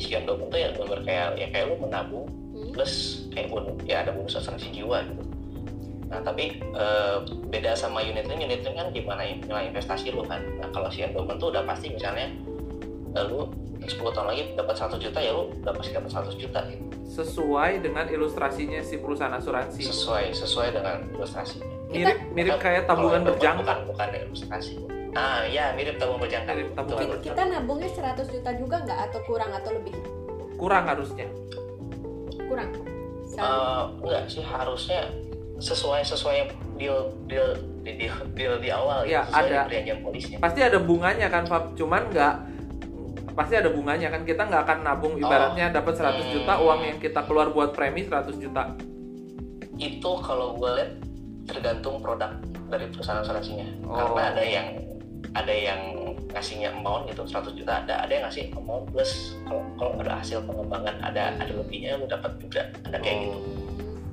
si 0.00 0.16
endowment 0.16 0.48
tuh 0.48 0.56
ya 0.56 0.72
bener 0.72 1.00
kayak 1.04 1.28
ya 1.36 1.46
kayak 1.52 1.64
lu 1.68 1.76
menabung 1.84 2.24
hmm. 2.56 2.72
plus 2.72 3.26
kayak 3.28 3.52
bonus 3.52 3.76
ya 3.84 4.00
ada 4.00 4.16
bonus 4.16 4.40
asuransi 4.40 4.72
jiwa 4.72 5.04
gitu 5.04 5.22
nah 6.12 6.20
tapi 6.20 6.60
eh, 6.60 7.16
beda 7.48 7.72
sama 7.72 8.04
unit 8.04 8.28
link 8.28 8.44
unit 8.44 8.60
link 8.60 8.76
kan 8.76 8.92
gimana 8.92 9.24
nilai 9.24 9.72
investasi 9.72 10.12
lu 10.12 10.22
kan? 10.28 10.44
Nah 10.60 10.68
kalau 10.68 10.92
si 10.92 11.00
endowment 11.00 11.40
tuh 11.40 11.48
udah 11.48 11.64
pasti 11.64 11.88
misalnya 11.88 12.28
eh, 13.16 13.24
lu 13.24 13.48
10 13.82 13.98
tahun 13.98 14.28
lagi 14.30 14.42
dapat 14.54 14.74
100 14.78 15.00
juta 15.00 15.18
ya 15.18 15.32
lu 15.34 15.50
udah 15.64 15.72
pasti 15.74 15.90
dapat 15.96 16.10
100 16.12 16.36
juta 16.36 16.60
gitu. 16.68 16.84
Sesuai 17.02 17.80
dengan 17.80 18.06
ilustrasinya 18.12 18.84
si 18.84 19.00
perusahaan 19.00 19.32
asuransi. 19.32 19.82
Sesuai 19.88 20.36
sesuai 20.36 20.68
dengan 20.76 20.96
ilustrasinya 21.16 21.72
mirip 21.92 22.18
mirip 22.32 22.56
kayak 22.60 22.88
tabungan 22.88 23.20
berjangka. 23.24 23.60
bukan 23.64 23.78
bukan 23.88 24.08
ilustrasi. 24.28 24.72
Ah 25.12 25.44
ya 25.44 25.76
mirip 25.76 26.00
tabungan 26.00 26.24
berjangka. 26.24 26.50
Mirip 26.56 26.72
tabungan 26.72 27.04
Betul, 27.08 27.18
Kita, 27.20 27.34
kita 27.36 27.42
nabungnya 27.52 27.90
100 27.92 28.32
juta 28.32 28.50
juga 28.56 28.76
nggak? 28.80 28.98
Atau 29.08 29.20
kurang 29.28 29.50
atau 29.52 29.70
lebih? 29.76 29.94
Kurang 30.56 30.84
harusnya. 30.88 31.26
Kurang. 32.48 32.70
Eh, 33.32 33.82
enggak 34.04 34.24
sih 34.28 34.44
harusnya 34.44 35.08
sesuai 35.62 36.02
sesuai 36.02 36.36
deal 36.74 36.98
deal 37.24 37.46
di 37.82 37.94
deal, 37.96 38.14
deal 38.32 38.54
di 38.58 38.68
awal 38.68 39.02
Ya, 39.04 39.22
gitu, 39.22 39.38
ada. 39.38 39.66
perjanjian 39.66 39.98
polisnya. 40.00 40.36
Pasti 40.38 40.60
ada 40.60 40.78
bunganya 40.78 41.26
kan 41.26 41.46
Fab? 41.46 41.72
Cuman 41.72 42.10
nggak 42.10 42.34
pasti 43.32 43.54
ada 43.54 43.70
bunganya 43.70 44.06
kan. 44.08 44.22
Kita 44.22 44.42
nggak 44.42 44.62
akan 44.62 44.78
nabung 44.82 45.14
ibaratnya 45.16 45.70
dapat 45.72 45.94
100 45.94 46.18
Hmm. 46.20 46.32
juta 46.32 46.52
uang 46.58 46.80
yang 46.84 46.98
kita 46.98 47.22
keluar 47.22 47.48
buat 47.48 47.70
premi 47.70 48.02
100 48.02 48.36
juta. 48.36 48.74
Itu 49.74 50.10
kalau 50.20 50.54
gue 50.54 50.70
lihat 50.72 50.90
tergantung 51.44 51.98
produk 51.98 52.38
dari 52.68 52.86
perusahaan 52.88 53.20
asuransinya. 53.20 53.66
Oh. 53.84 53.94
karena 53.94 54.22
ada 54.30 54.42
yang 54.42 54.66
ada 55.32 55.50
yang 55.50 55.80
ngasihnya 56.28 56.72
amount 56.72 57.08
gitu 57.08 57.22
100 57.24 57.52
juta. 57.52 57.82
Ada 57.82 58.06
ada 58.06 58.12
yang 58.12 58.24
ngasih 58.26 58.44
amount 58.54 58.84
plus 58.90 59.34
kalau 59.44 59.62
kalau 59.76 59.92
ada 59.98 60.16
hasil 60.16 60.38
pengembangan 60.42 60.96
ada 61.02 61.34
ada 61.34 61.52
lebihnya 61.52 61.96
lu 61.96 62.06
dapat 62.06 62.30
juga. 62.38 62.62
Ada 62.84 62.96
kayak 62.96 63.16
gitu. 63.22 63.38
hmm, 63.38 63.61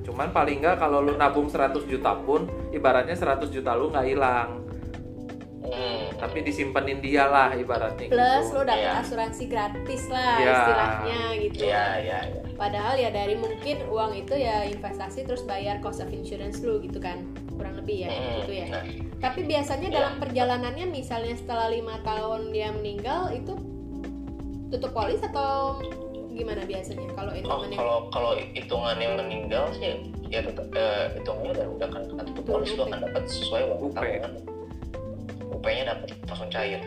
cuman 0.10 0.34
paling 0.34 0.58
nggak 0.58 0.76
kalau 0.76 1.00
lu 1.00 1.14
nabung 1.14 1.46
100 1.46 1.86
juta 1.86 2.18
pun 2.18 2.44
ibaratnya 2.72 3.14
100 3.14 3.46
juta 3.48 3.72
lu 3.72 3.88
nggak 3.88 4.08
hilang 4.08 4.66
Hmm. 5.62 6.10
tapi 6.18 6.42
disimpenin 6.42 6.98
dia 6.98 7.30
lah 7.30 7.54
ibaratnya 7.54 8.10
plus 8.10 8.18
gitu 8.44 8.58
lo 8.58 8.66
dapet 8.66 8.90
Iya. 8.90 9.06
asuransi 9.06 9.44
gratis 9.46 10.04
lah 10.10 10.36
Iya. 10.36 10.50
istilahnya 10.52 11.20
gitu 11.38 11.62
Iya, 11.62 11.86
iya, 12.02 12.20
iya. 12.26 12.42
padahal 12.58 12.98
ya 12.98 13.14
dari 13.14 13.38
mungkin 13.38 13.86
uang 13.86 14.18
itu 14.18 14.34
ya 14.34 14.66
investasi 14.66 15.30
terus 15.30 15.46
bayar 15.46 15.78
cost 15.78 16.02
of 16.02 16.10
insurance 16.10 16.66
lu 16.66 16.82
gitu 16.82 16.98
kan 16.98 17.22
kurang 17.54 17.78
lebih 17.78 18.02
ya 18.02 18.10
Hmm, 18.10 18.42
gitu 18.42 18.52
ya 18.56 18.66
nah, 18.66 18.84
tapi 19.22 19.46
biasanya 19.46 19.88
Iya. 19.88 19.96
dalam 20.02 20.14
perjalanannya 20.18 20.86
misalnya 20.90 21.36
setelah 21.38 21.70
lima 21.70 22.02
tahun 22.02 22.50
dia 22.50 22.74
meninggal 22.74 23.30
itu 23.30 23.54
tutup 24.70 24.90
polis 24.90 25.22
atau 25.22 25.78
gimana 26.40 26.64
biasanya 26.64 27.08
kalau 27.12 27.32
oh, 27.36 27.36
endowment 27.36 27.72
yang 27.76 27.80
kalau 27.84 27.98
kalau 28.16 28.32
hitungannya 28.56 29.08
meninggal 29.20 29.66
sih 29.76 30.08
ya 30.32 30.40
tetap 30.40 30.72
eh, 30.72 31.20
hitungannya 31.20 31.52
udah 31.52 31.68
udah 31.76 31.88
kan 31.92 32.02
kan 32.16 32.26
tutup 32.32 32.46
polis 32.48 32.72
lu 32.80 32.88
akan 32.88 33.00
dapat 33.04 33.24
sesuai 33.28 33.62
uang 33.68 33.80
UP. 33.84 33.94
tabungan 34.00 34.34
UP-nya 35.50 35.84
dapat 35.92 36.10
langsung 36.24 36.48
cair. 36.48 36.80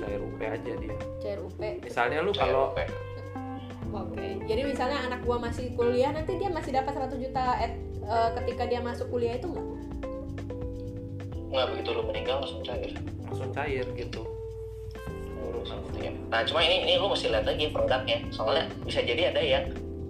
Cair 0.00 0.20
UP 0.24 0.40
aja 0.40 0.72
dia. 0.80 0.96
Cair 1.20 1.38
UP 1.44 1.60
misalnya 1.60 2.24
lu 2.24 2.32
Cair 2.32 2.48
kalau 2.48 2.72
oke 3.92 4.26
jadi 4.48 4.62
misalnya 4.64 4.98
anak 5.04 5.20
gua 5.28 5.36
masih 5.36 5.76
kuliah 5.76 6.16
nanti 6.16 6.32
dia 6.40 6.48
masih 6.48 6.72
dapat 6.72 6.96
100 6.96 7.20
juta 7.20 7.44
at- 7.60 7.80
eh, 8.08 8.30
ketika 8.40 8.64
dia 8.64 8.80
masuk 8.80 9.12
kuliah 9.12 9.36
itu 9.36 9.52
enggak 9.52 9.68
nggak 11.48 11.66
begitu 11.76 11.88
lu 11.92 12.02
meninggal 12.08 12.40
langsung 12.40 12.64
cair. 12.64 12.92
Langsung 13.28 13.52
cair 13.52 13.84
gitu 13.96 14.37
gitu 15.98 16.04
ya. 16.06 16.12
Nah 16.30 16.40
cuma 16.46 16.60
ini 16.62 16.86
ini 16.86 16.92
lu 16.96 17.10
mesti 17.10 17.26
lihat 17.28 17.44
lagi 17.44 17.66
produknya. 17.74 18.18
Soalnya 18.30 18.70
bisa 18.86 19.02
jadi 19.02 19.34
ada 19.34 19.42
yang 19.42 19.64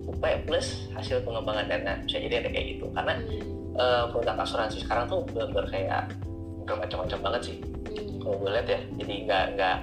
UP 0.04 0.20
plus 0.44 0.92
hasil 0.92 1.24
pengembangan 1.24 1.66
dana. 1.68 1.94
Bisa 2.04 2.20
jadi 2.20 2.44
ada 2.44 2.48
kayak 2.52 2.66
gitu. 2.76 2.86
Karena 2.92 3.14
Hmm, 3.18 3.80
eh, 3.80 4.04
produk 4.12 4.36
asuransi 4.44 4.84
sekarang 4.84 5.06
tuh 5.08 5.24
bener 5.32 5.64
kayak 5.72 6.12
bermacam-macam 6.68 7.18
banget 7.24 7.42
sih. 7.48 7.56
hmm. 7.64 8.20
Kalau 8.20 8.36
gue 8.36 8.50
lihat 8.52 8.68
ya. 8.68 8.80
Jadi 9.00 9.14
nggak 9.24 9.44
nggak 9.56 9.76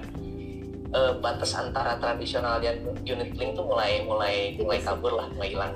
eh, 0.94 1.12
batas 1.18 1.50
antara 1.58 1.98
tradisional 1.98 2.62
dan 2.62 2.78
unit 3.02 3.34
link 3.34 3.58
tuh 3.58 3.66
mulai 3.66 4.06
mulai 4.06 4.54
mulai 4.62 4.78
kabur 4.78 5.12
lah, 5.18 5.26
mulai 5.34 5.50
hilang. 5.50 5.74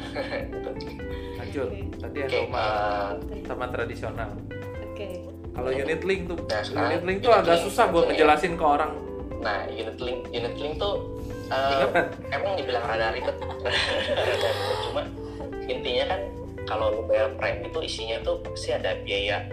gitu. 0.52 0.70
lanjut 1.36 1.68
tadi 2.00 2.18
Oke. 2.24 2.28
ada 2.28 2.38
sama 2.44 2.64
eh, 3.32 3.42
sama 3.44 3.64
tradisional 3.72 4.30
oke 4.84 5.08
kalau 5.50 5.70
unit 5.72 6.00
link 6.06 6.20
tuh 6.30 6.38
Nah, 6.40 6.88
unit 6.88 7.02
link 7.04 7.18
tuh 7.20 7.30
unit 7.32 7.40
agak 7.44 7.56
link 7.58 7.64
susah 7.68 7.84
buat 7.90 8.04
ngejelasin 8.08 8.54
ke 8.56 8.64
orang 8.64 8.92
nah 9.40 9.64
unit 9.68 9.96
link 9.96 10.28
unit 10.30 10.54
link 10.60 10.76
tuh 10.76 11.20
Ingat 11.50 12.14
emang 12.30 12.54
dibilang 12.54 12.84
rada 12.86 13.10
ribet. 13.10 13.34
Rada 13.42 13.70
ribet. 14.30 14.54
cuma 14.86 15.02
intinya 15.66 16.04
kan 16.14 16.20
kalau 16.66 16.86
lu 16.94 17.02
bayar 17.10 17.34
prime 17.34 17.66
itu 17.66 17.78
isinya 17.82 18.22
tuh 18.22 18.38
pasti 18.46 18.70
ada 18.70 18.94
biaya 19.02 19.50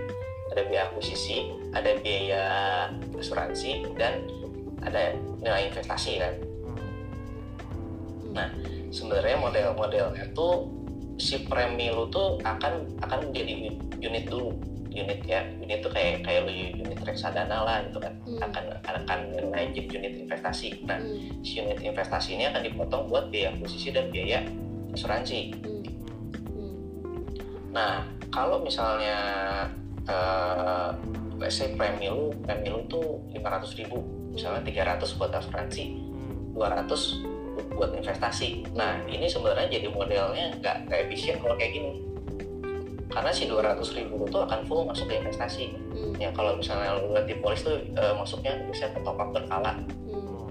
ada 0.54 0.62
biaya 0.70 0.94
akuisisi 0.94 1.50
ada 1.74 1.98
biaya 1.98 2.44
asuransi 3.18 3.90
dan 3.98 4.22
ada 4.86 5.18
nilai 5.42 5.74
investasi 5.74 6.22
kan? 6.22 6.34
Nah, 8.38 8.50
sebenarnya 8.94 9.42
model-modelnya 9.42 10.30
tuh 10.38 10.70
si 11.18 11.50
premi 11.50 11.90
lu 11.90 12.06
tuh 12.14 12.38
akan 12.46 12.94
akan 13.02 13.20
menjadi 13.30 13.74
unit 13.98 14.30
dulu 14.30 14.54
unit 14.98 15.22
ya 15.24 15.46
unit 15.62 15.80
tuh 15.80 15.92
kayak 15.94 16.26
kayak 16.26 16.50
lu 16.50 16.52
unit 16.82 17.00
reksadana 17.06 17.62
lah 17.62 17.78
gitu 17.86 18.02
kan 18.02 18.14
Hmm. 18.26 18.42
akan 18.44 18.64
akan 18.84 19.20
naik 19.54 19.72
jadi 19.72 19.90
unit 20.02 20.14
investasi 20.28 20.84
nah 20.84 20.98
Hmm, 21.00 21.40
si 21.46 21.62
unit 21.62 21.80
investasi 21.80 22.36
ini 22.36 22.50
akan 22.50 22.62
dipotong 22.66 23.08
buat 23.08 23.30
biaya 23.30 23.54
akuisisi 23.54 23.94
dan 23.94 24.10
biaya 24.10 24.44
asuransi. 24.92 25.54
hmm, 25.62 25.84
hmm. 26.52 26.74
Nah, 27.72 28.04
kalau 28.34 28.60
misalnya 28.60 29.18
eh 30.08 30.90
let's 31.38 31.56
say 31.56 31.76
premi 31.78 32.10
lu, 32.10 32.34
premi 32.42 32.68
lu 32.74 32.82
tuh 32.90 33.22
500 33.36 33.78
ribu, 33.78 34.02
misalnya 34.34 34.66
300 34.66 35.14
buat 35.16 35.30
asuransi, 35.30 35.86
200 36.58 37.22
buat 37.78 37.94
investasi. 37.94 38.74
Nah, 38.74 39.06
ini 39.06 39.30
sebenarnya 39.30 39.70
jadi 39.70 39.88
modelnya 39.94 40.58
nggak 40.58 40.90
nggak 40.90 41.00
efisien 41.08 41.38
kalau 41.38 41.54
kayak 41.54 41.78
gini. 41.78 41.92
Karena 43.18 43.34
si 43.34 43.50
200 43.50 43.82
ribu 43.98 44.30
itu 44.30 44.38
akan 44.38 44.62
full 44.70 44.86
masuk 44.86 45.10
ke 45.10 45.18
investasi. 45.18 45.74
Hmm, 45.74 46.14
Ya 46.22 46.30
kalau 46.38 46.54
misalnya 46.54 47.02
lu 47.02 47.18
lihat 47.18 47.26
di 47.26 47.34
polis 47.42 47.66
tuh 47.66 47.82
eh, 47.82 48.14
masuknya 48.14 48.62
bisa 48.70 48.94
ke 48.94 49.02
top 49.02 49.18
up 49.18 49.34
berkala. 49.34 49.74
hmm. 50.06 50.46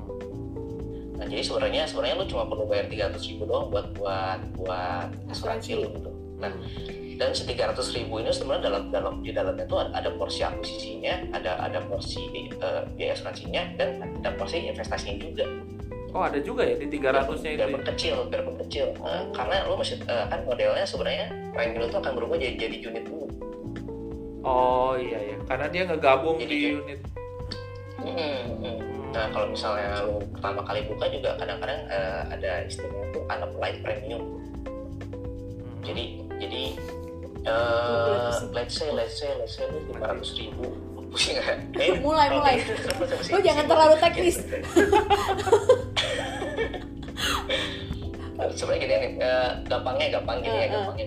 Nah 1.14 1.26
jadi 1.30 1.46
sebenarnya 1.46 1.86
sebenarnya 1.86 2.18
lu 2.18 2.26
cuma 2.26 2.50
perlu 2.50 2.66
bayar 2.66 2.90
300 2.90 3.22
ribu 3.30 3.46
doang 3.46 3.70
buat 3.70 3.94
buat 3.94 4.40
buat 4.58 5.14
asuransi 5.30 5.78
lu 5.78 5.94
gitu. 5.94 6.10
Nah 6.42 6.50
dan 7.22 7.30
se 7.30 7.46
300 7.46 7.78
ribu 7.94 8.18
ini 8.18 8.34
sebenarnya 8.34 8.66
dalam 8.66 8.82
dalam 8.90 9.14
di 9.22 9.30
dalamnya 9.30 9.62
itu 9.62 9.76
ada 9.78 10.10
porsi 10.18 10.42
akuisisinya 10.42 11.32
ada 11.38 11.62
ada 11.62 11.80
porsi 11.86 12.50
uh, 12.60 12.84
biaya 12.92 13.14
asuransinya 13.14 13.62
dan 13.78 14.04
ada 14.20 14.36
porsi 14.36 14.68
investasinya 14.68 15.16
juga 15.22 15.46
Oh 16.16 16.24
ada 16.24 16.40
juga 16.40 16.64
ya 16.64 16.80
di 16.80 16.88
300 16.88 17.44
nya 17.44 17.50
itu. 17.52 17.60
Biar 17.60 17.68
ya? 17.76 17.86
kecil, 17.92 18.16
biar 18.32 18.42
kecil. 18.64 18.86
Nah, 19.04 19.28
karena 19.36 19.68
lo 19.68 19.76
masih 19.76 20.00
uh, 20.08 20.24
kan 20.32 20.40
modelnya 20.48 20.88
sebenarnya 20.88 21.28
prime 21.56 21.72
itu 21.80 21.96
akan 21.96 22.12
berubah 22.12 22.36
jadi 22.36 22.54
jadi 22.60 22.76
unit 22.84 23.04
dulu. 23.08 23.26
Oh 24.44 24.94
iya 24.94 25.18
ya, 25.18 25.36
karena 25.48 25.66
dia 25.66 25.82
ngegabung 25.88 26.36
Jadi 26.38 26.46
di 26.46 26.56
kayak- 26.60 26.76
unit. 26.84 27.00
Hmm, 27.96 28.40
hmm. 28.60 28.78
Nah 29.10 29.24
kalau 29.32 29.48
misalnya 29.48 30.04
lo 30.04 30.20
pertama 30.36 30.60
kali 30.62 30.84
buka 30.84 31.08
juga 31.08 31.34
kadang-kadang 31.40 31.80
uh, 31.88 32.22
ada 32.28 32.62
istilahnya 32.62 33.08
itu 33.08 33.20
unapplied 33.24 33.76
premium. 33.80 34.22
Hmm. 34.22 35.80
Jadi 35.82 36.04
jadi 36.36 36.62
uh, 37.48 38.36
let's 38.52 38.76
say 38.76 38.92
let's 38.92 39.16
say 39.16 39.32
let's 39.40 39.56
say 39.56 39.64
lu 39.66 39.80
lima 39.88 40.12
ratus 40.12 40.36
ribu 40.36 40.68
pusing 41.08 41.40
nggak? 41.40 41.56
Eh, 41.80 41.96
Mulai, 41.98 42.28
mulai. 42.30 42.54
Lu 43.32 43.38
jangan 43.40 43.64
terlalu 43.64 43.94
teknis. 43.98 44.36
Sebenarnya 48.36 48.78
gini 48.78 48.94
nih 49.00 49.10
eh, 49.18 49.50
gampangnya 49.64 50.06
gampang 50.20 50.38
gini 50.44 50.56
ya 50.56 50.66
gampangnya 50.68 51.06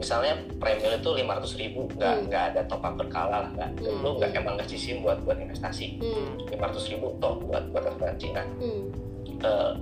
misalnya 0.00 0.32
premium 0.56 0.96
itu 0.96 1.10
lima 1.12 1.36
ratus 1.36 1.60
ribu 1.60 1.84
nggak 1.92 2.14
Hmm. 2.16 2.24
nggak 2.32 2.44
ada 2.56 2.60
top 2.64 2.80
up 2.80 2.96
berkala 2.96 3.44
lah 3.44 3.50
nggak. 3.52 3.70
Hmm, 3.84 4.00
lu 4.00 4.16
nggak 4.16 4.32
emang 4.32 4.56
ngasih 4.56 4.80
sim 4.80 4.96
buat 5.04 5.20
buat 5.28 5.36
investasi. 5.36 6.00
Hmm, 6.00 6.40
lima 6.48 6.72
ratus 6.72 6.88
ribu 6.88 7.12
toh 7.20 7.36
buat 7.44 7.68
buat 7.68 7.84
asuransi 7.84 8.32
nah 8.32 8.46
hmm, 8.58 8.82
eh, 9.44 9.72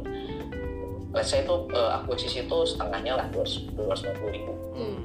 let's 1.15 1.31
say 1.31 1.47
itu 1.47 1.55
eh, 1.71 1.91
akuisisi 1.95 2.45
itu 2.45 2.59
setengahnya 2.67 3.15
lah 3.15 3.27
dua 3.31 3.47
ratus 3.47 4.03
lima 4.03 4.15
puluh 4.19 4.33
ribu. 4.35 4.53
Hmm. 4.75 4.99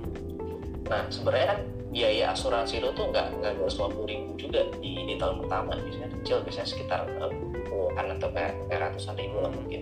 nah 0.89 1.05
sebenarnya 1.07 1.47
kan 1.55 1.59
biaya 1.93 2.33
asuransi 2.33 2.81
itu 2.81 2.89
tuh 2.97 3.05
nggak 3.13 3.37
nggak 3.37 3.53
dua 3.53 3.69
ratus 3.69 3.77
lima 3.77 3.89
puluh 3.93 4.07
ribu 4.09 4.29
juga 4.35 4.61
di, 4.81 4.91
di 5.05 5.15
tahun 5.21 5.45
pertama. 5.45 5.77
Biasanya 5.77 6.09
kecil 6.19 6.37
biasanya 6.41 6.67
sekitar 6.67 7.01
eh, 7.05 7.31
puluhan 7.69 8.05
atau 8.17 8.29
kayak 8.33 8.53
ratusan 8.73 9.13
ribu 9.13 9.37
lah 9.45 9.53
mungkin 9.53 9.81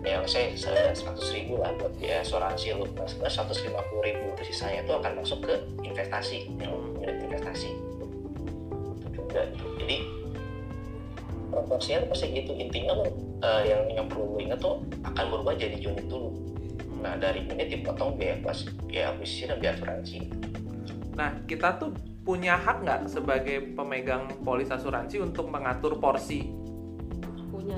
ya 0.00 0.24
saya 0.24 0.56
seratus 0.96 1.28
ribu 1.36 1.60
lah 1.60 1.76
buat 1.76 1.92
biaya 2.00 2.24
asuransi 2.24 2.72
lu. 2.72 2.88
Seratus 3.04 3.60
lima 3.68 3.84
puluh 3.92 4.08
ribu 4.08 4.32
sisanya 4.40 4.80
itu 4.84 4.92
akan 4.96 5.12
masuk 5.20 5.44
ke 5.44 5.54
investasi 5.84 6.48
yang 6.56 6.72
unit 6.96 7.20
investasi. 7.28 7.70
Juga. 9.12 9.44
Jadi 9.76 9.96
proporsinya 11.52 12.08
pasti 12.08 12.26
gitu. 12.32 12.52
Intinya 12.56 12.96
lo 12.96 13.04
eh, 13.44 13.62
yang 13.68 13.82
yang 13.92 14.06
perlu 14.08 14.36
lo 14.36 14.38
ingat 14.40 14.58
tuh 14.64 14.80
akan 15.04 15.24
berubah 15.28 15.54
jadi 15.60 15.76
unit 15.76 16.06
dulu. 16.08 16.32
Nah 17.00 17.16
dari 17.20 17.44
unit 17.44 17.68
dipotong 17.68 18.16
biaya 18.16 18.40
pas 18.40 18.56
biaya 18.88 19.12
akuisisi 19.12 19.48
dan 19.48 19.60
biaya 19.60 19.76
asuransi. 19.76 20.18
Nah 21.16 21.44
kita 21.44 21.76
tuh 21.76 21.92
punya 22.20 22.56
hak 22.56 22.84
nggak 22.84 23.00
sebagai 23.08 23.72
pemegang 23.72 24.28
polis 24.44 24.68
asuransi 24.68 25.24
untuk 25.24 25.48
mengatur 25.48 25.96
porsi? 25.96 26.59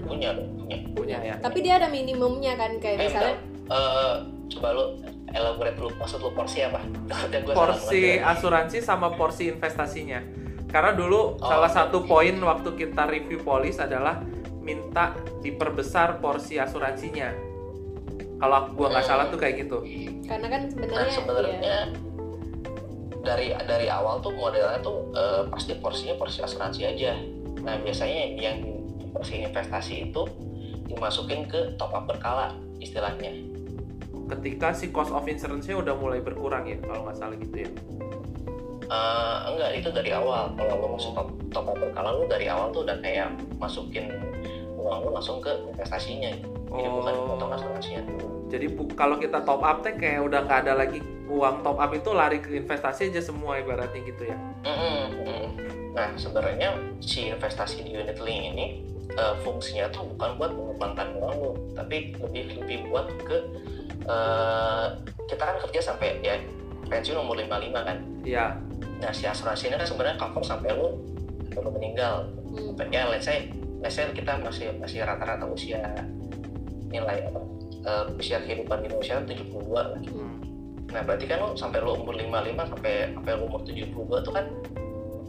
Punya 0.01 0.31
dong. 0.33 0.49
punya 0.57 0.77
punya 0.89 0.89
Punya 0.93 1.19
ya. 1.23 1.35
Tapi 1.39 1.59
dia 1.61 1.75
ada 1.77 1.89
minimumnya 1.89 2.57
kan 2.57 2.79
kayak 2.79 2.97
Eh, 2.97 3.05
misalnya 3.07 3.37
Eh, 3.63 4.15
coba 4.51 4.69
lu 4.71 4.85
elaborate 5.29 5.77
dulu 5.77 5.91
maksud 5.97 6.19
lu 6.19 6.31
porsi 6.31 6.61
apa 6.61 6.81
Dan 7.33 7.41
gua 7.43 7.53
salah 7.53 7.61
Porsi 7.73 8.03
asuransi 8.19 8.79
sama 8.79 9.09
porsi 9.11 9.49
investasinya. 9.49 10.21
Karena 10.67 10.93
dulu 10.93 11.37
Oh, 11.37 11.43
salah 11.43 11.69
oke. 11.69 11.77
satu 11.79 11.99
poin 12.03 12.33
waktu 12.39 12.69
kita 12.75 13.05
review 13.07 13.41
polis 13.41 13.77
adalah 13.77 14.21
minta 14.59 15.13
diperbesar 15.39 16.17
porsi 16.19 16.57
asuransinya. 16.57 17.33
Kalau 18.37 18.73
gua 18.73 18.91
nggak 18.91 19.05
salah 19.05 19.27
tuh 19.27 19.37
kayak 19.37 19.55
gitu. 19.63 19.79
karena 20.23 20.47
kan 20.49 20.61
nah 20.65 20.71
sebenarnya 20.73 21.13
sebenarnya 21.13 21.59
ya, 21.61 21.81
dari 23.23 23.47
dari 23.63 23.87
awal 23.87 24.19
tuh 24.19 24.33
modelnya 24.33 24.81
tuh 24.81 25.13
eh, 25.13 25.43
pasti 25.47 25.79
porsinya 25.79 26.15
porsi 26.17 26.43
asuransi 26.43 26.81
aja 26.83 27.15
nah 27.63 27.79
biasanya 27.79 28.35
yang 28.35 28.59
porsi 29.13 29.45
investasi 29.45 30.11
itu 30.11 30.23
dimasukin 30.89 31.47
ke 31.47 31.77
top 31.77 31.93
up 31.95 32.05
berkala 32.09 32.57
istilahnya 32.81 33.33
Ketika 34.33 34.73
si 34.73 34.89
cost 34.89 35.13
of 35.13 35.29
insurance-nya 35.29 35.77
udah 35.77 35.93
mulai 35.93 36.25
berkurang 36.25 36.65
ya 36.65 36.81
kalau 36.81 37.05
nggak 37.05 37.17
salah 37.21 37.37
gitu 37.37 37.69
ya. 37.69 37.71
Eh, 38.93 39.37
enggak 39.49 39.71
itu 39.77 39.89
dari 39.89 40.13
awal 40.13 40.53
kalau 40.53 40.75
lo 40.77 40.87
masuk 40.97 41.17
top, 41.17 41.29
top 41.49 41.65
up 41.73 41.77
berkala 41.81 42.13
lu 42.13 42.29
dari 42.29 42.45
awal 42.49 42.69
tuh 42.73 42.85
udah 42.85 42.97
kayak 43.01 43.33
masukin 43.57 44.09
uang 44.77 45.09
lu 45.09 45.11
langsung 45.17 45.41
ke 45.41 45.49
investasinya 45.65 46.29
jadi 46.69 46.89
bukan 46.93 47.13
dipotong 47.17 47.51
asuransinya 47.57 48.03
dulu 48.05 48.27
Jadi 48.53 48.67
bu- 48.69 48.93
kalau 48.93 49.17
kita 49.17 49.41
top 49.49 49.65
up 49.65 49.81
teh 49.81 49.97
kayak 49.97 50.21
udah 50.29 50.45
nggak 50.45 50.61
ada 50.69 50.73
lagi 50.77 51.01
uang 51.25 51.65
top 51.65 51.81
up 51.81 51.89
itu 51.97 52.11
lari 52.13 52.45
ke 52.45 52.53
investasi 52.53 53.09
aja 53.09 53.25
semua 53.25 53.57
ibaratnya 53.57 54.01
gitu 54.05 54.29
ya. 54.29 54.37
Mm. 54.61 55.09
Nah, 55.97 56.09
sebenarnya 56.17 56.77
si 57.01 57.33
investasi 57.33 57.89
di 57.89 57.97
unit 57.97 58.21
link 58.21 58.43
ini 58.53 58.67
eh, 59.17 59.35
fungsinya 59.45 59.89
tuh 59.93 60.07
bukan 60.17 60.31
buat 60.39 60.51
mengembangkan 60.53 61.09
uang 61.19 61.35
lo, 61.39 61.53
tapi 61.77 62.17
lebih 62.19 62.59
lebih 62.63 62.79
buat 62.89 63.07
ke 63.25 63.39
eh, 64.07 64.87
kita 65.29 65.43
kan 65.43 65.57
kerja 65.69 65.81
sampai 65.93 66.21
ya 66.21 66.37
pensiun 66.89 67.21
umur 67.21 67.39
55 67.41 67.89
kan. 67.89 67.99
Iya. 68.23 68.47
Nah, 69.03 69.11
si 69.11 69.27
asuransi 69.27 69.73
ini 69.73 69.77
kan 69.81 69.89
sebenarnya 69.89 70.17
cover 70.21 70.45
sampai 70.45 70.71
lo 70.77 71.01
lo 71.53 71.71
meninggal. 71.75 72.29
hmm, 72.53 72.79
Ya, 72.89 73.09
let's 73.09 73.29
say, 73.29 73.53
let's 73.81 73.97
say 73.97 74.09
kita 74.13 74.41
masih 74.41 74.73
masih 74.81 75.05
rata-rata 75.05 75.45
usia 75.49 75.81
nilai 76.93 77.25
apa? 77.29 77.41
eh, 77.83 78.05
usia 78.19 78.39
kehidupan 78.43 78.85
di 78.85 78.87
Indonesia 78.93 79.21
72 79.25 79.73
lah. 79.73 79.89
Hmm. 80.07 80.39
Nah 80.93 81.01
berarti 81.03 81.25
kan 81.25 81.41
lo 81.41 81.57
sampai 81.57 81.81
lo 81.81 81.97
umur 81.97 82.15
55 82.15 82.69
sampai 82.77 82.95
sampai 83.17 83.33
lo 83.41 83.43
umur 83.49 83.61
72 83.65 84.21
tuh 84.23 84.33
kan 84.33 84.45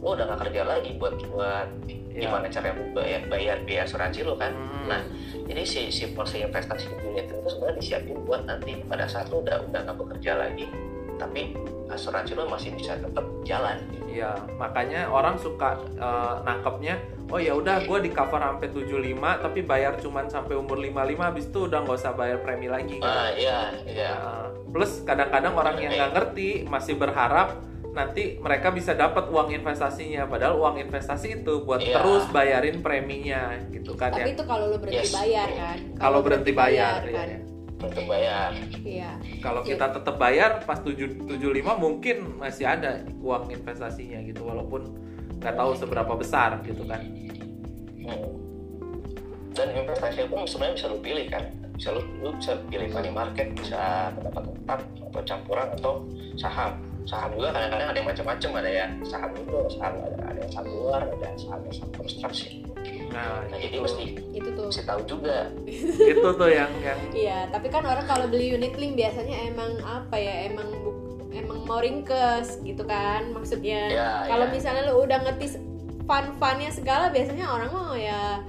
lo 0.04 0.12
udah 0.12 0.28
gak 0.28 0.40
kerja 0.48 0.62
lagi 0.68 0.90
buat 1.00 1.16
buat 1.32 1.68
Iya. 2.14 2.30
gimana 2.30 2.46
cara 2.46 2.70
bayar 2.94 3.26
bayar 3.26 3.56
biaya 3.66 3.82
asuransi 3.82 4.22
lo 4.22 4.38
kan. 4.38 4.54
Hmm. 4.54 4.86
Nah 4.86 5.02
jadi 5.50 5.66
si 5.66 5.90
si 5.90 6.14
porsi 6.14 6.46
investasi 6.46 6.86
unit 7.02 7.26
itu 7.26 7.42
sebenarnya 7.50 7.82
disiapin 7.82 8.22
buat 8.22 8.46
nanti 8.46 8.78
pada 8.86 9.10
saat 9.10 9.34
lo 9.34 9.42
udah 9.42 9.66
udah 9.66 9.82
nggak 9.82 9.98
bekerja 9.98 10.38
lagi 10.38 10.70
tapi 11.18 11.58
asuransi 11.90 12.38
lo 12.38 12.46
masih 12.46 12.70
bisa 12.78 12.94
tetap 13.02 13.26
jalan. 13.42 13.82
Iya, 14.06 14.30
makanya 14.54 15.10
orang 15.10 15.34
suka 15.34 15.74
eh, 15.98 16.34
nangkepnya, 16.46 17.02
oh 17.34 17.42
ya 17.42 17.50
udah 17.50 17.82
gue 17.82 17.98
di 18.06 18.10
cover 18.14 18.38
sampai 18.38 18.70
75 18.70 19.18
tapi 19.42 19.60
bayar 19.66 19.98
cuman 19.98 20.30
sampai 20.30 20.54
umur 20.54 20.78
55 20.78 21.18
habis 21.18 21.44
itu 21.50 21.66
udah 21.66 21.82
nggak 21.82 21.98
usah 21.98 22.14
bayar 22.14 22.38
premi 22.46 22.70
lagi. 22.70 23.02
kan. 23.02 23.10
Ah 23.10 23.28
iya 23.34 23.58
iya. 23.90 24.10
Nah, 24.14 24.46
plus 24.70 25.02
kadang-kadang 25.02 25.54
orang 25.58 25.76
yang 25.82 25.92
nggak 25.98 26.12
ngerti 26.14 26.62
masih 26.70 26.94
berharap 26.94 27.58
nanti 27.94 28.42
mereka 28.42 28.74
bisa 28.74 28.90
dapat 28.92 29.30
uang 29.30 29.54
investasinya 29.54 30.26
padahal 30.26 30.58
uang 30.58 30.82
investasi 30.82 31.40
itu 31.40 31.62
buat 31.62 31.78
Iya. 31.78 32.02
terus 32.02 32.26
bayarin 32.28 32.82
preminya 32.82 33.54
gitu 33.70 33.94
kan 33.94 34.10
tapi 34.10 34.30
ya. 34.30 34.34
itu 34.34 34.42
kalau 34.42 34.66
lo 34.66 34.76
berhenti 34.82 35.06
Yes. 35.06 35.14
bayar 35.14 35.48
kan 35.48 35.78
Kalau 35.94 36.18
berhenti 36.20 36.50
bayar, 36.52 37.00
kan 37.00 37.08
iya, 37.08 37.24
iya. 37.30 37.40
Untuk 37.84 38.04
bayar. 38.08 38.50
iya 38.82 39.10
Kalau 39.38 39.60
kita 39.62 39.92
tetap 39.92 40.16
bayar 40.16 40.64
pas 40.64 40.80
7, 40.80 41.28
75 41.30 41.76
mungkin 41.76 42.16
masih 42.34 42.66
ada 42.66 43.04
uang 43.20 43.52
investasinya 43.52 44.18
gitu 44.24 44.42
walaupun 44.42 44.90
nggak 45.38 45.54
tahu 45.54 45.70
seberapa 45.76 46.12
besar 46.16 46.64
gitu 46.64 46.82
kan. 46.88 46.98
Hmm. 48.00 48.32
Dan 49.52 49.68
investasi 49.70 50.26
pun 50.26 50.48
sebenarnya 50.48 50.74
bisa 50.74 50.86
lo 50.88 50.98
pilih 50.98 51.26
kan. 51.28 51.44
Bisa 51.76 51.92
lo, 51.92 52.00
lo 52.24 52.32
bisa 52.34 52.56
pilih 52.66 52.88
money 52.88 53.12
market, 53.12 53.52
bisa 53.52 54.08
pendapat 54.16 54.42
tetap 54.48 54.80
atau 54.82 55.22
campuran 55.22 55.68
atau 55.76 55.92
saham. 56.34 56.72
Saham 57.04 57.30
juga 57.32 57.52
kadang-kadang 57.52 57.88
ada 57.88 57.98
yang 57.98 58.08
macam-macam, 58.08 58.50
ada 58.56 58.70
yang 58.70 58.90
saham 59.02 59.30
itu, 59.34 59.58
saham 59.70 59.92
ada, 60.00 60.18
ada 60.24 60.38
yang 60.38 60.50
saham 60.50 60.66
luar, 60.70 61.00
ada 61.04 61.20
yang 61.22 61.36
saham 61.36 61.60
yang 61.62 61.74
saham 61.74 61.90
konstruksi. 61.94 62.48
Nah, 63.10 63.44
Nah, 63.44 63.54
jadi 63.54 63.66
itu, 63.70 63.84
mesti 63.84 64.04
itu 64.32 64.48
tuh 64.50 64.64
mesti 64.66 64.82
tahu 64.82 65.00
juga. 65.04 65.38
itu 66.12 66.28
tuh 66.34 66.50
yang 66.50 66.72
yang 66.80 66.98
iya 67.12 67.46
tapi 67.46 67.68
kan 67.68 67.82
orang 67.82 68.04
kalau 68.04 68.26
beli 68.26 68.50
unit 68.50 68.74
link 68.74 68.94
biasanya 68.94 69.46
emang 69.46 69.78
apa 69.80 70.16
ya 70.16 70.48
emang 70.48 70.66
bu- 70.82 70.98
emang 71.30 71.62
mau 71.62 71.78
ringkes 71.78 72.58
gitu 72.60 72.82
kan 72.82 73.30
maksudnya 73.30 73.86
Ya, 73.88 74.08
kalau 74.24 74.46
ya. 74.46 74.50
misalnya 74.50 74.82
lo 74.84 74.98
udah 74.98 75.18
ngerti 75.20 75.60
fun 76.02 76.34
funnya 76.34 76.70
segala 76.70 77.08
biasanya 77.08 77.46
orang 77.46 77.70
mau 77.70 77.94
ya 77.94 78.42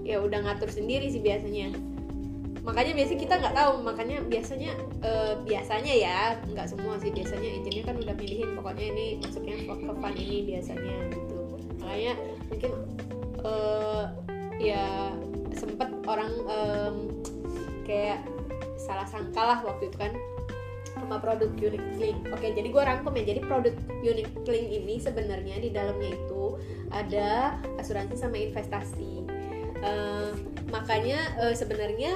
ya 0.00 0.16
udah 0.18 0.40
ngatur 0.42 0.68
sendiri 0.68 1.06
sih 1.06 1.20
biasanya 1.20 1.72
makanya 2.64 2.92
biasanya 2.96 3.20
kita 3.20 3.34
nggak 3.44 3.56
tahu 3.60 3.74
makanya 3.84 4.16
biasanya 4.24 4.72
eh, 5.04 5.34
biasanya 5.44 5.94
ya 5.94 6.18
nggak 6.48 6.66
semua 6.66 6.96
sih 6.96 7.12
biasanya 7.12 7.48
agentnya 7.60 7.84
kan 7.84 7.96
udah 8.00 8.14
pilihin 8.16 8.50
pokoknya 8.56 8.86
ini 8.96 9.06
masuknya 9.20 9.54
ke 9.68 9.92
fund 9.92 10.16
ini 10.16 10.38
biasanya 10.48 10.96
gitu 11.12 11.40
makanya 11.84 12.12
mungkin 12.48 12.72
eh, 13.44 14.04
ya 14.56 15.12
sempet 15.54 15.88
orang 16.08 16.32
em, 16.48 16.96
kayak 17.84 18.24
salah 18.80 19.04
sangka 19.04 19.40
lah 19.44 19.58
waktu 19.62 19.92
itu 19.92 19.96
kan 20.00 20.12
sama 20.94 21.18
produk 21.18 21.50
unit 21.58 21.84
link. 21.98 22.16
Oke, 22.30 22.54
jadi 22.54 22.70
gue 22.70 22.82
rangkum 22.82 23.12
ya. 23.18 23.26
Jadi 23.26 23.40
produk 23.44 23.74
unit 24.00 24.30
link 24.46 24.68
ini 24.72 24.94
sebenarnya 24.96 25.58
di 25.60 25.68
dalamnya 25.74 26.16
itu 26.16 26.56
ada 26.88 27.58
asuransi 27.76 28.14
sama 28.14 28.38
investasi. 28.38 29.26
Eh, 29.84 30.30
makanya 30.70 31.18
eh, 31.44 31.54
sebenarnya 31.54 32.14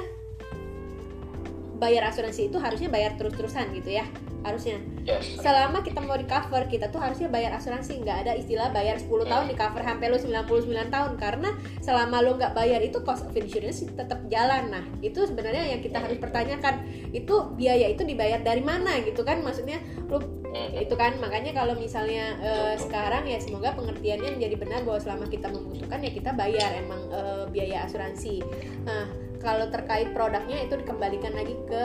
bayar 1.79 2.11
asuransi 2.11 2.51
itu 2.51 2.59
harusnya 2.59 2.91
bayar 2.91 3.15
terus-terusan 3.17 3.71
gitu 3.75 3.97
ya. 3.99 4.07
harusnya. 4.39 4.79
Yes. 5.03 5.43
selama 5.43 5.83
kita 5.83 5.99
mau 5.99 6.15
di 6.15 6.23
cover 6.23 6.71
kita 6.71 6.95
tuh 6.95 7.03
harusnya 7.03 7.27
bayar 7.27 7.59
asuransi. 7.59 7.99
Nggak 8.07 8.23
ada 8.23 8.33
istilah 8.39 8.71
bayar 8.71 8.95
10 8.95 9.27
tahun 9.27 9.51
di 9.51 9.59
cover 9.59 9.83
sampai 9.83 10.07
lu 10.07 10.15
99 10.15 10.95
tahun. 10.95 11.13
Karena 11.19 11.51
selama 11.83 12.23
lu 12.23 12.39
nggak 12.39 12.55
bayar 12.55 12.79
itu 12.79 13.03
cost 13.03 13.27
of 13.27 13.35
insurance 13.35 13.83
tetap 13.83 14.23
jalan. 14.31 14.71
Nah 14.71 14.87
itu 15.03 15.27
sebenarnya 15.27 15.75
yang 15.75 15.83
kita 15.83 15.99
harus 15.99 16.23
pertanyakan. 16.23 16.87
Itu 17.11 17.51
biaya 17.59 17.91
itu 17.91 18.07
dibayar 18.07 18.39
dari 18.39 18.63
mana 18.63 19.03
gitu 19.03 19.27
kan? 19.27 19.43
Maksudnya 19.43 19.83
lu 20.07 20.23
Hmm. 20.49 20.73
itu 20.81 20.95
kan? 20.97 21.19
Makanya 21.21 21.53
kalau 21.53 21.77
misalnya 21.77 22.39
eh, 22.41 22.75
sekarang 22.81 23.27
ya 23.29 23.37
semoga 23.43 23.75
pengertiannya 23.77 24.39
menjadi 24.39 24.57
benar 24.57 24.81
bahwa 24.87 24.97
selama 25.03 25.27
kita 25.29 25.51
membutuhkan 25.53 26.01
ya 26.01 26.09
kita 26.15 26.31
bayar 26.33 26.79
emang 26.79 27.11
eh, 27.11 27.45
biaya 27.53 27.85
asuransi. 27.85 28.41
Nah 28.87 29.28
kalau 29.39 29.71
terkait 29.71 30.11
produknya 30.13 30.67
itu 30.67 30.75
dikembalikan 30.79 31.33
lagi 31.35 31.55
ke 31.67 31.85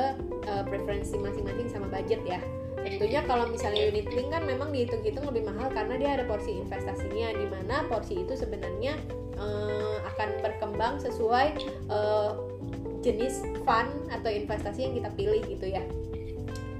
eh, 0.49 0.63
preferensi 0.65 1.15
masing-masing 1.17 1.69
sama 1.69 1.87
budget 1.89 2.21
ya. 2.25 2.41
Tentunya 2.83 3.23
kalau 3.23 3.47
misalnya 3.47 3.87
unit 3.87 4.11
link 4.11 4.27
kan 4.33 4.43
memang 4.43 4.75
dihitung-hitung 4.75 5.23
lebih 5.23 5.47
mahal 5.47 5.71
karena 5.71 5.95
dia 5.95 6.09
ada 6.19 6.25
porsi 6.27 6.59
investasinya 6.59 7.31
di 7.31 7.45
mana 7.47 7.87
porsi 7.87 8.19
itu 8.19 8.35
sebenarnya 8.35 8.99
eh, 9.39 9.97
akan 10.13 10.29
berkembang 10.43 10.99
sesuai 10.99 11.47
eh, 11.89 12.31
jenis 13.03 13.43
fund 13.67 13.91
atau 14.11 14.29
investasi 14.31 14.89
yang 14.89 14.93
kita 14.99 15.09
pilih 15.15 15.41
gitu 15.47 15.67
ya. 15.69 15.83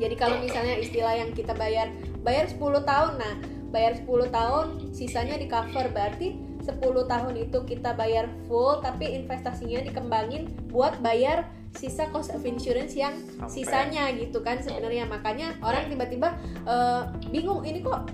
Jadi 0.01 0.15
kalau 0.17 0.41
misalnya 0.41 0.75
istilah 0.81 1.13
yang 1.15 1.31
kita 1.31 1.53
bayar 1.53 1.87
bayar 2.25 2.49
10 2.49 2.59
tahun 2.83 3.13
nah 3.19 3.35
bayar 3.69 3.99
10 3.99 4.31
tahun 4.31 4.65
sisanya 4.95 5.35
di 5.37 5.45
cover 5.49 5.91
berarti 5.91 6.52
10 6.63 6.79
tahun 6.81 7.33
itu 7.35 7.57
kita 7.63 7.93
bayar 7.93 8.31
full 8.47 8.79
tapi 8.79 9.13
investasinya 9.13 9.83
dikembangin 9.83 10.47
buat 10.71 10.97
bayar 10.99 11.45
sisa 11.73 12.05
cost 12.09 12.29
of 12.31 12.45
insurance 12.45 12.93
yang 12.93 13.17
Sampai. 13.35 13.49
sisanya 13.49 14.13
gitu 14.13 14.39
kan 14.39 14.61
sebenarnya. 14.61 15.09
Makanya 15.09 15.57
orang 15.59 15.89
tiba-tiba 15.89 16.37
eh, 16.63 17.01
bingung 17.27 17.65
ini 17.65 17.81
kok 17.81 18.07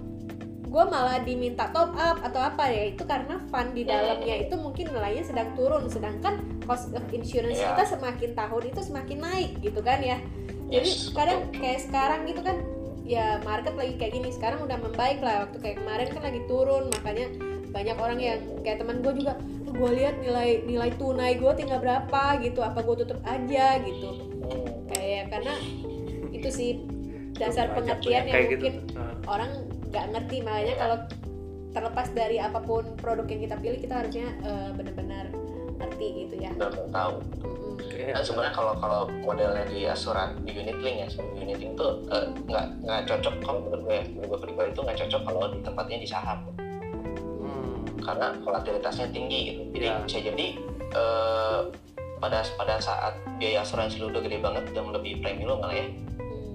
gue 0.69 0.85
malah 0.85 1.25
diminta 1.25 1.65
top 1.73 1.97
up 1.97 2.21
atau 2.21 2.39
apa 2.39 2.69
ya? 2.69 2.93
Itu 2.93 3.03
karena 3.03 3.41
fund 3.49 3.73
di 3.73 3.83
dalamnya 3.83 4.47
itu 4.47 4.55
mungkin 4.55 4.93
nilainya 4.93 5.27
sedang 5.27 5.51
turun 5.57 5.89
sedangkan 5.89 6.39
cost 6.63 6.93
of 6.93 7.03
insurance 7.11 7.57
Iya. 7.57 7.73
kita 7.73 7.97
semakin 7.97 8.31
tahun 8.37 8.63
itu 8.71 8.81
semakin 8.85 9.17
naik 9.17 9.51
gitu 9.59 9.81
kan 9.81 9.99
ya. 9.99 10.17
Jadi 10.69 10.89
Yes, 10.89 11.09
kadang 11.11 11.49
kayak 11.51 11.81
sekarang 11.83 12.29
gitu 12.29 12.45
kan 12.45 12.57
ya 13.03 13.41
market 13.41 13.73
lagi 13.73 13.97
kayak 13.97 14.13
gini 14.21 14.29
sekarang 14.29 14.61
udah 14.61 14.77
membaik 14.77 15.17
lah 15.19 15.49
waktu 15.49 15.57
kayak 15.57 15.81
kemarin 15.81 16.07
kan 16.13 16.21
lagi 16.21 16.41
turun 16.45 16.93
makanya 16.93 17.27
banyak 17.69 17.97
orang 17.97 18.19
yang 18.19 18.39
kayak 18.65 18.81
teman 18.81 19.05
gue 19.05 19.13
juga 19.21 19.37
gue 19.69 19.91
lihat 19.93 20.17
nilai 20.19 20.65
nilai 20.65 20.89
tunai 20.97 21.37
gue 21.37 21.51
tinggal 21.53 21.77
berapa 21.77 22.41
gitu 22.41 22.65
apa 22.65 22.81
gue 22.81 22.95
tutup 23.05 23.19
aja 23.23 23.77
gitu. 23.85 24.09
Hmm. 24.49 24.65
kayak 24.89 25.29
karena 25.29 25.53
itu 26.33 26.49
sih 26.49 26.71
dasar 27.37 27.71
pengertian 27.71 28.27
yang 28.27 28.35
kayak 28.35 28.49
gitu. 28.51 28.65
mungkin 28.65 28.75
Nah, 28.97 29.13
orang 29.29 29.51
nggak 29.89 30.05
ngerti. 30.15 30.37
Makanya 30.43 30.75
kalau 30.75 30.97
terlepas 31.69 32.07
dari 32.11 32.37
apa 32.41 32.59
pun 32.59 32.83
produk 32.97 33.25
yang 33.29 33.41
kita 33.45 33.55
pilih 33.61 33.79
kita 33.79 33.95
harusnya 34.03 34.27
eh, 34.43 34.69
benar-benar 34.75 35.25
ngerti 35.79 36.07
gitu 36.27 36.35
ya. 36.41 36.51
Mau 36.57 36.89
tahu. 36.91 37.15
Dan 37.79 38.23
sebenarnya 38.25 38.53
kalau 38.55 38.73
kalau 38.79 39.01
modelnya 39.23 39.63
di 39.71 39.87
asuran 39.87 40.35
di 40.43 40.51
unit 40.51 40.77
link 40.83 40.97
ya, 41.03 41.07
di 41.07 41.39
unit 41.39 41.57
link 41.61 41.73
tuh 41.79 42.03
eh, 42.11 42.27
nggak 42.49 42.65
nggak 42.83 42.99
cocok. 43.07 43.33
Kalau 43.45 43.59
menurut 43.63 43.81
gue, 43.87 43.95
ya, 43.95 44.03
menurut 44.11 44.27
gue 44.27 44.39
pribadi 44.49 44.69
itu 44.75 44.81
nggak 44.83 44.97
cocok 45.05 45.21
kalau 45.23 45.41
ditempatnya 45.55 45.97
di 46.03 46.09
saham 46.09 46.39
karena 47.99 48.33
volatilitasnya 48.39 49.07
tinggi 49.09 49.39
gitu. 49.53 49.61
Jadi 49.75 49.85
Ya. 49.85 49.99
bisa 50.01 50.19
jadi 50.19 50.47
eh, 50.89 51.61
pada 52.17 52.41
pada 52.57 52.75
saat 52.77 53.13
biaya 53.37 53.61
asuransi 53.61 54.01
lu 54.01 54.09
udah 54.09 54.19
gede 54.19 54.41
banget 54.41 54.67
udah 54.69 54.83
melebihi 54.83 55.21
premi 55.21 55.45
lu 55.45 55.55
malah 55.55 55.71
ya 55.71 55.85
Hmm. 56.19 56.51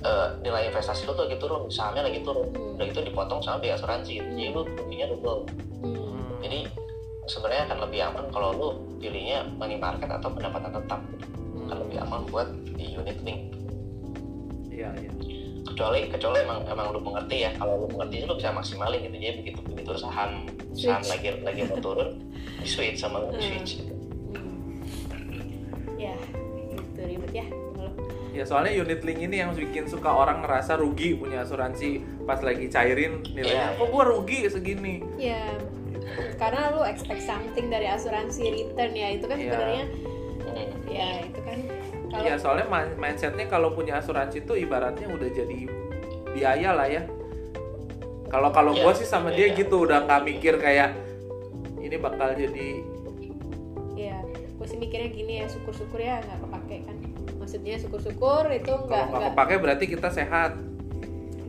eh, 0.00 0.28
nilai 0.40 0.70
investasi 0.70 1.04
lu 1.04 1.12
tuh 1.12 1.28
lagi 1.28 1.36
turun, 1.36 1.68
sahamnya 1.68 2.08
lagi 2.08 2.22
turun, 2.22 2.48
Hmm. 2.48 2.78
udah 2.78 2.86
itu 2.88 3.00
dipotong 3.02 3.40
sama 3.42 3.60
biaya 3.60 3.76
asuransi 3.76 4.16
gitu. 4.16 4.28
Jadi 4.30 4.48
lu 4.50 4.62
ruginya 4.64 5.06
double. 5.10 5.40
Hmm. 5.82 5.92
hmm. 5.92 6.32
Jadi 6.40 6.58
sebenarnya 7.26 7.62
akan 7.68 7.78
lebih 7.84 8.00
aman 8.02 8.24
kalau 8.30 8.48
lu 8.54 8.68
pilihnya 8.98 9.44
money 9.54 9.76
market 9.76 10.08
atau 10.08 10.30
pendapatan 10.30 10.72
tetap 10.72 11.00
gitu. 11.10 11.26
akan 11.62 11.76
lebih 11.86 11.98
aman 12.02 12.20
buat 12.26 12.48
di 12.74 12.86
unit 12.90 13.18
link 13.22 13.40
Iya, 14.66 14.90
iya. 14.98 15.10
Kecuali 15.80 16.12
kecuali 16.12 16.38
emang 16.44 16.60
emang 16.68 16.86
lu 16.92 17.00
mengerti 17.00 17.36
ya 17.40 17.50
kalau 17.56 17.80
lu 17.80 17.86
mengerti 17.88 18.28
lu 18.28 18.36
bisa 18.36 18.52
maksimalin 18.52 19.00
gitu 19.00 19.16
jadi 19.16 19.34
begitu 19.40 19.58
begitu 19.64 19.90
saham 19.96 20.44
saham 20.76 21.00
lagi 21.08 21.28
lagi 21.40 21.60
mau 21.64 21.80
turun 21.80 22.20
di 22.60 22.68
switch 22.68 23.00
sama 23.00 23.24
lu 23.24 23.32
Hmm. 23.32 23.40
switch 23.40 23.80
gitu. 23.80 23.94
Hmm. 24.36 24.84
ya 25.96 26.12
gitu 26.68 27.00
ribet 27.00 27.32
ya 27.32 27.46
Ya 28.30 28.46
soalnya 28.46 28.70
unit 28.78 29.02
link 29.02 29.18
ini 29.18 29.42
yang 29.42 29.50
bikin 29.58 29.90
suka 29.90 30.06
orang 30.06 30.46
ngerasa 30.46 30.78
rugi 30.78 31.18
punya 31.18 31.42
asuransi 31.42 31.98
pas 32.22 32.38
lagi 32.38 32.70
cairin 32.70 33.26
nilainya. 33.26 33.74
Kok 33.74 33.82
iya. 33.82 33.90
gua 33.90 34.04
rugi 34.06 34.38
segini? 34.46 35.02
ya 35.18 35.50
karena 36.38 36.70
lu 36.70 36.86
expect 36.86 37.26
something 37.26 37.66
dari 37.66 37.90
asuransi 37.90 38.54
return 38.54 38.94
ya 38.94 39.08
itu 39.18 39.26
kan 39.26 39.34
Iya. 39.34 39.50
sebenarnya 39.50 39.84
Hmm. 40.46 40.70
ya 40.86 41.08
itu 41.26 41.39
kalau 42.10 42.26
Iya 42.26 42.34
soalnya 42.36 42.66
mindsetnya 42.98 43.46
kalau 43.46 43.70
punya 43.70 44.02
asuransi 44.02 44.42
itu 44.42 44.52
ibaratnya 44.58 45.06
udah 45.06 45.28
jadi 45.30 45.58
biaya 46.34 46.70
lah 46.74 46.88
ya. 46.90 47.02
Kalau 48.30 48.50
kalau 48.54 48.74
Iya, 48.74 48.82
gua 48.82 48.92
sih 48.94 49.06
sama 49.06 49.30
dia 49.30 49.50
iya. 49.50 49.58
gitu 49.58 49.86
udah 49.86 50.06
nggak 50.06 50.22
mikir 50.26 50.54
kayak 50.58 50.94
ini 51.80 51.96
bakal 51.96 52.30
jadi 52.36 52.68
ya 53.96 54.16
gue 54.30 54.66
sih 54.68 54.76
mikirnya 54.76 55.08
gini 55.10 55.32
ya 55.42 55.46
syukur-syukur 55.48 55.98
ya 55.98 56.20
nggak 56.20 56.38
kepake 56.44 56.76
kan 56.84 56.96
maksudnya 57.40 57.74
syukur-syukur 57.80 58.44
itu 58.52 58.72
nggak 58.86 59.04
nggak 59.10 59.22
kepake 59.32 59.54
berarti 59.58 59.84
kita 59.88 60.08
sehat. 60.12 60.52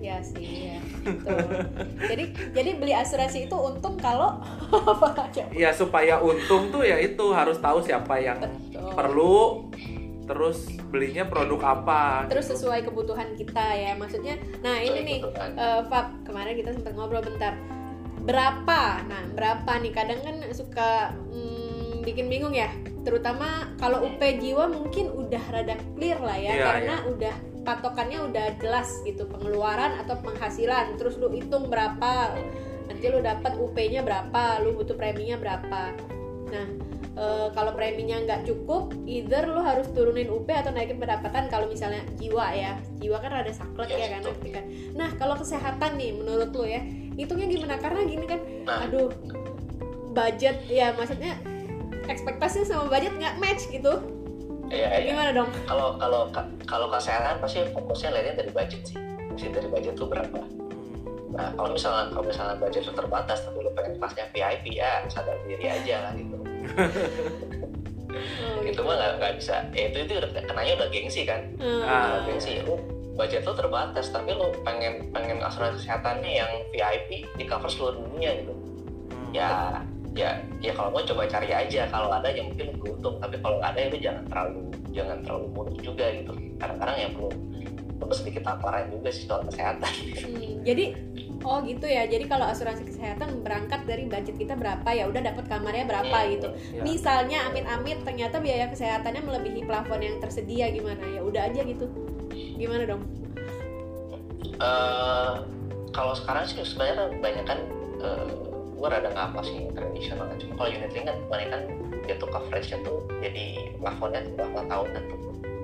ya 0.02 0.18
sih 0.26 0.74
ya 0.74 0.80
betul. 1.06 1.38
jadi 2.10 2.24
jadi 2.58 2.70
beli 2.74 2.94
asuransi 2.98 3.46
itu 3.46 3.54
untung 3.54 4.02
kalau 4.02 4.42
apa 4.98 5.30
aja 5.30 5.46
Iya 5.54 5.70
supaya 5.78 6.18
untung 6.18 6.74
tuh 6.74 6.82
ya 6.82 6.98
itu 6.98 7.22
harus 7.30 7.62
tahu 7.62 7.86
siapa 7.86 8.18
yang 8.18 8.42
Betul. 8.42 8.98
perlu 8.98 9.70
terus 10.32 10.72
belinya 10.88 11.28
produk 11.28 11.60
apa. 11.76 12.32
terus 12.32 12.48
gitu. 12.48 12.64
sesuai 12.64 12.88
kebutuhan 12.88 13.36
kita 13.36 13.66
ya 13.76 13.92
maksudnya 14.00 14.40
nah 14.64 14.80
ini 14.80 15.00
nih 15.04 15.20
eh, 15.60 15.82
Fab 15.92 16.24
kemarin 16.24 16.56
kita 16.56 16.72
sempat 16.72 16.96
ngobrol 16.96 17.20
bentar. 17.20 17.60
Berapa? 18.22 19.02
Nah 19.10 19.24
berapa 19.34 19.72
nih? 19.82 19.92
Kadang 19.92 20.20
kan 20.24 20.36
suka 20.54 21.12
hmm, 21.34 22.06
bikin 22.06 22.32
bingung 22.32 22.56
ya. 22.56 22.72
Terutama 23.02 23.74
kalau 23.82 24.06
UP 24.06 24.22
jiwa 24.22 24.70
mungkin 24.70 25.10
udah 25.10 25.44
rada 25.50 25.76
clear 25.98 26.22
lah 26.22 26.38
ya 26.38 26.54
Iya, 26.54 26.66
karena 26.66 26.96
udah 27.10 27.36
patokannya 27.62 28.20
udah 28.30 28.48
jelas 28.62 28.90
gitu 29.04 29.26
pengeluaran 29.26 29.98
atau 30.06 30.16
penghasilan. 30.22 30.96
Terus 31.02 31.18
lu 31.18 31.34
hitung 31.34 31.68
berapa 31.68 32.38
nanti 32.88 33.06
lu 33.08 33.24
dapat 33.24 33.58
UP-nya 33.58 34.06
berapa 34.06 34.62
lu 34.62 34.78
butuh 34.78 34.94
preminya 35.00 35.40
berapa 35.40 35.96
nah 36.52 36.68
eh, 37.16 37.48
kalau 37.52 37.72
preminya 37.72 38.20
nggak 38.22 38.44
cukup 38.44 38.92
either 39.08 39.48
lu 39.48 39.64
harus 39.64 39.88
turunin 39.92 40.28
UP 40.28 40.48
atau 40.48 40.72
naikin 40.72 41.00
pendapatan 41.00 41.48
kalau 41.48 41.72
misalnya 41.72 42.04
jiwa 42.20 42.46
ya 42.52 42.76
jiwa 43.00 43.18
kan 43.18 43.32
rada 43.32 43.52
saklek 43.52 43.90
ya 43.90 44.08
Yes, 44.12 44.28
kan 44.52 44.64
nah 44.94 45.10
kalau 45.16 45.40
kesehatan 45.40 45.96
nih 45.96 46.12
menurut 46.12 46.52
lu 46.52 46.68
ya 46.68 46.84
hitungnya 47.16 47.48
gimana 47.48 47.76
karena 47.80 48.02
gini 48.04 48.26
kan 48.28 48.40
Nah. 48.62 48.86
aduh 48.86 49.10
budget 50.12 50.60
ya 50.68 50.92
maksudnya 50.94 51.40
ekspektasi 52.06 52.68
sama 52.68 52.88
budget 52.88 53.16
nggak 53.16 53.40
match 53.40 53.72
gitu 53.72 54.00
Iya, 54.72 54.88
iya. 55.04 55.12
gimana 55.12 55.32
dong 55.36 55.52
Kalau 55.68 56.00
kalau 56.00 56.32
kalau 56.64 56.88
kesehatan 56.88 57.44
pasti 57.44 57.60
fokusnya 57.76 58.16
lihatnya 58.16 58.40
dari 58.40 58.52
budget 58.56 58.82
sih. 58.88 58.96
Mesti 59.28 59.52
dari 59.52 59.68
budget 59.68 60.00
tuh 60.00 60.08
berapa. 60.08 60.40
Nah, 61.36 61.52
kalau 61.60 61.76
misalnya 61.76 62.08
kalau 62.16 62.24
misalnya 62.24 62.56
budget 62.56 62.88
lu 62.88 62.96
terbatas 62.96 63.44
tapi 63.44 63.60
lu 63.60 63.72
pengen 63.76 64.00
kelasnya 64.00 64.32
VIP 64.32 64.80
ya 64.80 65.04
sadar 65.12 65.36
diri 65.44 65.68
aja 65.68 66.08
lah 66.08 66.12
gitu. 66.16 66.40
Oh, 68.58 68.62
Itu 68.70 68.82
mah 68.86 68.96
nggak 68.98 69.12
nggak 69.20 69.34
bisa. 69.40 69.56
Ya 69.74 69.90
itu 69.90 69.98
itu 70.06 70.14
udah 70.20 70.30
kenanya 70.46 70.74
udah 70.82 70.90
gengsi 70.94 71.22
kan. 71.26 71.42
Hmm. 71.58 71.84
Ah. 71.84 72.22
gengsi. 72.28 72.62
Lu 72.64 72.78
budget 73.16 73.44
lu 73.44 73.54
terbatas 73.54 74.10
tapi 74.10 74.32
lu 74.34 74.50
pengen 74.64 75.12
pengen 75.12 75.44
asuransi 75.44 75.84
kesehatannya 75.84 76.32
yang 76.32 76.52
VIP 76.72 77.28
di 77.38 77.44
cover 77.46 77.70
seluruh 77.70 78.00
dunia 78.08 78.32
gitu. 78.42 78.54
Hmm. 78.54 79.30
Ya 79.36 79.50
ya 80.12 80.36
ya 80.60 80.76
kalau 80.76 80.92
mau 80.92 81.04
coba 81.08 81.24
cari 81.24 81.56
aja 81.56 81.88
kalau 81.88 82.12
ada 82.12 82.28
ya 82.28 82.44
mungkin 82.44 82.68
lu 82.68 82.76
beruntung 82.84 83.16
tapi 83.24 83.40
kalau 83.40 83.64
nggak 83.64 83.72
ada 83.72 83.80
ya 83.80 83.88
lu 83.88 83.98
jangan 84.04 84.24
terlalu 84.28 84.62
jangan 84.92 85.18
terlalu 85.24 85.46
muluk 85.56 85.78
juga 85.80 86.06
gitu 86.12 86.34
kadang-kadang 86.60 86.98
ya 87.00 87.08
perlu 87.16 87.30
perlu 87.96 88.14
sedikit 88.20 88.44
tamparan 88.44 88.92
juga 88.92 89.08
sih 89.08 89.24
soal 89.24 89.42
kesehatan 89.48 89.94
Hmm, 90.22 90.68
jadi 90.68 90.86
oh 91.42 91.58
gitu 91.62 91.86
ya. 91.86 92.06
Jadi 92.06 92.26
kalau 92.26 92.46
asuransi 92.46 92.86
kesehatan 92.86 93.42
berangkat 93.42 93.84
dari 93.84 94.06
budget 94.06 94.38
kita 94.38 94.54
berapa 94.54 94.86
ya 94.90 95.10
udah 95.10 95.22
dapat 95.22 95.46
kamarnya 95.48 95.86
berapa 95.86 96.18
Hmm. 96.18 96.30
gitu. 96.38 96.48
Ya. 96.74 96.82
misalnya 96.82 97.50
amit-amit 97.50 98.02
ternyata 98.02 98.38
biaya 98.38 98.70
kesehatannya 98.70 99.22
melebihi 99.22 99.66
plafon 99.66 100.02
yang 100.02 100.18
tersedia 100.18 100.70
gimana? 100.70 101.02
Ya 101.04 101.22
udah 101.22 101.42
aja 101.50 101.62
gitu. 101.62 101.86
Gimana 102.32 102.86
dong? 102.86 103.02
Eh, 104.62 105.34
kalau 105.92 106.14
sekarang 106.14 106.46
sih 106.46 106.62
sebenarnya 106.62 107.10
banyak 107.18 107.46
kan 107.46 107.60
gue 108.74 108.90
rada 108.90 109.14
nggak 109.14 109.28
apa 109.34 109.42
sih 109.46 109.70
tradisional 109.74 110.26
kan. 110.26 110.38
Cuma 110.42 110.54
kalau 110.58 110.70
unit 110.74 110.90
link 110.90 111.06
kan 111.06 111.18
kebanyakan 111.26 111.62
dia 112.02 112.16
tuh 112.18 112.30
coverage-nya 112.34 112.82
tuh 112.82 113.06
jadi 113.22 113.46
plafonnya 113.78 114.26
tuh 114.26 114.34
berapa 114.42 114.60
tahunan 114.66 115.04
tuh 115.06 115.20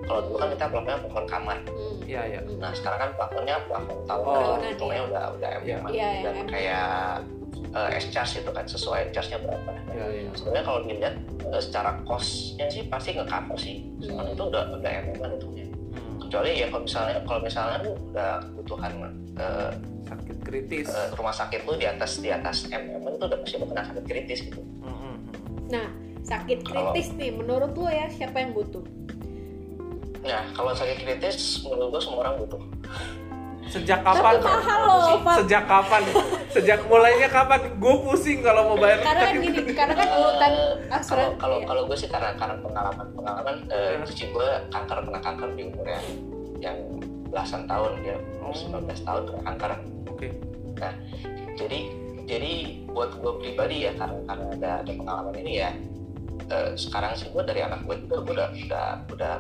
kalau 0.08 0.22
dulu 0.24 0.38
kan 0.38 0.50
kita 0.50 0.66
plafonnya 0.66 0.98
plafon 1.00 1.26
kamar 1.28 1.58
Hmm. 1.68 1.96
Iya, 2.04 2.22
iya. 2.26 2.40
Hmm. 2.42 2.58
nah 2.58 2.72
sekarang 2.72 3.00
kan 3.00 3.10
plafonnya 3.14 3.56
plafon 3.68 3.98
tahun 4.06 4.24
Oh. 4.24 4.34
Tahunan, 4.34 4.72
untungnya 4.72 4.96
iya. 4.96 5.06
udah 5.06 5.26
udah 5.30 5.50
Iya. 5.60 5.76
emang 5.76 5.92
Iya, 5.92 6.10
dan 6.24 6.34
iya. 6.34 6.46
kayak 6.48 6.88
eh, 7.70 7.90
S 7.94 8.06
charge 8.08 8.34
itu 8.38 8.50
kan 8.50 8.66
sesuai 8.66 9.02
charge-nya 9.12 9.40
berapa 9.40 9.72
Iya, 9.90 10.06
iya. 10.10 10.30
sebenarnya 10.34 10.64
kalau 10.64 10.80
dilihat 10.82 11.16
eh, 11.46 11.62
secara 11.62 11.92
cost-nya 12.02 12.66
sih 12.68 12.84
pasti 12.86 13.10
nge 13.14 13.26
cover 13.26 13.58
sih 13.58 13.76
soalnya 14.00 14.24
Hmm. 14.24 14.34
itu 14.34 14.44
udah 14.46 14.64
udah 14.74 14.92
emang 14.94 15.32
hitungnya 15.32 15.66
Hmm. 15.94 16.16
kecuali 16.22 16.50
ya 16.56 16.68
kalau 16.68 16.82
misalnya 16.82 17.16
kalau 17.22 17.40
misalnya 17.42 17.78
lu 17.82 17.92
udah 18.08 18.32
kebutuhan 18.42 18.92
eh, 19.38 19.72
Sakit 20.08 20.38
kritis. 20.42 20.88
eh, 20.88 21.08
rumah 21.14 21.36
sakit 21.36 21.62
lu 21.62 21.76
di 21.76 21.84
atas 21.84 22.12
di 22.18 22.30
atas 22.30 22.64
MM 22.66 23.04
itu 23.06 23.20
udah 23.22 23.38
pasti 23.38 23.56
bakal 23.60 23.76
sakit 23.84 24.06
kritis 24.06 24.40
gitu 24.42 24.62
Hmm, 24.80 24.88
hmm, 24.88 24.96
hmm. 24.96 25.16
Nah, 25.68 25.88
sakit 26.24 26.60
kritis 26.64 27.12
nih, 27.14 27.30
menurut 27.30 27.76
lo 27.76 27.86
ya 27.86 28.08
siapa 28.08 28.40
yang 28.40 28.56
butuh? 28.56 28.88
Nah 30.24 30.44
kalau 30.52 30.72
sakit 30.72 30.98
kritis 30.98 31.38
menurut 31.62 31.88
gua 31.92 32.02
semua 32.02 32.20
orang 32.24 32.36
butuh 32.40 32.62
Sejak 33.68 34.00
kapan? 34.00 34.40
Tapi 34.40 34.48
mahal 34.48 34.80
loh, 34.80 35.20
Pak. 35.28 35.36
Sejak 35.44 35.64
kapan? 35.68 36.02
Sejak 36.48 36.80
mulainya 36.88 37.28
kapan? 37.28 37.68
Gue 37.76 38.00
pusing 38.00 38.40
kalau 38.40 38.64
mau 38.64 38.78
bayar. 38.80 39.04
Karena 39.04 39.28
kan 39.28 39.36
gini, 39.36 39.60
karena 39.76 39.92
kan 39.92 40.08
urutan 40.10 40.52
Eh, 40.56 40.64
kalau 40.88 40.96
asuransi. 40.96 41.36
kalau 41.36 41.58
kalau 41.68 41.82
gue 41.84 41.98
sih 42.00 42.08
karena 42.08 42.32
karena 42.40 42.56
pengalaman 42.64 43.08
pengalaman 43.12 43.56
eh, 43.68 44.00
Hmm. 44.00 44.08
cuci 44.08 44.24
gue 44.32 44.48
kanker 44.72 44.98
kena 45.04 45.20
kanker 45.20 45.50
di 45.52 45.64
umur 45.68 45.84
yang 45.86 46.06
yang 46.64 46.78
belasan 47.28 47.68
tahun 47.68 47.92
dia 48.00 48.16
umur 48.40 48.56
Oh. 48.56 48.56
19 48.56 49.04
tahun 49.04 49.22
kena 49.28 49.42
kanker 49.44 49.72
Oke. 50.08 50.28
jadi 51.54 51.80
jadi 52.24 52.52
buat 52.88 53.12
gue 53.14 53.34
pribadi 53.38 53.84
ya 53.84 53.92
karena 53.94 54.20
karena 54.24 54.46
ada 54.54 54.70
ada 54.80 54.92
pengalaman 54.96 55.36
ini 55.36 55.54
ya 55.58 55.72
eh, 56.52 56.72
sekarang 56.80 57.12
sih 57.16 57.28
gue 57.30 57.44
dari 57.44 57.62
anak 57.64 57.84
gue 57.84 57.96
juga 58.08 58.16
gue 58.24 58.34
udah 58.40 58.50
udah 58.68 58.88
udah 59.12 59.34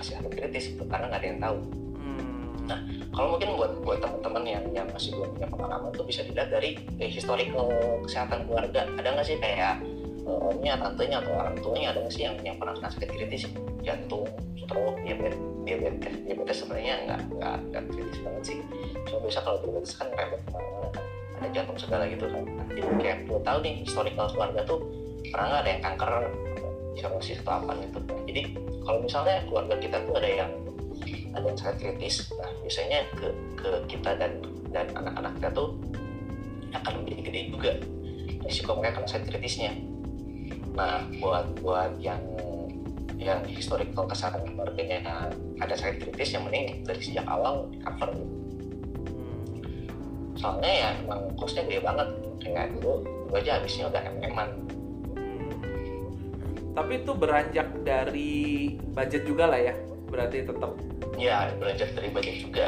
kasih 0.00 0.16
sakit 0.20 0.32
kritis 0.32 0.64
itu 0.76 0.82
karena 0.88 1.12
nggak 1.12 1.20
ada 1.20 1.28
yang 1.28 1.40
tahu. 1.42 1.58
Hmm. 2.64 2.96
kalau 3.12 3.36
mungkin 3.36 3.60
buat 3.60 3.72
buat 3.84 3.98
teman-teman 4.00 4.44
yang 4.48 4.64
yang 4.72 4.88
masih 4.88 5.12
belum 5.12 5.36
punya 5.36 5.48
pengalaman 5.52 5.92
tuh 5.92 6.06
bisa 6.08 6.24
dilihat 6.24 6.48
dari 6.48 6.80
eh, 6.96 7.10
historical 7.12 7.68
kesehatan 8.08 8.48
keluarga. 8.48 8.88
Ada 8.96 9.08
nggak 9.12 9.26
sih 9.28 9.36
kayak 9.36 9.84
eh, 10.24 10.48
omnya 10.48 10.80
tantenya 10.80 11.20
atau 11.20 11.32
orang 11.36 11.56
tuanya 11.60 11.88
ada 11.92 11.98
nggak 12.00 12.14
sih 12.14 12.24
yang 12.24 12.36
yang 12.40 12.56
pernah 12.56 12.72
kena 12.80 12.88
sakit 12.88 13.10
kritis? 13.12 13.44
Jantung 13.84 14.24
stroke 14.56 14.96
diabetes 15.04 15.36
diabetes 15.68 16.14
diabetes 16.24 16.56
sebenarnya 16.64 16.94
nggak 17.04 17.20
nggak 17.36 17.56
nggak 17.68 17.82
kritis 17.92 18.18
banget 18.24 18.42
sih. 18.48 18.58
Cuma 19.04 19.18
biasa 19.28 19.38
kalau 19.44 19.58
diabetes 19.60 19.92
kan 20.00 20.08
repot 20.16 20.40
ke 20.40 20.50
mana-mana 20.56 20.88
kan 20.88 21.04
ada 21.34 21.48
jantung 21.52 21.76
segala 21.76 22.04
gitu 22.08 22.24
kan. 22.32 22.44
Jadi 22.72 22.80
kayak 23.04 23.18
perlu 23.28 23.40
tahu 23.44 23.58
nih 23.60 23.74
historical 23.84 24.26
keluarga 24.32 24.60
tuh 24.64 25.03
pernah 25.34 25.58
ada 25.58 25.66
yang 25.66 25.82
kanker 25.82 26.12
cirrhosis 26.94 27.42
atau 27.42 27.58
apa 27.58 27.74
gitu. 27.82 27.98
Jadi 28.30 28.40
kalau 28.86 29.02
misalnya 29.02 29.42
keluarga 29.50 29.74
kita 29.82 29.98
tuh 30.06 30.14
ada 30.14 30.30
yang 30.30 30.50
ada 31.34 31.44
yang 31.50 31.58
sangat 31.58 31.76
kritis 31.82 32.30
nah 32.38 32.46
biasanya 32.62 33.02
ke 33.18 33.26
ke 33.58 33.70
kita 33.90 34.14
dan 34.14 34.38
dan 34.70 34.86
anak-anak 34.94 35.34
kita 35.42 35.50
tuh 35.50 35.74
akan 36.70 37.02
menjadi 37.02 37.20
gede 37.26 37.40
juga 37.50 37.70
risiko 38.46 38.78
mereka 38.78 39.02
kena 39.02 39.10
sakit 39.10 39.26
kritisnya. 39.34 39.72
Nah 40.78 41.02
buat 41.18 41.58
buat 41.58 41.98
yang 41.98 42.22
yang 43.18 43.42
historical 43.50 44.06
kesehatan 44.06 44.46
keluarganya 44.54 45.02
ada 45.58 45.74
sakit 45.74 45.98
kritis 46.06 46.38
yang 46.38 46.46
mending 46.46 46.86
dari 46.86 47.02
sejak 47.02 47.26
awal 47.26 47.66
di 47.74 47.82
cover. 47.82 48.14
Soalnya 50.38 50.70
ya 50.70 50.88
emang 51.02 51.34
costnya 51.34 51.66
gede 51.66 51.82
banget. 51.82 52.08
Kayak 52.38 52.70
dulu 52.78 53.02
gue 53.34 53.38
aja 53.42 53.58
habisnya 53.58 53.90
udah 53.90 54.02
MM-an 54.20 54.50
Tapi 56.74 56.92
itu 57.06 57.12
beranjak 57.14 57.70
dari 57.86 58.74
budget 58.92 59.22
juga 59.24 59.46
lah 59.46 59.60
ya. 59.62 59.74
Berarti 60.10 60.46
tetap 60.46 60.74
ya 61.14 61.50
belajar 61.58 61.88
dari 61.94 62.10
budget 62.10 62.36
juga 62.42 62.66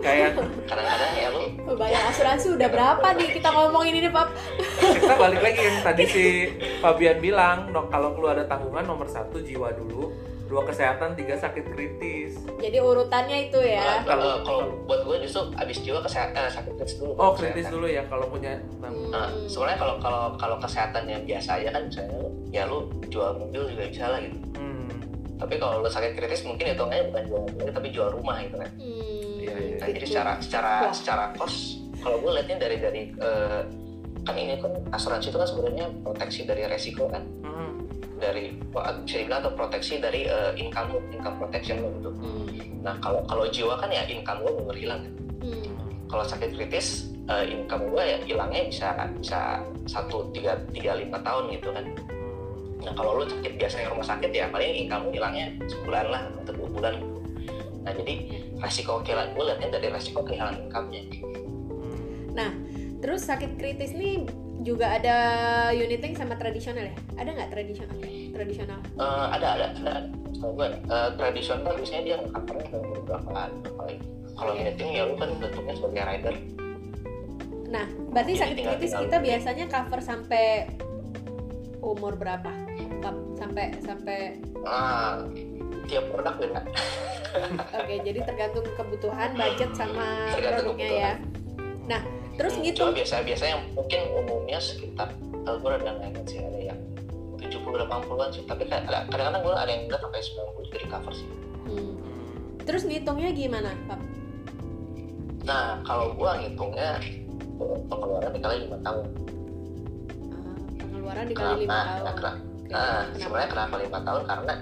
kayak 0.00 0.32
kadang-kadang 0.64 1.12
ya 1.12 1.28
lu 1.28 1.44
Bayar 1.76 2.08
asuransi 2.08 2.56
udah 2.56 2.68
berapa 2.72 3.06
nih 3.20 3.28
kita 3.36 3.48
ngomongin 3.52 4.00
ini, 4.00 4.08
Pap? 4.08 4.32
kita 4.80 5.14
balik 5.16 5.40
lagi 5.44 5.60
yang 5.60 5.78
tadi 5.84 6.04
si 6.08 6.24
Fabian 6.80 7.20
bilang, 7.20 7.68
no, 7.70 7.86
kalau 7.92 8.16
keluar 8.16 8.40
ada 8.40 8.48
tanggungan 8.48 8.84
nomor 8.88 9.06
satu 9.06 9.44
jiwa 9.44 9.70
dulu, 9.76 10.12
dua 10.50 10.66
kesehatan, 10.66 11.14
tiga 11.14 11.32
sakit 11.32 11.62
kritis. 11.64 12.42
Jadi 12.58 12.76
urutannya 12.76 13.46
itu 13.46 13.58
ya. 13.60 14.02
Kalau 14.02 14.18
Kalau- 14.18 14.40
kalau 14.42 14.60
buat 14.84 15.00
gue 15.00 15.16
justru 15.22 15.46
abis 15.54 15.78
jiwa 15.78 16.02
kesehatan 16.02 16.50
sakit 16.50 16.74
kritis 16.74 16.98
dulu. 16.98 17.14
Oh 17.14 17.30
kritis 17.32 17.54
kesehatan. 17.62 17.72
dulu 17.72 17.86
ya 17.86 18.02
kalau 18.04 18.26
punya 18.26 18.52
tanggungan. 18.76 19.14
Nah, 19.14 19.30
Hmm. 19.30 19.46
sebenarnya 19.46 19.78
kalau 19.78 19.94
kalau 19.96 20.22
kalau 20.34 20.56
kesehatan 20.58 21.06
yang 21.06 21.22
biasa 21.22 21.50
aja 21.56 21.70
kan 21.70 21.82
misalnya 21.86 22.18
ya 22.50 22.62
lu 22.64 22.78
jual 23.06 23.30
mobil 23.36 23.62
juga 23.68 23.86
bisa 23.86 24.04
lah 24.08 24.18
gitu. 24.18 24.36
Hmm. 24.56 24.90
Tapi 25.38 25.54
kalau 25.56 25.78
lu 25.78 25.88
sakit 25.88 26.12
kritis 26.12 26.42
mungkin 26.42 26.66
hitungannya 26.68 27.04
bukan 27.08 27.22
jual 27.24 27.40
mobil 27.44 27.66
tapi 27.70 27.88
jual 27.88 28.08
rumah 28.10 28.36
gitu 28.40 28.58
kan. 28.58 28.70
Hmm, 28.74 29.38
Iya, 29.40 29.54
iya. 29.56 29.76
Nah, 29.78 29.88
jadi 29.88 30.04
secara 30.04 30.32
secara 30.36 30.72
Wah. 30.82 30.92
secara 30.92 31.24
cost 31.32 31.80
kalau 31.96 32.18
gue 32.18 32.30
liatnya 32.34 32.56
dari 32.58 32.76
dari 32.76 33.02
eh, 33.14 33.60
kan 34.20 34.34
ini 34.34 34.58
kan 34.58 34.68
asuransi 34.90 35.30
itu 35.30 35.38
kan 35.38 35.46
sebenarnya 35.46 35.86
proteksi 36.02 36.44
dari 36.44 36.66
resiko 36.66 37.06
kan 37.06 37.24
Hmm. 37.40 37.88
Dari 38.20 38.52
bisa 39.08 39.16
dibilang 39.24 39.40
atau 39.42 39.52
proteksi 39.56 39.98
dari 39.98 40.28
eh, 40.28 40.52
income 40.60 41.00
income 41.10 41.36
protection 41.40 41.80
lo 41.82 41.88
gitu. 41.98 42.10
Hmm, 42.12 42.46
Nah 42.80 42.94
kalau 43.00 43.20
kalau 43.28 43.44
jiwa 43.48 43.76
kan 43.76 43.88
ya 43.92 44.04
income 44.08 44.40
gue 44.44 44.52
bener 44.64 44.76
hilang 44.76 45.00
kan. 45.04 45.12
hmm, 45.44 45.68
kalau 46.08 46.24
sakit 46.24 46.52
kritis 46.56 47.10
eh, 47.28 47.44
income 47.48 47.88
gue 47.90 48.02
ya 48.04 48.18
hilangnya 48.24 48.62
bisa 48.68 48.88
bisa 49.16 49.40
satu 49.88 50.28
tiga 50.32 50.60
tiga 50.72 50.96
lima 50.96 51.20
tahun 51.24 51.52
gitu 51.56 51.72
kan 51.72 51.84
nah 52.80 52.92
kalau 52.96 53.20
lu 53.20 53.28
sakit 53.28 53.60
biasa 53.60 53.76
yang 53.84 53.92
rumah 53.92 54.08
sakit 54.08 54.32
ya 54.32 54.48
paling 54.48 54.72
income 54.88 55.04
lu 55.08 55.10
hilangnya 55.12 55.52
sebulan 55.68 56.06
lah 56.08 56.22
atau 56.40 56.52
dua 56.56 56.68
bulan 56.72 56.92
gitu 56.96 57.18
nah 57.84 57.92
jadi 57.92 58.14
resiko 58.56 59.04
kehilangan 59.04 59.36
gue 59.36 59.44
liatnya 59.44 59.68
dari 59.76 59.88
resiko 59.92 60.20
kehilangan 60.24 60.56
income-nya 60.68 61.02
Hmm. 61.80 62.56
Terus 63.00 63.24
sakit 63.24 63.56
kritis 63.56 63.96
nih 63.96 64.28
juga 64.60 64.86
ada 65.00 65.16
uniting 65.72 66.12
sama 66.16 66.36
tradisional 66.36 66.84
ya? 66.84 66.94
Ada 67.16 67.30
nggak 67.32 67.50
tradisional? 67.52 67.96
Tradisional. 68.30 68.80
Eh, 69.00 69.26
ada 69.36 69.48
ada 69.56 69.66
ada 69.72 69.94
gue 70.40 70.68
eh, 70.72 71.10
tradisional 71.16 71.72
biasanya 71.76 72.02
dia 72.04 72.16
covernya 72.24 72.66
ke 72.68 72.78
beberapa 72.80 73.30
beberapa 73.52 73.82
lagi 73.84 73.98
kalau 74.38 74.52
Oke. 74.56 74.62
meeting 74.64 74.90
ya 74.96 75.02
lu 75.04 75.14
kan 75.20 75.28
bentuknya 75.36 75.74
sebagai 75.76 76.04
rider 76.08 76.36
Nah, 77.70 77.86
berarti 78.10 78.32
Jadi 78.34 78.42
sakit 78.42 78.56
kritis 78.66 78.92
kita 78.98 79.16
biasanya 79.22 79.64
cover 79.70 80.00
sampai 80.02 80.74
umur 81.78 82.18
berapa? 82.18 82.50
Sampai 83.38 83.78
sampai 83.78 84.42
nah 84.66 85.22
tiap 85.86 86.06
produk 86.12 86.34
beda 86.38 86.60
oke, 87.78 87.94
jadi 88.02 88.20
tergantung 88.26 88.66
kebutuhan, 88.74 89.30
budget 89.38 89.70
sama 89.74 90.34
Tergantung 90.34 90.74
produknya 90.74 90.88
ya. 90.90 91.12
Nah, 91.86 92.02
Terus 92.34 92.52
Hmm, 92.54 92.64
gitu. 92.64 92.76
cuma 92.80 92.92
biasa 92.92 93.14
biasa 93.20 93.44
yang 93.46 93.62
mungkin 93.72 94.00
umumnya 94.14 94.58
sekitar 94.58 95.08
kalau 95.40 95.58
gue 95.58 95.70
ada 95.72 95.92
ingat 96.00 96.24
sih 96.24 96.38
ada 96.38 96.60
yang 96.62 96.78
70 97.36 97.60
80-an 97.80 98.30
sih 98.30 98.42
tapi 98.44 98.64
kadang-kadang 98.64 99.40
gue 99.40 99.54
ada 99.54 99.68
yang 99.68 99.82
bilang 99.86 100.02
sampai 100.02 100.20
90 100.20 100.66
juga 100.66 100.78
di 100.78 100.88
cover 100.88 101.14
sih 101.14 101.28
Hmm. 101.60 101.92
Terus 102.60 102.82
ngitungnya 102.82 103.30
gimana, 103.30 103.70
Pap? 103.84 104.00
nah 105.40 105.80
kalau 105.82 106.12
gue 106.12 106.30
ngitungnya 106.38 107.00
pengeluaran 107.88 108.30
dikali 108.30 108.56
5 108.66 108.80
tahun 108.80 109.04
Ah, 110.30 110.56
pengeluaran 110.78 111.24
dikali 111.26 111.54
lima 111.60 111.70
Nah, 111.70 111.84
tahun. 111.86 112.04
nah, 112.04 112.34
nah 112.68 113.00
kenapa? 113.04 113.18
sebenarnya 113.18 113.48
kenapa 113.48 113.74
5 113.76 113.98
tahun 114.00 114.22
karena 114.24 114.54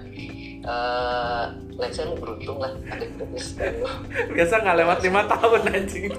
eh 0.61 1.43
let's 1.75 1.95
say 1.95 2.03
lu 2.03 2.15
beruntung 2.15 2.57
lah 2.57 2.71
ada 2.85 3.05
lu 3.07 3.25
Biasa 4.35 4.53
nggak 4.59 4.77
lewat 4.77 4.97
lima 5.01 5.21
tahun 5.25 5.61
anjing. 5.69 6.11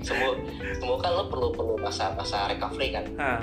semua 0.00 0.30
semua 0.72 0.96
kan 0.96 1.10
lu 1.12 1.24
perlu 1.26 1.48
perlu 1.50 1.74
masa 1.76 2.14
masa 2.14 2.46
recovery 2.46 2.90
kan 2.90 3.04
Nah, 3.12 3.40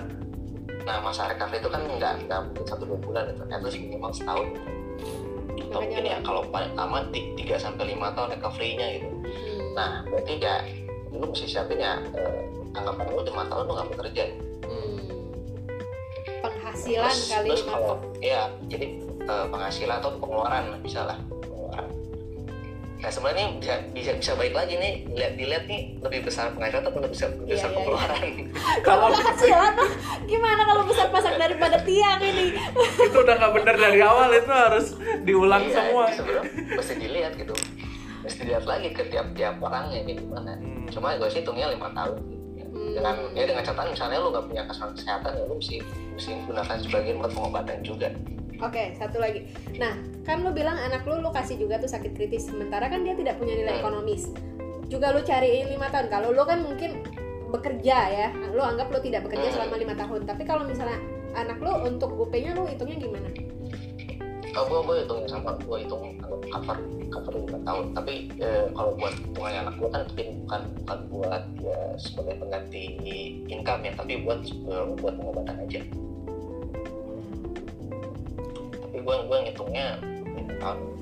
nah 0.82 0.98
masa 1.00 1.28
recovery 1.28 1.60
itu 1.60 1.68
kan 1.68 1.82
nggak 1.82 2.14
nggak 2.24 2.40
mungkin 2.42 2.66
satu 2.66 2.84
dua 2.86 3.00
bulan 3.00 3.24
gitu 3.30 3.44
at 3.46 3.60
least 3.60 3.78
minimal 3.78 4.12
setahun 4.12 4.48
atau 5.54 5.80
mungkin 5.80 6.02
ya 6.02 6.18
lo- 6.18 6.24
kalau 6.24 6.42
paling 6.48 6.74
lama 6.74 7.04
3 7.10 7.36
sampai 7.58 7.84
lima 7.90 8.14
tahun 8.14 8.34
recovery-nya 8.34 8.88
gitu 8.96 9.10
Hmm. 9.24 9.60
nah 9.74 9.92
berarti 10.06 10.34
ya 10.38 10.56
lu 11.10 11.26
mesti 11.26 11.46
siapin 11.48 11.78
ya 11.78 11.98
eh, 12.14 12.42
anggapan 12.74 13.06
lu 13.08 13.22
lima 13.24 13.44
tahun 13.46 13.64
lu 13.64 13.74
nggak 13.74 13.90
bekerja. 13.92 14.24
Penghasilan 16.74 17.06
Terus- 17.06 17.30
kali 17.30 17.48
terus 17.48 17.64
kalau 17.64 17.86
Pap. 17.88 18.00
ya 18.20 18.42
jadi 18.66 18.86
eh, 19.24 19.46
penghasilan 19.48 19.96
atau 19.96 20.12
pengeluaran 20.18 20.64
lah 20.74 20.80
pengeluaran 20.82 21.88
nah 22.96 23.12
sebenarnya 23.12 23.44
ini 23.44 23.54
bisa 23.60 23.74
bisa 23.92 24.12
bisa 24.16 24.32
baik 24.34 24.54
lagi 24.54 24.74
nih 24.76 24.94
dilihat 25.06 25.34
dilihat 25.36 25.64
nih 25.68 25.82
lebih 26.00 26.20
besar 26.24 26.50
penghasilan 26.50 26.82
atau 26.82 26.92
lebih 26.96 27.12
besar, 27.12 27.30
lebih 27.36 27.46
besar 27.52 27.68
Iya, 27.68 27.68
iya, 27.68 27.78
pengeluaran 27.78 28.22
Kalau 28.88 29.08
penghasilan 29.12 29.72
tuh 29.76 29.90
gimana 30.24 30.62
kalau 30.64 30.84
besar 30.84 31.08
pasak 31.10 31.36
daripada 31.36 31.78
tiang 31.80 32.22
ini? 32.22 32.56
itu 33.06 33.18
udah 33.18 33.36
nggak 33.36 33.54
bener 33.54 33.76
dari 33.78 34.00
awal 34.02 34.32
itu 34.32 34.50
harus 34.50 34.88
diulang 35.22 35.62
Iya, 35.62 35.76
semua. 35.78 36.04
sebenarnya 36.10 36.52
mesti 36.74 36.94
dilihat 36.96 37.34
gitu 37.36 37.56
mesti 38.24 38.40
dilihat 38.42 38.64
lagi 38.64 38.88
ke 38.90 39.04
tiap 39.06 39.28
tiap 39.34 39.60
orangnya 39.60 40.00
kayak 40.02 40.18
gimana 40.18 40.52
Hmm. 40.56 40.88
cuma 40.90 41.16
gue 41.16 41.28
sih 41.28 41.40
hitungnya 41.40 41.68
lima 41.70 41.92
tahun. 41.92 42.20
Dengan 42.94 43.16
ya 43.34 43.44
dengan 43.44 43.64
catatan 43.66 43.92
misalnya 43.92 44.18
lu 44.22 44.28
nggak 44.30 44.46
punya 44.46 44.64
kesehatan 44.66 44.94
kesehatan 44.94 45.32
ya 45.34 45.44
lu 45.44 45.56
mesti 45.58 45.78
mesti 46.14 46.32
gunakan 46.46 46.76
sebagian 46.80 47.16
buat 47.20 47.32
pengobatan 47.34 47.80
juga 47.82 48.10
Oke, 48.64 48.96
satu 48.96 49.20
lagi. 49.20 49.44
Nah, 49.76 49.92
kan 50.24 50.40
lu 50.40 50.56
bilang 50.56 50.80
anak 50.80 51.04
lu 51.04 51.20
lu 51.20 51.36
kasih 51.36 51.60
juga 51.60 51.84
tuh 51.84 51.90
sakit 51.92 52.16
kritis, 52.16 52.48
sementara 52.48 52.88
kan 52.88 53.04
dia 53.04 53.12
tidak 53.12 53.36
punya 53.36 53.60
nilai 53.60 53.76
Hmm. 53.76 53.82
ekonomis. 53.84 54.32
Juga 54.88 55.12
lu 55.12 55.20
cariin 55.20 55.68
lima 55.68 55.92
tahun. 55.92 56.08
Kalau 56.08 56.32
lu 56.32 56.48
kan 56.48 56.64
mungkin 56.64 57.04
bekerja 57.52 57.98
ya, 58.08 58.28
lu 58.56 58.64
anggap 58.64 58.88
lu 58.88 59.04
tidak 59.04 59.28
bekerja 59.28 59.52
Hmm. 59.52 59.56
selama 59.60 59.76
lima 59.76 59.96
tahun. 60.00 60.24
Tapi 60.24 60.48
kalau 60.48 60.64
misalnya 60.64 60.96
anak 61.36 61.60
lu 61.60 61.76
untuk 61.84 62.16
UP-nya 62.16 62.56
lu 62.56 62.64
hitungnya 62.64 63.04
gimana? 63.04 63.28
Kalau 64.54 64.66
gue 64.70 64.80
gue 64.86 64.96
hitung 65.02 65.22
sama 65.26 65.58
gue 65.58 65.78
hitung 65.82 66.22
cover 66.22 66.78
cover 67.10 67.34
lima 67.42 67.60
tahun. 67.66 67.86
Tapi 67.98 68.14
eh, 68.38 68.66
kalau 68.78 68.94
buat 68.96 69.14
hitungannya 69.18 69.60
anak 69.66 69.76
gue 69.82 69.90
kan 69.90 70.02
tapi 70.14 70.24
bukan 70.46 70.62
bukan 70.86 71.00
buat 71.10 71.44
ya 71.60 71.80
sebagai 71.98 72.36
pengganti 72.38 72.84
income 73.50 73.82
ya 73.82 73.92
tapi 73.98 74.14
buat 74.22 74.40
eh, 74.46 74.86
buat 75.02 75.14
pengobatan 75.18 75.56
aja. 75.66 75.82
Tapi 78.78 78.98
gue 79.02 79.16
gue 79.26 79.38
ngitungnya 79.50 79.88
lima 80.38 80.54
tahun. 80.62 80.94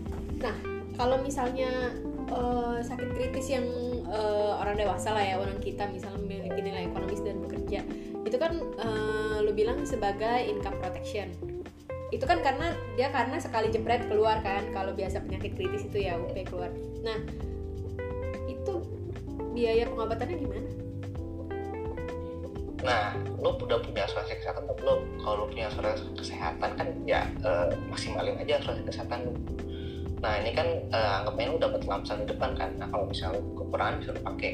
Kalau 1.02 1.18
misalnya 1.18 1.98
eh, 2.30 2.78
sakit 2.86 3.10
kritis 3.18 3.50
yang 3.50 3.66
eh, 4.06 4.52
orang 4.54 4.78
dewasa 4.78 5.18
lah 5.18 5.24
ya, 5.26 5.36
orang 5.42 5.58
kita 5.58 5.90
misalnya 5.90 6.22
memiliki 6.22 6.62
nilai 6.62 6.86
ekonomis 6.86 7.26
dan 7.26 7.42
bekerja, 7.42 7.82
itu 8.22 8.38
kan 8.38 8.54
eh, 8.62 9.38
lu 9.42 9.50
bilang 9.50 9.82
sebagai 9.82 10.46
income 10.46 10.78
protection. 10.78 11.51
Itu 12.12 12.28
kan 12.28 12.44
karena 12.44 12.76
dia 13.00 13.08
karena 13.10 13.40
sekali 13.40 13.72
jepret 13.72 14.06
keluar 14.12 14.44
kan, 14.44 14.68
kalau 14.76 14.92
biasa 14.92 15.24
penyakit 15.24 15.56
kritis 15.56 15.88
itu 15.88 16.06
ya 16.06 16.20
UP 16.20 16.36
keluar. 16.44 16.70
Nah, 17.02 17.18
itu 18.52 18.74
biaya 19.56 19.88
pengobatannya 19.88 20.36
gimana? 20.36 20.70
nah 22.82 23.14
lu 23.38 23.54
udah 23.62 23.78
punya 23.86 24.10
asuransi 24.10 24.42
kesehatan 24.42 24.66
atau 24.66 24.76
belum 24.82 25.00
kalau 25.22 25.46
lu 25.46 25.54
punya 25.54 25.70
asuransi 25.70 26.04
kesehatan 26.18 26.70
kan 26.74 26.88
ya 27.06 27.30
eh, 27.46 27.70
maksimalin 27.94 28.42
aja 28.42 28.58
asuransi 28.58 28.84
kesehatan 28.90 29.30
lu 29.30 29.34
nah 30.22 30.38
ini 30.42 30.52
kan 30.54 30.68
eh, 30.90 31.12
anggapnya 31.22 31.54
lu 31.54 31.58
dapat 31.62 31.82
lamsan 31.86 32.26
di 32.26 32.34
depan 32.34 32.58
kan 32.58 32.74
nah 32.82 32.90
kalau 32.90 33.06
misalnya 33.06 33.42
kekurangan 33.54 34.02
bisa 34.02 34.10
lu 34.18 34.22
pakai 34.26 34.52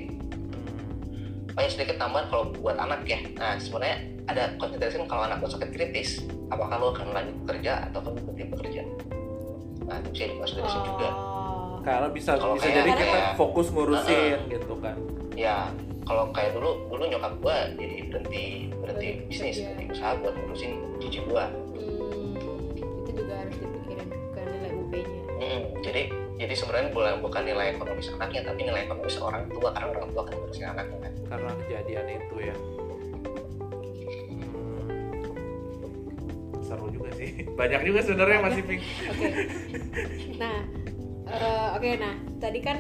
Oh 1.58 1.66
ya 1.66 1.70
sedikit 1.74 1.98
tambahan 1.98 2.30
kalau 2.30 2.54
buat 2.54 2.78
anak 2.78 3.02
ya. 3.10 3.18
Nah 3.34 3.58
sebenarnya 3.58 3.98
ada 4.30 4.54
konsiderasi 4.62 5.02
kalau 5.10 5.26
anak 5.26 5.42
lu 5.42 5.50
sakit 5.50 5.74
kritis, 5.74 6.22
apakah 6.54 6.78
lu 6.78 6.94
akan 6.94 7.18
lanjut 7.18 7.36
bekerja 7.42 7.90
atau 7.90 8.06
lu 8.06 8.22
berhenti 8.22 8.46
bekerja? 8.54 8.82
Nah 9.90 9.98
itu 10.06 10.38
bisa 10.38 10.78
juga. 10.86 11.10
Oh. 11.10 11.82
Kalau 11.82 12.14
bisa 12.14 12.38
Kalau 12.38 12.54
bisa 12.60 12.70
kayak- 12.70 12.78
jadi 12.78 12.90
kita 12.94 13.06
kayak- 13.10 13.36
fokus 13.40 13.68
ngurusin 13.74 14.38
gitu 14.54 14.74
kan. 14.78 14.96
Ya 15.34 15.72
kalau 16.06 16.30
kayak 16.30 16.54
dulu 16.54 16.88
dulu 16.94 17.04
nyokap 17.10 17.34
gua 17.42 17.58
jadi 17.74 18.06
berhenti 18.12 18.46
berhenti 18.78 19.08
bisnis, 19.26 19.58
berhenti 19.66 19.84
usaha 19.98 20.14
buat 20.22 20.34
ngurusin 20.38 20.72
cucu 21.02 21.20
gua. 21.26 21.50
Hmm, 21.74 22.38
itu 22.78 23.12
juga 23.18 23.34
harus 23.34 23.56
dipikirin 23.58 24.08
sebenarnya 26.58 26.90
bukan 26.90 27.22
bukan 27.22 27.42
nilai 27.46 27.78
ekonomis 27.78 28.10
anaknya 28.18 28.42
tapi 28.50 28.66
nilai 28.66 28.90
ekonomis 28.90 29.18
orang 29.22 29.46
tua 29.54 29.70
karena 29.70 29.88
orang 29.94 30.10
tua 30.10 30.24
kan 30.26 30.34
ngurusin 30.34 30.66
anaknya 30.66 30.98
kan. 31.06 31.14
Karena 31.30 31.52
kejadian 31.62 32.06
itu 32.10 32.36
ya. 32.42 32.56
Hmm. 34.28 34.90
Seru 36.66 36.90
juga 36.90 37.10
sih. 37.14 37.46
Banyak 37.60 37.82
juga 37.86 38.00
sebenarnya 38.02 38.40
masih 38.42 38.62
pink. 38.66 38.82
Oke. 38.82 39.30
Nah, 40.42 40.58
eh, 41.30 41.68
oke 41.78 41.90
nah, 42.02 42.16
tadi 42.42 42.60
kan 42.66 42.78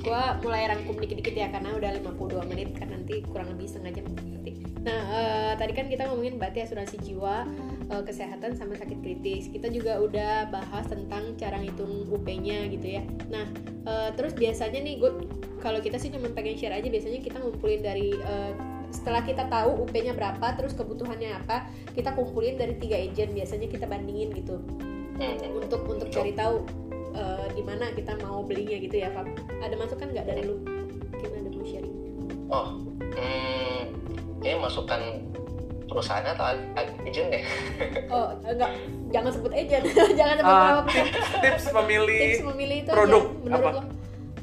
gua 0.00 0.40
mulai 0.40 0.64
rangkum 0.72 0.96
dikit-dikit 0.96 1.36
ya 1.36 1.52
karena 1.52 1.76
udah 1.76 1.90
52 2.00 2.48
menit 2.48 2.72
kan 2.72 2.88
nanti 2.88 3.20
kurang 3.28 3.52
lebih 3.52 3.68
setengah 3.68 4.00
jam 4.00 4.08
nanti. 4.16 4.52
Nah, 4.80 5.00
eh, 5.12 5.52
tadi 5.60 5.72
kan 5.76 5.92
kita 5.92 6.08
ngomongin 6.08 6.40
berarti 6.40 6.64
asuransi 6.64 6.96
jiwa, 7.04 7.44
eh, 7.90 8.02
kesehatan 8.06 8.54
sama 8.54 8.78
sakit 8.78 8.98
kritis. 9.02 9.50
Kita 9.50 9.68
juga 9.68 9.98
udah 9.98 10.48
bahas 10.48 10.86
tentang 10.86 11.34
cara 11.36 11.58
ngitung 11.58 12.06
UP-nya 12.08 12.70
gitu 12.70 12.86
ya. 12.98 13.02
Nah, 13.28 13.44
eh, 13.84 14.10
terus 14.14 14.32
biasanya 14.38 14.80
nih 14.80 15.02
gue 15.02 15.12
kalau 15.60 15.82
kita 15.82 16.00
sih 16.00 16.08
cuma 16.08 16.32
pengen 16.32 16.56
share 16.56 16.72
aja 16.72 16.88
biasanya 16.88 17.20
kita 17.20 17.36
ngumpulin 17.42 17.82
dari 17.84 18.14
eh, 18.14 18.52
setelah 18.90 19.22
kita 19.22 19.46
tahu 19.46 19.86
UP-nya 19.86 20.14
berapa, 20.18 20.58
terus 20.58 20.74
kebutuhannya 20.74 21.30
apa, 21.30 21.70
kita 21.94 22.10
kumpulin 22.14 22.58
dari 22.58 22.74
tiga 22.74 22.98
agent 22.98 23.30
biasanya 23.34 23.70
kita 23.70 23.86
bandingin 23.86 24.34
gitu 24.34 24.58
Hmm. 25.20 25.36
untuk 25.52 25.84
untuk 25.84 26.08
cari 26.08 26.32
tahu 26.32 26.64
eh, 27.12 27.46
di 27.52 27.60
mana 27.60 27.92
kita 27.92 28.16
mau 28.24 28.40
belinya 28.40 28.80
gitu 28.80 29.04
ya 29.04 29.12
Pak. 29.12 29.52
Ada 29.60 29.76
masukan 29.76 30.16
nggak 30.16 30.26
dari 30.32 30.42
lu? 30.48 30.56
Mungkin 31.12 31.30
ada 31.36 31.48
mau 31.52 31.66
sharing? 31.68 31.96
Oh, 32.48 32.68
hmm, 33.20 33.82
ini 34.40 34.56
masukan 34.56 35.00
perusahaannya 35.90 36.32
atau 36.32 36.46
agent 37.02 37.28
ya? 37.28 37.40
Oh 38.14 38.30
enggak, 38.40 38.70
jangan 39.10 39.30
sebut 39.30 39.52
agent, 39.52 39.84
jangan 40.18 40.36
sebut 40.38 40.54
berapa 40.54 40.82
persen. 40.86 41.04
tips, 41.10 41.30
tips 41.36 41.64
memilih 41.74 42.20
Tips 42.22 42.44
memilih 42.46 42.76
itu 42.80 42.90
produk, 42.90 43.22
aja, 43.22 43.38
menurut 43.42 43.58
apa? 43.60 43.70
lo. 43.70 43.82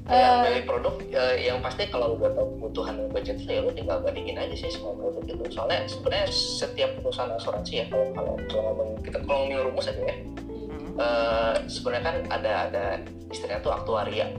ya, 0.07 0.27
Eh, 0.27 0.39
milih 0.45 0.63
produk 0.63 0.93
eh, 1.03 1.35
yang 1.43 1.59
pasti 1.59 1.83
kalau 1.87 2.15
udah 2.15 2.31
tahu 2.31 2.47
kebutuhan 2.53 2.93
dan 2.95 3.07
budget 3.09 3.37
lu, 3.39 3.49
ya 3.49 3.59
lu 3.59 3.71
tinggal 3.71 3.97
bandingin 3.99 4.37
aja 4.37 4.55
sih 4.55 4.69
semua 4.69 4.95
produk 4.95 5.23
itu 5.25 5.43
soalnya 5.49 5.83
sebenarnya 5.83 6.27
setiap 6.31 6.91
perusahaan 6.97 7.31
asuransi 7.33 7.73
ya 7.75 7.85
kalau 7.87 8.07
kalau 8.13 8.33
kalau 8.47 8.63
ngomong 8.71 8.89
kita 9.03 9.17
kalau 9.19 9.35
ngomongin 9.43 9.59
rumus 9.63 9.87
aja 9.87 10.03
ya 10.03 10.15
Hmm, 10.47 10.95
eh, 10.97 11.55
sebenarnya 11.67 12.03
kan 12.03 12.15
ada 12.31 12.51
ada 12.67 12.83
istilahnya 13.27 13.59
tuh 13.59 13.71
aktuaria. 13.71 14.31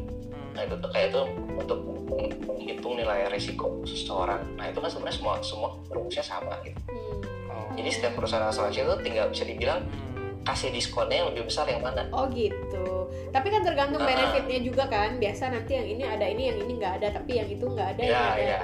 Nah 0.58 0.66
itu 0.66 0.74
tuh 0.76 0.90
kayak 0.90 1.14
itu 1.14 1.22
untuk 1.54 1.78
meng- 2.10 2.34
menghitung 2.42 2.98
nilai 2.98 3.30
risiko 3.30 3.78
seseorang 3.86 4.42
nah 4.58 4.66
itu 4.66 4.82
kan 4.82 4.90
sebenarnya 4.90 5.16
semua 5.16 5.34
semua 5.38 5.70
rumusnya 5.86 6.24
sama 6.24 6.58
gitu 6.60 6.74
hmm. 6.90 7.22
Oh. 7.46 7.70
jadi 7.72 7.88
setiap 7.88 8.12
perusahaan 8.12 8.42
asuransi 8.44 8.82
itu 8.82 8.94
tinggal 9.00 9.30
bisa 9.30 9.46
dibilang 9.46 9.86
Hmm. 9.86 10.34
kasih 10.42 10.74
diskonnya 10.74 11.22
yang 11.22 11.28
lebih 11.30 11.46
besar 11.46 11.68
yang 11.68 11.78
mana 11.78 12.08
Oh 12.08 12.26
gitu. 12.28 13.06
Tapi 13.28 13.46
kan 13.46 13.60
tergantung 13.60 14.00
Ah. 14.00 14.08
benefitnya 14.08 14.58
juga 14.58 14.88
kan. 14.88 15.14
Biasa 15.14 15.52
nanti 15.52 15.76
yang 15.76 15.84
ini 15.86 16.02
ada 16.02 16.24
ini, 16.24 16.48
yang 16.48 16.58
ini 16.58 16.72
nggak 16.74 16.94
ada, 16.98 17.08
tapi 17.12 17.36
yang 17.36 17.46
itu 17.46 17.62
nggak 17.62 17.88
ada. 17.94 18.00
yang 18.00 18.10
ya 18.10 18.24
ada. 18.32 18.40
ya 18.40 18.60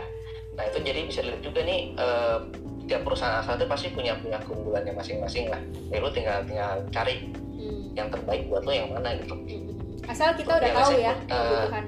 nah 0.55 0.65
itu 0.65 0.79
jadi 0.81 1.01
bisa 1.03 1.19
dilihat 1.21 1.43
juga 1.43 1.61
nih 1.61 1.81
eh, 1.93 2.39
tiap 2.85 3.03
perusahaan 3.03 3.37
asuransi 3.37 3.67
pasti 3.67 3.87
punya 3.91 4.15
punya 4.17 4.39
keunggulannya 4.41 4.95
masing-masing 4.95 5.51
lah 5.51 5.59
ya 5.91 5.99
lu 5.99 6.09
tinggal 6.09 6.41
tinggal 6.43 6.79
cari 6.89 7.27
Hmm. 7.53 7.91
yang 7.93 8.07
terbaik 8.09 8.47
buat 8.47 8.63
lo 8.63 8.71
yang 8.71 8.89
mana 8.89 9.15
gitu 9.17 9.35
Hmm. 9.35 9.74
Asal 10.07 10.29
kita 10.35 10.53
udah 10.53 10.71
tahu 10.71 10.93
ya 10.95 11.13
eh, 11.13 11.17
kebutuhan. 11.25 11.85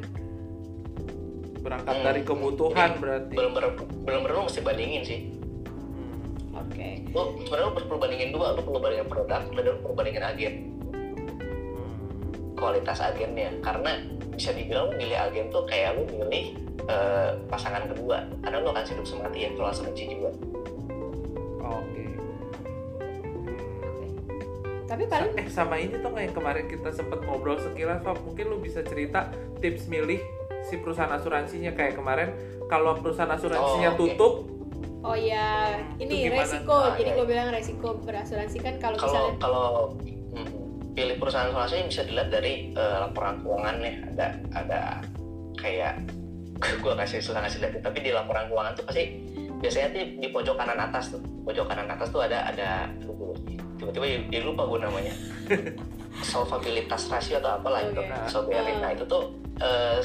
Berangkat 1.59 1.95
Hmm. 1.95 2.05
dari 2.05 2.21
kebutuhan 2.23 2.89
Jadi, 2.89 3.01
berarti. 3.01 3.35
belum 3.35 3.53
belum 3.53 3.73
belum 4.05 4.21
perlu 4.23 4.41
mesti 4.45 4.61
bandingin 4.61 5.03
sih 5.03 5.21
Hmm. 5.67 6.57
Oke. 6.57 6.89
lu 7.09 7.21
sebenarnya 7.41 7.67
lu 7.67 7.83
perlu 7.83 7.99
bandingin 7.99 8.31
dua 8.31 8.47
lu 8.53 8.63
perlu 8.63 8.79
bandingin 8.79 9.07
produk 9.07 9.41
dan 9.43 9.65
lu 9.67 9.73
perlu 9.77 9.95
bandingin 9.95 10.25
agen 10.25 10.55
Hmm. 10.87 11.97
kualitas 12.55 12.99
agennya 13.01 13.51
karena 13.61 13.93
bisa 14.31 14.53
dibilang 14.53 14.93
milih 14.93 15.19
agen 15.19 15.49
tuh 15.49 15.65
kayak 15.65 15.95
lu 15.95 16.07
milih 16.07 16.55
eh, 16.85 17.31
pasangan 17.47 17.89
kedua 17.89 18.23
karena 18.41 18.57
lu 18.57 18.69
akan 18.69 18.85
hidup 18.85 19.03
semati 19.05 19.39
ya 19.41 19.51
kalau 19.53 19.69
asuransi 19.69 20.05
jiwa 20.07 20.31
Oke. 21.59 21.67
Oke. 21.67 22.06
Tapi 24.87 25.05
paling 25.11 25.35
Eh 25.35 25.51
sama 25.51 25.83
ini 25.83 25.99
tuh 25.99 26.15
yang 26.15 26.31
kemarin 26.31 26.71
kita 26.71 26.95
sempat 26.95 27.27
ngobrol 27.27 27.59
sekilas 27.59 28.01
Pak, 28.07 28.23
mungkin 28.23 28.55
lu 28.55 28.63
bisa 28.63 28.87
cerita 28.87 29.35
tips 29.59 29.91
milih 29.91 30.23
si 30.67 30.79
perusahaan 30.79 31.11
asuransinya. 31.11 31.75
Kayak 31.75 31.99
kemarin 31.99 32.31
kalau 32.71 32.95
perusahaan 32.99 33.31
asuransinya 33.31 33.95
Oh, 33.95 33.99
tutup 33.99 34.35
Oh 35.07 35.15
ya, 35.15 35.79
ini 36.03 36.27
resiko. 36.27 36.75
Ah, 36.75 36.99
Jadi 36.99 37.15
iya. 37.15 37.19
gue 37.19 37.27
bilang 37.31 37.49
resiko 37.55 37.95
berasuransi 38.03 38.59
kan 38.59 38.75
kalau 38.83 38.99
kalau 38.99 39.07
misalnya 39.07 39.35
kalau 39.39 39.69
hmm, 40.35 40.51
pilih 40.99 41.17
perusahaan 41.23 41.55
asuransi 41.55 41.87
bisa 41.87 42.03
dilihat 42.11 42.29
dari 42.35 42.75
eh, 42.75 42.97
laporan 42.99 43.39
keuangannya 43.39 43.93
ada 44.15 44.27
ada 44.51 44.81
kayak 45.63 46.03
gue 46.83 46.93
kasih 46.99 47.23
susah 47.23 47.47
ngasih 47.47 47.63
lihat 47.63 47.87
tapi 47.87 48.03
di 48.03 48.11
laporan 48.11 48.51
keuangan 48.51 48.75
tuh 48.75 48.83
pasti 48.83 49.31
biasanya 49.63 49.89
tuh 49.95 50.03
di 50.19 50.29
pojok 50.35 50.57
kanan 50.59 50.79
atas 50.91 51.15
tuh. 51.15 51.23
Pojok 51.47 51.71
kanan 51.71 51.87
atas 51.87 52.11
tuh 52.11 52.27
ada 52.27 52.51
ada 52.51 52.91
tiba-tiba 53.77 54.07
jadi 54.29 54.45
lupa 54.45 54.65
gue 54.65 54.79
namanya 54.83 55.15
solvabilitas 56.33 57.13
rasio 57.13 57.39
atau 57.39 57.61
apalah 57.61 57.85
itu 57.85 57.93
Oke. 57.97 58.09
solvabilitas 58.27 58.75
Hmm. 58.77 58.83
nah 58.83 58.91
itu 58.93 59.05
tuh 59.05 59.23
eh, 59.61 60.01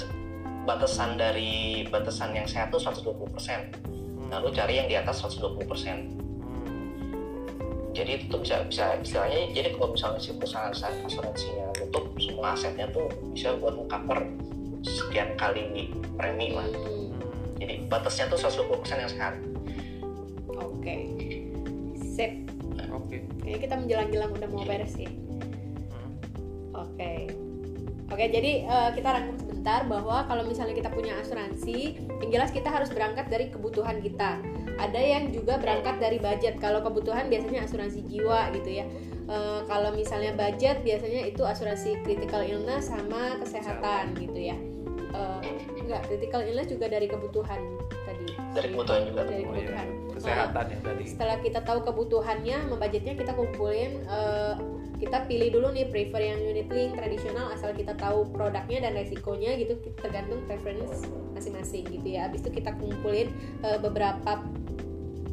batasan 0.62 1.18
dari 1.18 1.52
batasan 1.88 2.36
yang 2.36 2.46
sehat 2.46 2.70
tuh 2.70 2.78
120% 2.78 3.10
nah 4.28 4.40
lu 4.40 4.52
cari 4.52 4.80
yang 4.80 4.88
di 4.88 4.96
atas 4.96 5.24
120% 5.24 5.48
Hmm. 6.42 7.02
jadi 7.92 8.20
itu 8.20 8.26
tuh 8.28 8.40
bisa 8.44 8.64
bisa 8.68 8.96
istilahnya 9.00 9.52
jadi 9.52 9.74
kalau 9.76 9.96
misalnya 9.96 10.20
si 10.20 10.32
perusahaan 10.36 10.72
asuransinya 10.72 11.68
tutup 11.76 12.12
semua 12.20 12.54
asetnya 12.54 12.88
tuh 12.92 13.08
bisa 13.32 13.56
buat 13.58 13.76
mengcover 13.76 14.20
sekian 14.82 15.36
kali 15.36 15.90
premi 16.16 16.52
lah 16.52 16.66
Hmm, 16.68 17.14
jadi 17.58 17.86
batasnya 17.88 18.26
tuh 18.28 18.40
120% 18.40 18.68
yang 18.98 19.12
sehat 19.12 19.36
Oke. 20.52 20.96
Sip. 22.02 22.34
Oke. 22.90 23.18
Kayaknya 23.46 23.60
kita 23.62 23.76
menjelang-jelang 23.78 24.32
udah 24.34 24.50
mau 24.50 24.64
beres 24.66 24.94
ya. 24.98 25.10
Hmm. 25.10 26.12
Oke. 26.74 27.14
Oke, 28.12 28.26
jadi 28.28 28.52
eh, 28.68 28.90
kita 28.98 29.08
rangkum 29.08 29.38
sebentar 29.40 29.88
bahwa 29.88 30.28
kalau 30.28 30.44
misalnya 30.44 30.76
kita 30.76 30.92
punya 30.92 31.16
asuransi, 31.22 31.96
yang 32.26 32.30
jelas 32.34 32.52
kita 32.52 32.68
harus 32.68 32.92
berangkat 32.92 33.30
dari 33.32 33.48
kebutuhan 33.54 34.04
kita. 34.04 34.42
ada 34.82 34.98
yang 34.98 35.30
juga 35.30 35.62
berangkat 35.62 36.02
dari 36.02 36.18
budget 36.18 36.58
kalau 36.58 36.82
kebutuhan 36.82 37.30
biasanya 37.30 37.70
asuransi 37.70 38.02
jiwa 38.10 38.50
gitu 38.58 38.82
ya 38.82 38.86
uh, 39.30 39.62
kalau 39.70 39.94
misalnya 39.94 40.34
budget 40.34 40.82
biasanya 40.82 41.30
itu 41.30 41.46
asuransi 41.46 42.02
critical 42.02 42.42
illness 42.42 42.90
sama 42.90 43.38
kesehatan 43.46 44.18
gitu 44.18 44.50
ya 44.52 44.58
uh, 45.14 45.38
enggak 45.78 46.02
critical 46.10 46.42
illness 46.42 46.66
juga 46.66 46.90
dari 46.90 47.06
kebutuhan 47.06 47.62
tadi 48.10 48.26
dari 48.58 48.68
kebutuhan 48.74 49.02
juga 49.06 49.22
dari 49.30 49.44
Oh, 49.46 49.54
iya. 49.54 49.86
Kesehatan 50.22 50.66
yang 50.70 50.82
tadi. 50.86 51.04
Setelah 51.10 51.38
kita 51.42 51.60
tahu 51.66 51.80
kebutuhannya 51.82 52.58
membudgetnya 52.70 53.14
kita 53.18 53.32
kumpulin 53.34 54.06
eh, 54.06 54.56
kita 55.02 55.26
pilih 55.26 55.50
dulu 55.50 55.74
nih 55.74 55.90
prefer 55.90 56.22
yang 56.22 56.40
unit 56.46 56.70
link 56.70 56.94
tradisional 56.94 57.50
asal 57.50 57.74
kita 57.74 57.98
tahu 57.98 58.30
produknya 58.30 58.86
dan 58.86 58.94
resikonya 58.94 59.58
gitu 59.58 59.74
tergantung 59.98 60.46
preference 60.46 61.10
masing-masing 61.34 61.90
gitu 61.90 62.06
ya. 62.06 62.30
Habis 62.30 62.46
itu 62.46 62.62
kita 62.62 62.78
kumpulin 62.78 63.34
eh, 63.66 63.80
beberapa 63.82 64.46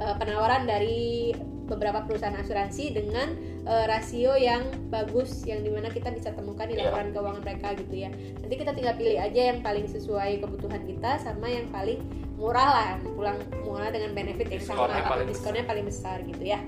eh, 0.00 0.14
penawaran 0.16 0.64
dari 0.64 1.36
beberapa 1.68 2.00
perusahaan 2.08 2.32
asuransi 2.32 2.96
dengan 2.96 3.36
eh, 3.68 3.84
rasio 3.84 4.32
yang 4.40 4.64
bagus 4.88 5.44
yang 5.44 5.60
di 5.60 5.68
mana 5.68 5.92
kita 5.92 6.08
bisa 6.16 6.32
temukan 6.32 6.64
di 6.64 6.80
Iya. 6.80 6.88
laporan 6.88 7.12
keuangan 7.12 7.42
mereka 7.44 7.68
gitu 7.76 7.94
ya. 7.94 8.10
Nanti 8.40 8.54
kita 8.56 8.72
tinggal 8.72 8.96
pilih 8.96 9.20
aja 9.20 9.52
yang 9.52 9.60
paling 9.60 9.84
sesuai 9.84 10.40
kebutuhan 10.40 10.80
kita 10.88 11.20
sama 11.20 11.44
yang 11.52 11.68
paling 11.68 12.00
murah 12.38 12.68
lah 12.70 12.88
pulang 13.10 13.36
murah 13.60 13.90
dengan 13.90 14.14
benefit 14.14 14.46
yang 14.48 14.62
sama. 14.62 14.86
Diskonnya 14.86 14.94
atau 14.96 15.10
paling 15.10 15.26
diskonnya 15.28 15.64
paling 15.66 15.84
besar 15.84 16.16
gitu 16.22 16.42
ya. 16.42 16.60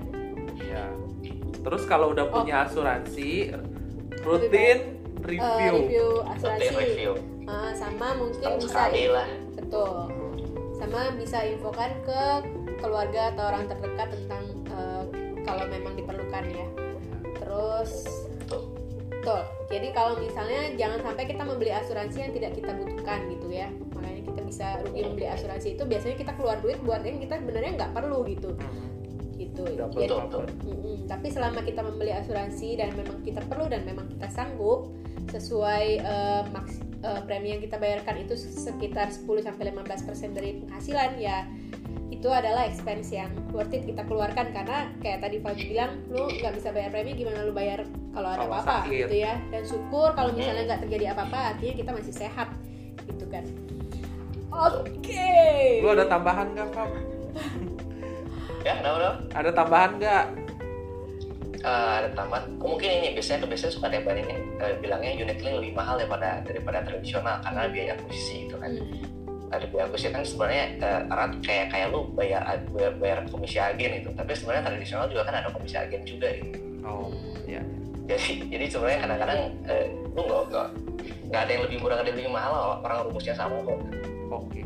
Ya 0.59 0.85
terus 1.61 1.83
kalau 1.85 2.11
udah 2.11 2.25
Oh. 2.25 2.33
punya 2.35 2.65
asuransi 2.65 3.53
rutin 4.21 4.77
Eh, 5.21 5.29
review, 5.29 5.73
review 5.79 6.07
rutin 6.17 6.31
asuransi. 6.33 6.75
review. 6.75 7.11
Eh, 7.41 7.71
sama 7.73 8.07
mungkin 8.15 8.41
setahun 8.41 8.59
bisa 8.59 8.81
lah. 9.07 9.27
betul. 9.53 9.93
Sama 10.73 10.99
bisa 11.13 11.37
infokan 11.45 11.91
ke 12.01 12.21
keluarga 12.77 13.29
atau 13.31 13.43
orang 13.47 13.63
terdekat 13.65 14.07
tentang 14.11 14.43
eh, 14.67 15.03
kalau 15.41 15.65
memang 15.67 15.93
diperlukan 15.93 16.43
ya. 16.47 16.67
Terus 17.37 17.91
Betul. 19.21 19.41
jadi 19.69 19.87
kalau 19.91 20.17
misalnya 20.17 20.61
jangan 20.75 20.99
sampai 21.03 21.23
kita 21.25 21.43
membeli 21.43 21.71
asuransi 21.71 22.17
yang 22.19 22.33
tidak 22.33 22.51
kita 22.51 22.71
butuhkan 22.73 23.19
gitu 23.29 23.47
ya 23.47 23.69
makanya 23.93 24.21
kita 24.25 24.41
bisa 24.41 24.65
rugi 24.81 25.01
membeli 25.05 25.27
asuransi 25.27 25.67
itu 25.71 25.83
biasanya 25.85 26.15
kita 26.17 26.31
keluar 26.33 26.57
duit 26.57 26.81
buat 26.81 27.01
yang 27.01 27.21
kita 27.21 27.37
sebenarnya 27.37 27.71
nggak 27.77 27.91
perlu 27.93 28.25
gitu 28.25 28.49
gitu 29.37 29.63
Jadi- 29.65 30.05
Betul, 30.05 30.21
cover. 30.23 30.45
Mm-mm. 30.63 30.97
Tapi 31.05 31.27
selama 31.27 31.59
kita 31.61 31.81
membeli 31.81 32.13
asuransi 32.13 32.77
dan 32.77 32.93
memang 32.93 33.21
kita 33.21 33.41
perlu 33.41 33.65
dan 33.65 33.81
memang 33.83 34.05
kita 34.07 34.27
sanggup 34.27 34.93
sesuai 35.27 35.85
eh, 35.97 36.41
maks- 36.47 36.81
eh, 36.99 37.21
premi 37.25 37.49
yang 37.49 37.61
kita 37.61 37.77
bayarkan 37.77 38.21
itu 38.21 38.37
sekitar 38.37 39.09
10 39.09 39.41
sampai 39.41 39.69
15% 39.69 40.33
dari 40.33 40.61
penghasilan 40.61 41.17
ya 41.17 41.49
itu 42.11 42.27
adalah 42.27 42.67
expense 42.67 43.15
yang 43.15 43.31
worth 43.55 43.71
it 43.71 43.87
kita 43.87 44.03
keluarkan 44.03 44.51
karena 44.51 44.91
kayak 44.99 45.23
tadi 45.23 45.39
Fabi 45.39 45.63
bilang 45.71 46.03
lu 46.11 46.27
nggak 46.27 46.59
bisa 46.59 46.75
bayar 46.75 46.91
premi 46.91 47.15
gimana 47.15 47.47
lu 47.47 47.55
bayar 47.55 47.87
kalau 48.11 48.29
ada 48.35 48.45
apa-apa 48.51 48.91
gitu 48.91 49.15
ya. 49.15 49.39
Dan 49.47 49.63
syukur 49.63 50.11
kalau 50.11 50.35
misalnya 50.35 50.75
nggak 50.75 50.81
terjadi 50.85 51.15
apa-apa 51.15 51.55
artinya 51.55 51.73
kita 51.79 51.91
masih 51.95 52.13
sehat 52.13 52.51
gitu 53.07 53.25
kan. 53.31 53.47
Oke. 54.51 55.31
Lu 55.79 55.87
ada 55.95 56.05
tambahan 56.11 56.51
nggak 56.51 56.67
Fab? 56.75 56.91
ya 58.67 58.73
kenapa 58.77 58.97
kenapa? 58.99 59.11
ada 59.31 59.49
tambahan 59.55 59.91
nggak? 59.95 60.25
Eh, 61.61 61.93
ada 62.03 62.09
tambahan. 62.11 62.43
Oh, 62.59 62.67
mungkin 62.75 62.89
ini 62.91 63.15
biasanya 63.15 63.47
biasanya 63.47 63.71
suka 63.71 63.87
ada 63.87 64.03
yang 64.03 64.05
bandingin 64.11 64.39
eh, 64.59 64.75
bilangnya 64.83 65.11
unit 65.15 65.39
link 65.39 65.55
lebih 65.63 65.73
mahal 65.79 65.95
daripada 65.95 66.43
daripada 66.43 66.83
tradisional 66.83 67.39
karena 67.39 67.71
biaya 67.71 67.95
akuisisi 67.95 68.51
itu 68.51 68.55
kan. 68.59 68.75
Hmm. 68.75 69.20
Ada 69.51 69.65
biaya 69.67 69.85
akuisisi 69.91 70.15
kan 70.15 70.23
sebenarnya 70.23 70.63
erat 71.11 71.31
kayak 71.43 71.67
kayak 71.75 71.87
lu 71.91 72.07
bayar, 72.15 72.41
bayar 72.71 72.93
bayar 72.97 73.17
komisi 73.27 73.59
agen 73.59 74.01
itu. 74.03 74.09
Tapi 74.15 74.31
sebenarnya 74.31 74.63
tradisional 74.71 75.05
juga 75.11 75.27
kan 75.27 75.35
ada 75.43 75.49
komisi 75.51 75.75
agen 75.75 76.01
juga 76.07 76.27
gitu. 76.31 76.57
Oh 76.81 77.11
Hmm. 77.11 77.35
ya 77.45 77.61
jadi 78.07 78.47
jadi 78.49 78.65
sebenarnya 78.71 78.99
kadang-kadang 79.05 79.39
eh, 79.69 79.85
lu 80.15 80.21
nggak 80.25 80.41
nggak 80.51 80.67
nggak 81.31 81.41
ada 81.47 81.51
yang 81.51 81.63
lebih 81.67 81.77
murah 81.79 81.95
nggak 81.99 82.05
ada 82.05 82.11
yang 82.11 82.19
lebih 82.19 82.33
mahal 82.33 82.53
orang 82.83 82.99
rumusnya 83.07 83.35
sama 83.35 83.55
kok. 83.63 83.79
Oke. 84.31 84.61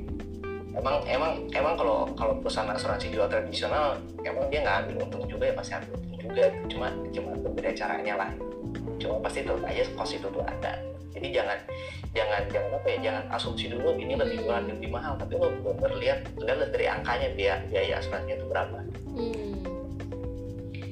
Emang 0.75 0.95
emang 1.07 1.31
emang 1.55 1.73
kalau 1.77 2.09
kalau 2.17 2.33
perusahaan 2.41 2.69
asuransi 2.73 3.13
jual 3.13 3.27
tradisional 3.29 3.97
emang 4.25 4.45
dia 4.49 4.59
nggak 4.65 4.77
ambil 4.85 4.95
untung 5.07 5.23
juga 5.29 5.43
ya 5.49 5.53
pasti 5.53 5.71
ambil 5.77 5.91
untung 5.99 6.19
juga. 6.29 6.43
Cuma 6.67 6.87
cuma 7.13 7.31
berbeda 7.37 7.69
caranya 7.75 8.13
lah. 8.17 8.29
Cuma 8.97 9.15
pasti 9.21 9.39
tetap 9.45 9.61
aja 9.61 9.83
cost 9.93 10.13
itu 10.17 10.27
tuh 10.27 10.43
ada 10.43 10.73
jadi 11.15 11.27
jangan 11.31 11.59
jangan 12.11 12.41
jangan 12.51 12.71
apa 12.75 12.87
ya 12.91 12.97
jangan 12.99 13.23
asumsi 13.31 13.71
dulu 13.71 13.95
ini 13.95 14.13
lebih 14.19 14.43
murah 14.43 14.59
ini 14.63 14.71
lebih 14.75 14.91
mahal. 14.91 15.13
Tapi 15.15 15.33
lo 15.39 15.47
benar 15.63 15.91
lihat 15.95 16.19
lihat 16.43 16.69
dari 16.75 16.85
angkanya 16.91 17.27
biaya 17.33 17.55
biaya 17.71 17.93
asuransinya 18.03 18.35
itu 18.35 18.45
berapa. 18.51 18.77
Hmm. 19.15 19.55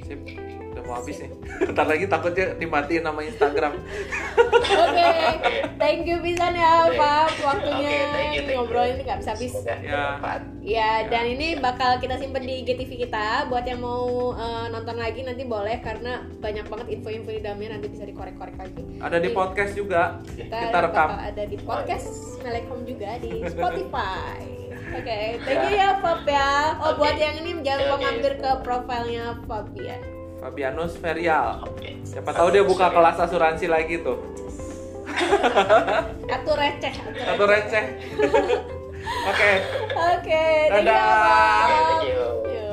sip 0.03 0.19
udah 0.84 0.92
mau 0.92 1.00
habis 1.00 1.16
nih 1.24 1.32
ntar 1.72 1.88
lagi 1.88 2.06
takutnya 2.12 2.46
dimatiin 2.60 3.04
nama 3.08 3.24
Instagram 3.24 3.80
Oke, 4.74 5.12
thank 5.80 6.04
you 6.04 6.20
pisan 6.20 6.60
ya 6.60 6.92
Oke. 6.92 7.00
Pak 7.00 7.28
waktunya 7.40 7.88
Oke, 7.88 8.12
thank 8.12 8.32
you, 8.36 8.42
thank 8.44 8.52
you. 8.52 8.56
ngobrol 8.58 8.86
ini 8.90 9.02
nggak 9.06 9.20
bisa 9.22 9.32
habis. 9.38 9.54
Ya. 9.64 9.78
bermanfaat. 9.78 10.42
Ya, 10.64 10.92
dan 11.12 11.24
ini 11.30 11.48
bakal 11.60 12.02
kita 12.02 12.16
simpen 12.18 12.48
di 12.48 12.64
IGTV 12.66 13.06
kita 13.06 13.48
buat 13.52 13.68
yang 13.68 13.84
mau 13.86 14.34
eh, 14.34 14.66
nonton 14.74 14.98
lagi 14.98 15.22
nanti 15.22 15.46
boleh 15.46 15.78
karena 15.84 16.26
banyak 16.42 16.66
banget 16.68 16.88
info-info 17.00 17.30
di 17.32 17.42
dalamnya 17.44 17.70
nanti 17.78 17.88
bisa 17.92 18.04
dikorek-korek 18.08 18.56
lagi. 18.58 18.82
ada 18.98 19.18
di 19.20 19.30
Jadi, 19.30 19.38
podcast 19.38 19.72
juga 19.78 20.02
Kita, 20.26 20.58
kita 20.58 20.78
rekam 20.90 21.10
ada 21.22 21.44
di 21.46 21.58
podcast 21.62 22.08
Melekom 22.42 22.80
juga 22.88 23.10
di 23.22 23.32
Spotify. 23.46 24.42
Oke, 24.98 25.20
thank 25.44 25.64
you 25.70 25.74
ya 25.78 25.98
Fab 26.02 26.26
ya. 26.26 26.78
Oh, 26.82 26.94
Oke. 26.94 26.98
buat 27.04 27.18
yang 27.18 27.36
ini 27.46 27.62
jangan 27.62 27.80
lupa 27.84 27.96
Oke. 27.98 28.04
mampir 28.10 28.34
ke 28.42 28.52
profilnya 28.66 29.26
Fabian. 29.46 30.02
Fabianus 30.44 31.00
Ferial. 31.00 31.64
Oke. 31.64 32.04
siapa 32.04 32.36
tahu 32.36 32.52
dia 32.52 32.68
buka 32.68 32.91
kelas 32.91 33.16
asuransi 33.16 33.72
lagi 33.72 34.04
tuh. 34.04 34.20
Atur 36.28 36.60
receh, 36.60 36.91
atur 36.91 37.16
satu 37.16 37.44
receh. 37.48 37.86
Oke. 39.32 39.52
Oke, 39.96 40.44
Dadah. 40.68 41.68
Thank 41.72 42.12
you. 42.12 42.72